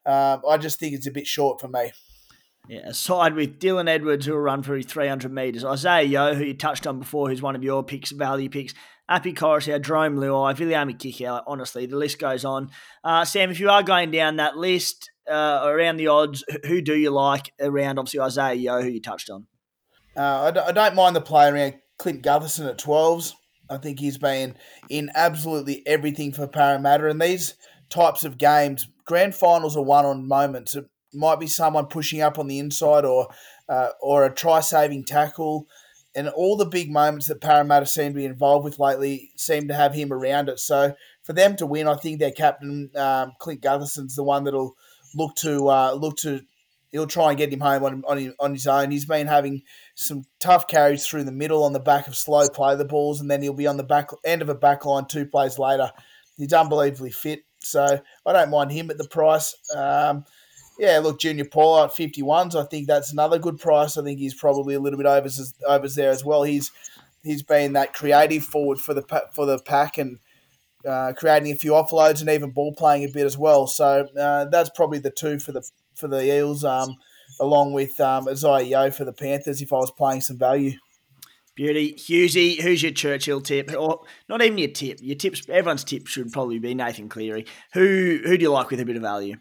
uh, 0.07 0.39
I 0.49 0.59
just 0.59 0.79
think 0.79 0.95
it's 0.95 1.09
a 1.09 1.13
bit 1.13 1.27
short 1.27 1.61
for 1.61 1.67
me. 1.67 1.91
Yeah, 2.69 2.93
side 2.93 3.35
with 3.35 3.59
Dylan 3.59 3.89
Edwards, 3.89 4.27
who 4.27 4.33
will 4.33 4.41
run 4.41 4.63
for 4.63 4.77
his 4.77 4.87
300 4.87 5.33
metres. 5.33 5.65
Isaiah 5.65 6.05
Yeo, 6.05 6.35
who 6.35 6.45
you 6.45 6.55
touched 6.55 6.87
on 6.87 7.01
before, 7.01 7.29
who's 7.29 7.43
one 7.43 7.57
of 7.57 7.65
your 7.65 7.83
picks, 7.83 8.13
value 8.13 8.49
picks. 8.49 8.75
Api 9.09 9.33
Koroisau, 9.33 9.81
Jarome 9.81 10.17
Luai, 10.17 10.55
Viliami 10.55 10.97
Kikau, 10.97 11.43
honestly, 11.47 11.87
the 11.87 11.97
list 11.97 12.21
goes 12.21 12.45
on. 12.45 12.71
Uh, 13.03 13.25
Sam, 13.25 13.51
if 13.51 13.59
you 13.59 13.69
are 13.69 13.83
going 13.83 14.13
down 14.13 14.37
that 14.37 14.57
list 14.57 15.11
uh, 15.29 15.63
around 15.65 15.97
the 15.97 16.07
odds, 16.07 16.45
who 16.67 16.81
do 16.81 16.97
you 16.97 17.11
like 17.11 17.53
around, 17.61 17.99
obviously, 17.99 18.21
Isaiah 18.21 18.55
Yeo, 18.55 18.83
who 18.83 18.89
you 18.89 19.01
touched 19.01 19.31
on? 19.31 19.49
Uh, 20.17 20.53
I, 20.67 20.73
don't 20.73 20.95
mind 20.95 21.17
the 21.17 21.21
play 21.21 21.49
around 21.49 21.75
Clint 21.99 22.23
Gutherson 22.23 22.69
at 22.69 22.79
12s. 22.79 23.33
I 23.69 23.79
think 23.79 23.99
he's 23.99 24.19
been 24.19 24.57
in 24.89 25.11
absolutely 25.15 25.85
everything 25.87 26.33
for 26.33 26.47
Parramatta. 26.47 27.09
And 27.09 27.21
these 27.21 27.55
types 27.89 28.25
of 28.25 28.39
games, 28.39 28.89
grand 29.07 29.35
finals 29.35 29.77
are 29.77 29.83
won 29.83 30.05
on 30.05 30.29
moments 30.29 30.77
might 31.13 31.41
be 31.41 31.47
someone 31.47 31.87
pushing 31.87 32.21
up 32.21 32.39
on 32.39 32.47
the 32.47 32.59
inside 32.59 33.05
or 33.05 33.29
uh, 33.69 33.91
or 34.01 34.25
a 34.25 34.35
try 34.35 34.61
saving 34.61 35.05
tackle. 35.05 35.67
And 36.15 36.29
all 36.29 36.57
the 36.57 36.67
big 36.67 36.91
moments 36.91 37.29
that 37.29 37.41
Parramatta 37.41 37.87
seem 37.87 38.13
to 38.13 38.17
be 38.17 38.25
involved 38.25 38.65
with 38.65 38.81
lately 38.81 39.31
seem 39.37 39.69
to 39.69 39.75
have 39.75 39.95
him 39.95 40.13
around 40.13 40.49
it. 40.49 40.59
So 40.59 40.95
for 41.23 41.33
them 41.33 41.55
to 41.57 41.67
win, 41.67 41.87
I 41.87 41.95
think 41.95 42.19
their 42.19 42.33
captain 42.33 42.91
um, 42.97 43.33
Clint 43.39 43.63
Gutherson's 43.63 44.17
the 44.17 44.25
one 44.25 44.43
that'll 44.43 44.75
look 45.15 45.37
to 45.37 45.69
uh, 45.69 45.93
look 45.93 46.17
to. 46.19 46.41
He'll 46.91 47.07
try 47.07 47.29
and 47.29 47.39
get 47.39 47.53
him 47.53 47.61
home 47.61 47.85
on, 47.85 48.03
on, 48.09 48.35
on 48.41 48.53
his 48.53 48.67
own. 48.67 48.91
He's 48.91 49.05
been 49.05 49.29
having 49.29 49.63
some 49.95 50.25
tough 50.41 50.67
carries 50.67 51.07
through 51.07 51.23
the 51.23 51.31
middle 51.31 51.63
on 51.63 51.73
the 51.73 51.79
back 51.79 52.09
of 52.09 52.17
slow 52.17 52.49
play 52.49 52.75
the 52.75 52.85
balls, 52.85 53.21
and 53.21 53.31
then 53.31 53.43
he'll 53.43 53.53
be 53.53 53.69
on 53.69 53.77
the 53.77 53.85
back 53.85 54.11
end 54.25 54.43
of 54.43 54.49
a 54.49 54.57
back 54.57 54.85
line 54.85 55.07
two 55.07 55.25
plays 55.25 55.57
later. 55.57 55.93
He's 56.37 56.53
unbelievably 56.53 57.13
fit, 57.13 57.45
so 57.61 58.01
I 58.27 58.33
don't 58.33 58.51
mind 58.51 58.73
him 58.73 58.91
at 58.91 58.99
the 58.99 59.07
price. 59.07 59.55
Um, 59.73 60.25
yeah, 60.81 60.99
look, 60.99 61.21
Junior 61.21 61.45
Paulo 61.45 61.85
at 61.85 61.91
51s, 61.91 62.55
I 62.55 62.65
think 62.65 62.87
that's 62.87 63.13
another 63.13 63.39
good 63.39 63.61
price. 63.61 63.99
I 63.99 64.03
think 64.03 64.19
he's 64.19 64.33
probably 64.33 64.75
a 64.75 64.81
little 64.81 64.97
bit 64.97 65.07
over 65.07 65.29
over 65.69 65.89
there 65.89 66.11
as 66.11 66.25
well. 66.25 66.43
He's 66.43 66.73
he's 67.23 67.43
been 67.43 67.75
that 67.75 67.93
creative 67.93 68.45
forward 68.45 68.81
for 68.81 68.95
the 68.95 69.03
for 69.35 69.45
the 69.45 69.59
pack 69.59 69.99
and 69.99 70.19
uh, 70.89 71.13
creating 71.15 71.53
a 71.53 71.57
few 71.57 71.73
offloads 71.73 72.23
and 72.23 72.31
even 72.31 72.51
ball 72.51 72.73
playing 72.73 73.05
a 73.05 73.13
bit 73.13 73.27
as 73.27 73.37
well. 73.37 73.67
So 73.67 74.09
uh, 74.19 74.47
that's 74.47 74.71
probably 74.71 75.01
the 75.01 75.11
two 75.11 75.39
for 75.39 75.53
the 75.53 75.63
for 75.97 76.09
the 76.09 76.25
Eels, 76.25 76.65
um, 76.65 76.97
along 77.39 77.75
with 77.75 78.01
um, 78.01 78.27
Isaiah 78.27 78.63
Yeo 78.63 78.91
for 78.91 79.05
the 79.05 79.13
Panthers. 79.13 79.61
If 79.61 79.75
I 79.75 79.77
was 79.77 79.91
playing 79.91 80.23
some 80.23 80.39
value. 80.39 80.79
Beauty. 81.57 81.93
Hughesy, 81.93 82.59
who's 82.63 82.83
your 82.83 82.93
Churchill 82.93 83.43
tip? 83.43 83.71
Or 83.77 84.01
not 84.31 84.41
even 84.41 84.57
your 84.57 84.71
tip. 84.71 84.99
Your 85.03 85.17
tips 85.17 85.47
everyone's 85.47 85.85
tip 85.85 86.07
should 86.07 86.33
probably 86.33 86.59
be 86.59 86.75
Nathan 86.75 87.11
Cleary. 87.11 87.45
Who 87.75 88.21
who 88.25 88.39
do 88.39 88.43
you 88.43 88.51
like 88.51 88.71
with 88.71 88.81
a 88.81 88.87
bit 88.87 88.97
of 88.97 89.03
value? 89.03 89.37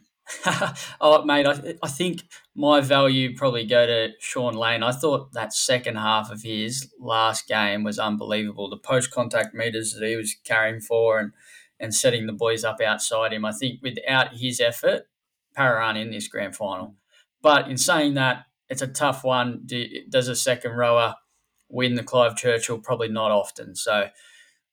oh, 1.01 1.23
mate, 1.25 1.47
I, 1.47 1.75
I 1.81 1.87
think 1.87 2.23
my 2.55 2.81
value 2.81 3.35
probably 3.35 3.65
go 3.65 3.85
to 3.85 4.09
Shaun 4.19 4.53
Lane. 4.53 4.83
I 4.83 4.91
thought 4.91 5.33
that 5.33 5.53
second 5.53 5.95
half 5.95 6.31
of 6.31 6.43
his 6.43 6.93
last 6.99 7.47
game 7.47 7.83
was 7.83 7.99
unbelievable. 7.99 8.69
The 8.69 8.77
post 8.77 9.11
contact 9.11 9.53
meters 9.53 9.93
that 9.93 10.07
he 10.07 10.15
was 10.15 10.35
carrying 10.43 10.81
for 10.81 11.19
and, 11.19 11.31
and 11.79 11.93
setting 11.93 12.27
the 12.27 12.33
boys 12.33 12.63
up 12.63 12.81
outside 12.81 13.33
him. 13.33 13.45
I 13.45 13.51
think 13.51 13.81
without 13.81 14.37
his 14.37 14.59
effort, 14.59 15.03
Parra 15.55 15.95
in 15.95 16.11
this 16.11 16.27
grand 16.27 16.55
final. 16.55 16.95
But 17.41 17.69
in 17.69 17.77
saying 17.77 18.15
that, 18.15 18.45
it's 18.69 18.81
a 18.81 18.87
tough 18.87 19.23
one. 19.23 19.67
does 20.09 20.27
a 20.27 20.35
second 20.35 20.73
rower 20.73 21.15
win 21.69 21.95
the 21.95 22.03
Clive 22.03 22.35
Churchill? 22.35 22.79
Probably 22.79 23.07
not 23.07 23.31
often. 23.31 23.75
So 23.75 24.09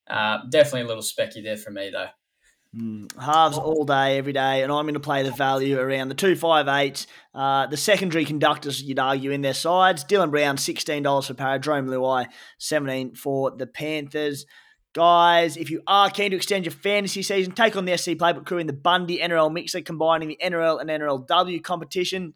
uh, 0.09 0.39
definitely 0.51 0.83
a 0.83 0.87
little 0.87 1.03
specky 1.03 1.43
there 1.43 1.57
for 1.57 1.71
me, 1.71 1.91
though. 1.91 2.09
Mm, 2.75 3.15
halves 3.19 3.57
all 3.57 3.85
day, 3.85 4.19
every 4.19 4.33
day, 4.33 4.63
and 4.63 4.71
I'm 4.71 4.85
going 4.85 4.95
to 4.95 5.01
play 5.01 5.23
the 5.23 5.31
value 5.31 5.79
around 5.79 6.09
the 6.09 6.15
two 6.15 6.37
five 6.37 6.69
eight. 6.69 7.07
Uh, 7.35 7.67
the 7.67 7.77
secondary 7.77 8.25
conductors, 8.25 8.83
you'd 8.83 8.99
argue, 8.99 9.31
in 9.31 9.41
their 9.41 9.55
sides. 9.55 10.05
Dylan 10.05 10.31
Brown, 10.31 10.59
sixteen 10.59 11.03
dollars 11.03 11.29
for 11.29 11.35
Parra 11.35 11.59
Jarome 11.59 11.89
Luai, 11.89 12.27
seventeen 12.59 13.15
for 13.15 13.51
the 13.51 13.67
Panthers. 13.67 14.45
Guys, 14.97 15.59
if 15.59 15.71
you 15.71 15.83
are 15.87 16.09
keen 16.09 16.31
to 16.31 16.37
extend 16.37 16.65
your 16.65 16.73
fantasy 16.73 17.23
season, 17.23 17.53
take 17.53 17.77
on 17.77 17.85
the 17.85 17.97
SC 17.97 18.13
Playbook 18.13 18.47
crew 18.47 18.57
in 18.57 18.67
the 18.67 18.73
Bundy 18.73 19.19
NRL 19.19 19.53
Mixer, 19.53 19.83
combining 19.83 20.29
the 20.29 20.39
NRL 20.43 20.81
and 20.81 20.89
NRLW 20.89 21.63
competition. 21.63 22.33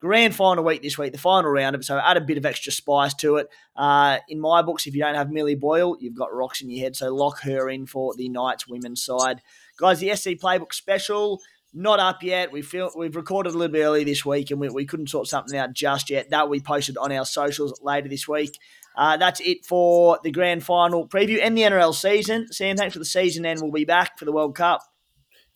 Grand 0.00 0.34
final 0.34 0.64
week 0.64 0.82
this 0.82 0.98
week, 0.98 1.12
the 1.12 1.18
final 1.18 1.50
round 1.50 1.76
of 1.76 1.82
it, 1.82 1.84
so 1.84 1.98
add 1.98 2.16
a 2.16 2.22
bit 2.22 2.38
of 2.38 2.46
extra 2.46 2.72
spice 2.72 3.14
to 3.14 3.36
it. 3.36 3.48
Uh, 3.76 4.18
in 4.28 4.40
my 4.40 4.62
books, 4.62 4.86
if 4.86 4.94
you 4.94 5.02
don't 5.02 5.14
have 5.14 5.30
Millie 5.30 5.54
Boyle, 5.54 5.96
you've 6.00 6.16
got 6.16 6.34
rocks 6.34 6.62
in 6.62 6.70
your 6.70 6.82
head, 6.82 6.96
so 6.96 7.14
lock 7.14 7.42
her 7.42 7.68
in 7.68 7.86
for 7.86 8.14
the 8.16 8.28
Knights 8.28 8.66
women's 8.66 9.04
side. 9.04 9.40
Guys, 9.80 9.98
the 9.98 10.14
SC 10.14 10.30
Playbook 10.30 10.74
special, 10.74 11.40
not 11.72 12.00
up 12.00 12.22
yet. 12.22 12.52
We 12.52 12.60
feel 12.60 12.90
we've 12.94 13.16
recorded 13.16 13.54
a 13.54 13.56
little 13.56 13.72
bit 13.72 13.82
early 13.82 14.04
this 14.04 14.26
week 14.26 14.50
and 14.50 14.60
we, 14.60 14.68
we 14.68 14.84
couldn't 14.84 15.08
sort 15.08 15.26
something 15.26 15.58
out 15.58 15.72
just 15.72 16.10
yet. 16.10 16.28
That 16.28 16.50
we 16.50 16.60
posted 16.60 16.98
on 16.98 17.10
our 17.10 17.24
socials 17.24 17.80
later 17.82 18.08
this 18.08 18.28
week. 18.28 18.58
Uh, 18.94 19.16
that's 19.16 19.40
it 19.40 19.64
for 19.64 20.18
the 20.22 20.30
grand 20.30 20.64
final 20.64 21.08
preview 21.08 21.38
and 21.42 21.56
the 21.56 21.62
NRL 21.62 21.94
season. 21.94 22.52
Sam, 22.52 22.76
thanks 22.76 22.92
for 22.92 22.98
the 22.98 23.06
season, 23.06 23.46
and 23.46 23.62
we'll 23.62 23.72
be 23.72 23.86
back 23.86 24.18
for 24.18 24.26
the 24.26 24.32
World 24.32 24.54
Cup. 24.54 24.82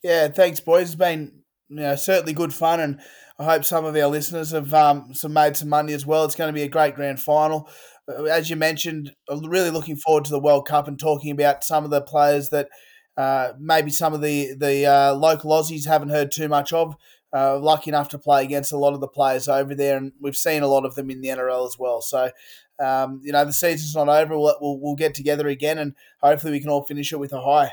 Yeah, 0.01 0.29
thanks, 0.29 0.59
boys. 0.59 0.87
It's 0.87 0.95
been 0.95 1.43
you 1.69 1.75
know, 1.75 1.95
certainly 1.95 2.33
good 2.33 2.53
fun, 2.53 2.79
and 2.79 3.01
I 3.37 3.43
hope 3.43 3.63
some 3.63 3.85
of 3.85 3.95
our 3.95 4.07
listeners 4.07 4.51
have 4.51 4.73
um, 4.73 5.13
some 5.13 5.33
made 5.33 5.57
some 5.57 5.69
money 5.69 5.93
as 5.93 6.05
well. 6.05 6.25
It's 6.25 6.35
going 6.35 6.47
to 6.47 6.53
be 6.53 6.63
a 6.63 6.69
great 6.69 6.95
grand 6.95 7.19
final. 7.19 7.69
Uh, 8.07 8.23
as 8.23 8.49
you 8.49 8.55
mentioned, 8.55 9.13
I'm 9.29 9.45
really 9.45 9.69
looking 9.69 9.97
forward 9.97 10.25
to 10.25 10.31
the 10.31 10.39
World 10.39 10.67
Cup 10.67 10.87
and 10.87 10.97
talking 10.97 11.29
about 11.31 11.63
some 11.63 11.83
of 11.83 11.91
the 11.91 12.01
players 12.01 12.49
that– 12.49 12.69
uh, 13.17 13.53
maybe 13.59 13.91
some 13.91 14.13
of 14.13 14.21
the 14.21 14.53
the 14.55 14.85
uh, 14.85 15.13
local 15.13 15.51
Aussies 15.51 15.87
haven't 15.87 16.09
heard 16.09 16.31
too 16.31 16.47
much 16.47 16.73
of. 16.73 16.95
Uh, 17.33 17.59
lucky 17.59 17.89
enough 17.89 18.07
to 18.07 18.17
play 18.17 18.45
against 18.45 18.71
a 18.71 18.77
lot 18.77 18.93
of 18.93 19.01
the 19.01 19.07
players 19.09 19.49
over 19.49 19.75
there, 19.75 19.97
and 19.97 20.13
we've 20.21 20.37
seen 20.37 20.63
a 20.63 20.67
lot 20.67 20.85
of 20.85 20.95
them 20.95 21.09
in 21.09 21.19
the 21.19 21.27
NRL 21.27 21.67
as 21.67 21.77
well. 21.77 22.01
So 22.01 22.31
um, 22.79 23.21
you 23.23 23.31
know, 23.31 23.45
the 23.45 23.53
season's 23.53 23.95
not 23.95 24.09
over. 24.09 24.37
We'll, 24.37 24.55
we'll, 24.61 24.79
we'll 24.79 24.95
get 24.95 25.13
together 25.13 25.47
again, 25.47 25.77
and 25.77 25.93
hopefully 26.21 26.51
we 26.51 26.59
can 26.59 26.69
all 26.69 26.83
finish 26.83 27.11
it 27.11 27.19
with 27.19 27.33
a 27.33 27.41
high. 27.41 27.71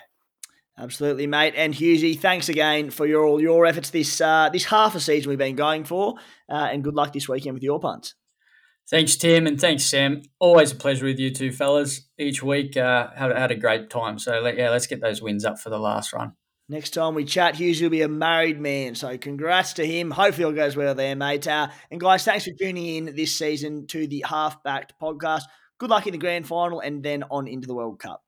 Absolutely, 0.79 1.27
mate. 1.27 1.55
And 1.57 1.75
Hughesy, 1.75 2.19
thanks 2.19 2.49
again 2.49 2.91
for 2.91 3.07
your 3.07 3.25
all 3.25 3.41
your 3.41 3.67
efforts 3.67 3.91
this 3.91 4.21
uh, 4.21 4.49
this 4.53 4.65
half 4.65 4.95
a 4.95 5.01
season 5.01 5.29
we've 5.29 5.39
been 5.39 5.57
going 5.57 5.85
for, 5.85 6.15
uh, 6.49 6.69
and 6.73 6.83
good 6.83 6.95
luck 6.95 7.13
this 7.13 7.29
weekend 7.29 7.55
with 7.55 7.63
your 7.63 7.81
punts. 7.81 8.15
Thanks, 8.91 9.17
Tim, 9.17 9.47
and 9.47 9.61
thanks, 9.61 9.85
Sam. 9.85 10.23
Always 10.39 10.73
a 10.73 10.77
pleasure 10.77 11.07
with 11.07 11.19
you 11.19 11.31
two 11.31 11.51
fellas 11.51 12.09
each 12.19 12.43
week. 12.43 12.77
Uh, 12.77 13.09
had, 13.17 13.37
had 13.37 13.51
a 13.51 13.57
great 13.57 13.89
time. 13.89 14.19
So 14.19 14.41
let, 14.41 14.59
yeah, 14.59 14.71
let's 14.71 14.87
get 14.87 15.01
those 15.01 15.23
wins 15.23 15.45
up 15.45 15.59
for 15.59 15.71
the 15.71 15.79
last 15.79 16.13
run. 16.13 16.33
Next 16.69 16.91
time 16.91 17.15
we 17.15 17.25
chat, 17.25 17.57
Hughes 17.57 17.83
will 17.83 17.91
be 17.91 18.03
a 18.03 18.09
married 18.09 18.61
man. 18.61 18.95
So 18.95 19.19
congrats 19.19 19.75
to 19.75 19.87
him. 19.87 20.11
Hopefully 20.11 20.45
all 20.45 20.53
goes 20.53 20.77
well 20.77 20.95
there, 20.95 21.17
mate. 21.17 21.47
Uh, 21.47 21.69
and 21.91 22.01
guys, 22.01 22.25
thanks 22.25 22.45
for 22.45 22.53
tuning 22.59 22.87
in 22.87 23.17
this 23.17 23.37
season 23.37 23.87
to 23.89 24.07
the 24.07 24.25
Half 24.27 24.63
Backed 24.63 24.95
podcast. 25.01 25.43
Good 25.79 25.91
luck 25.91 26.07
in 26.07 26.13
the 26.13 26.19
grand 26.19 26.47
final 26.47 26.81
and 26.81 27.03
then 27.03 27.25
on 27.31 27.49
into 27.49 27.67
the 27.67 27.75
World 27.75 27.99
Cup. 27.99 28.23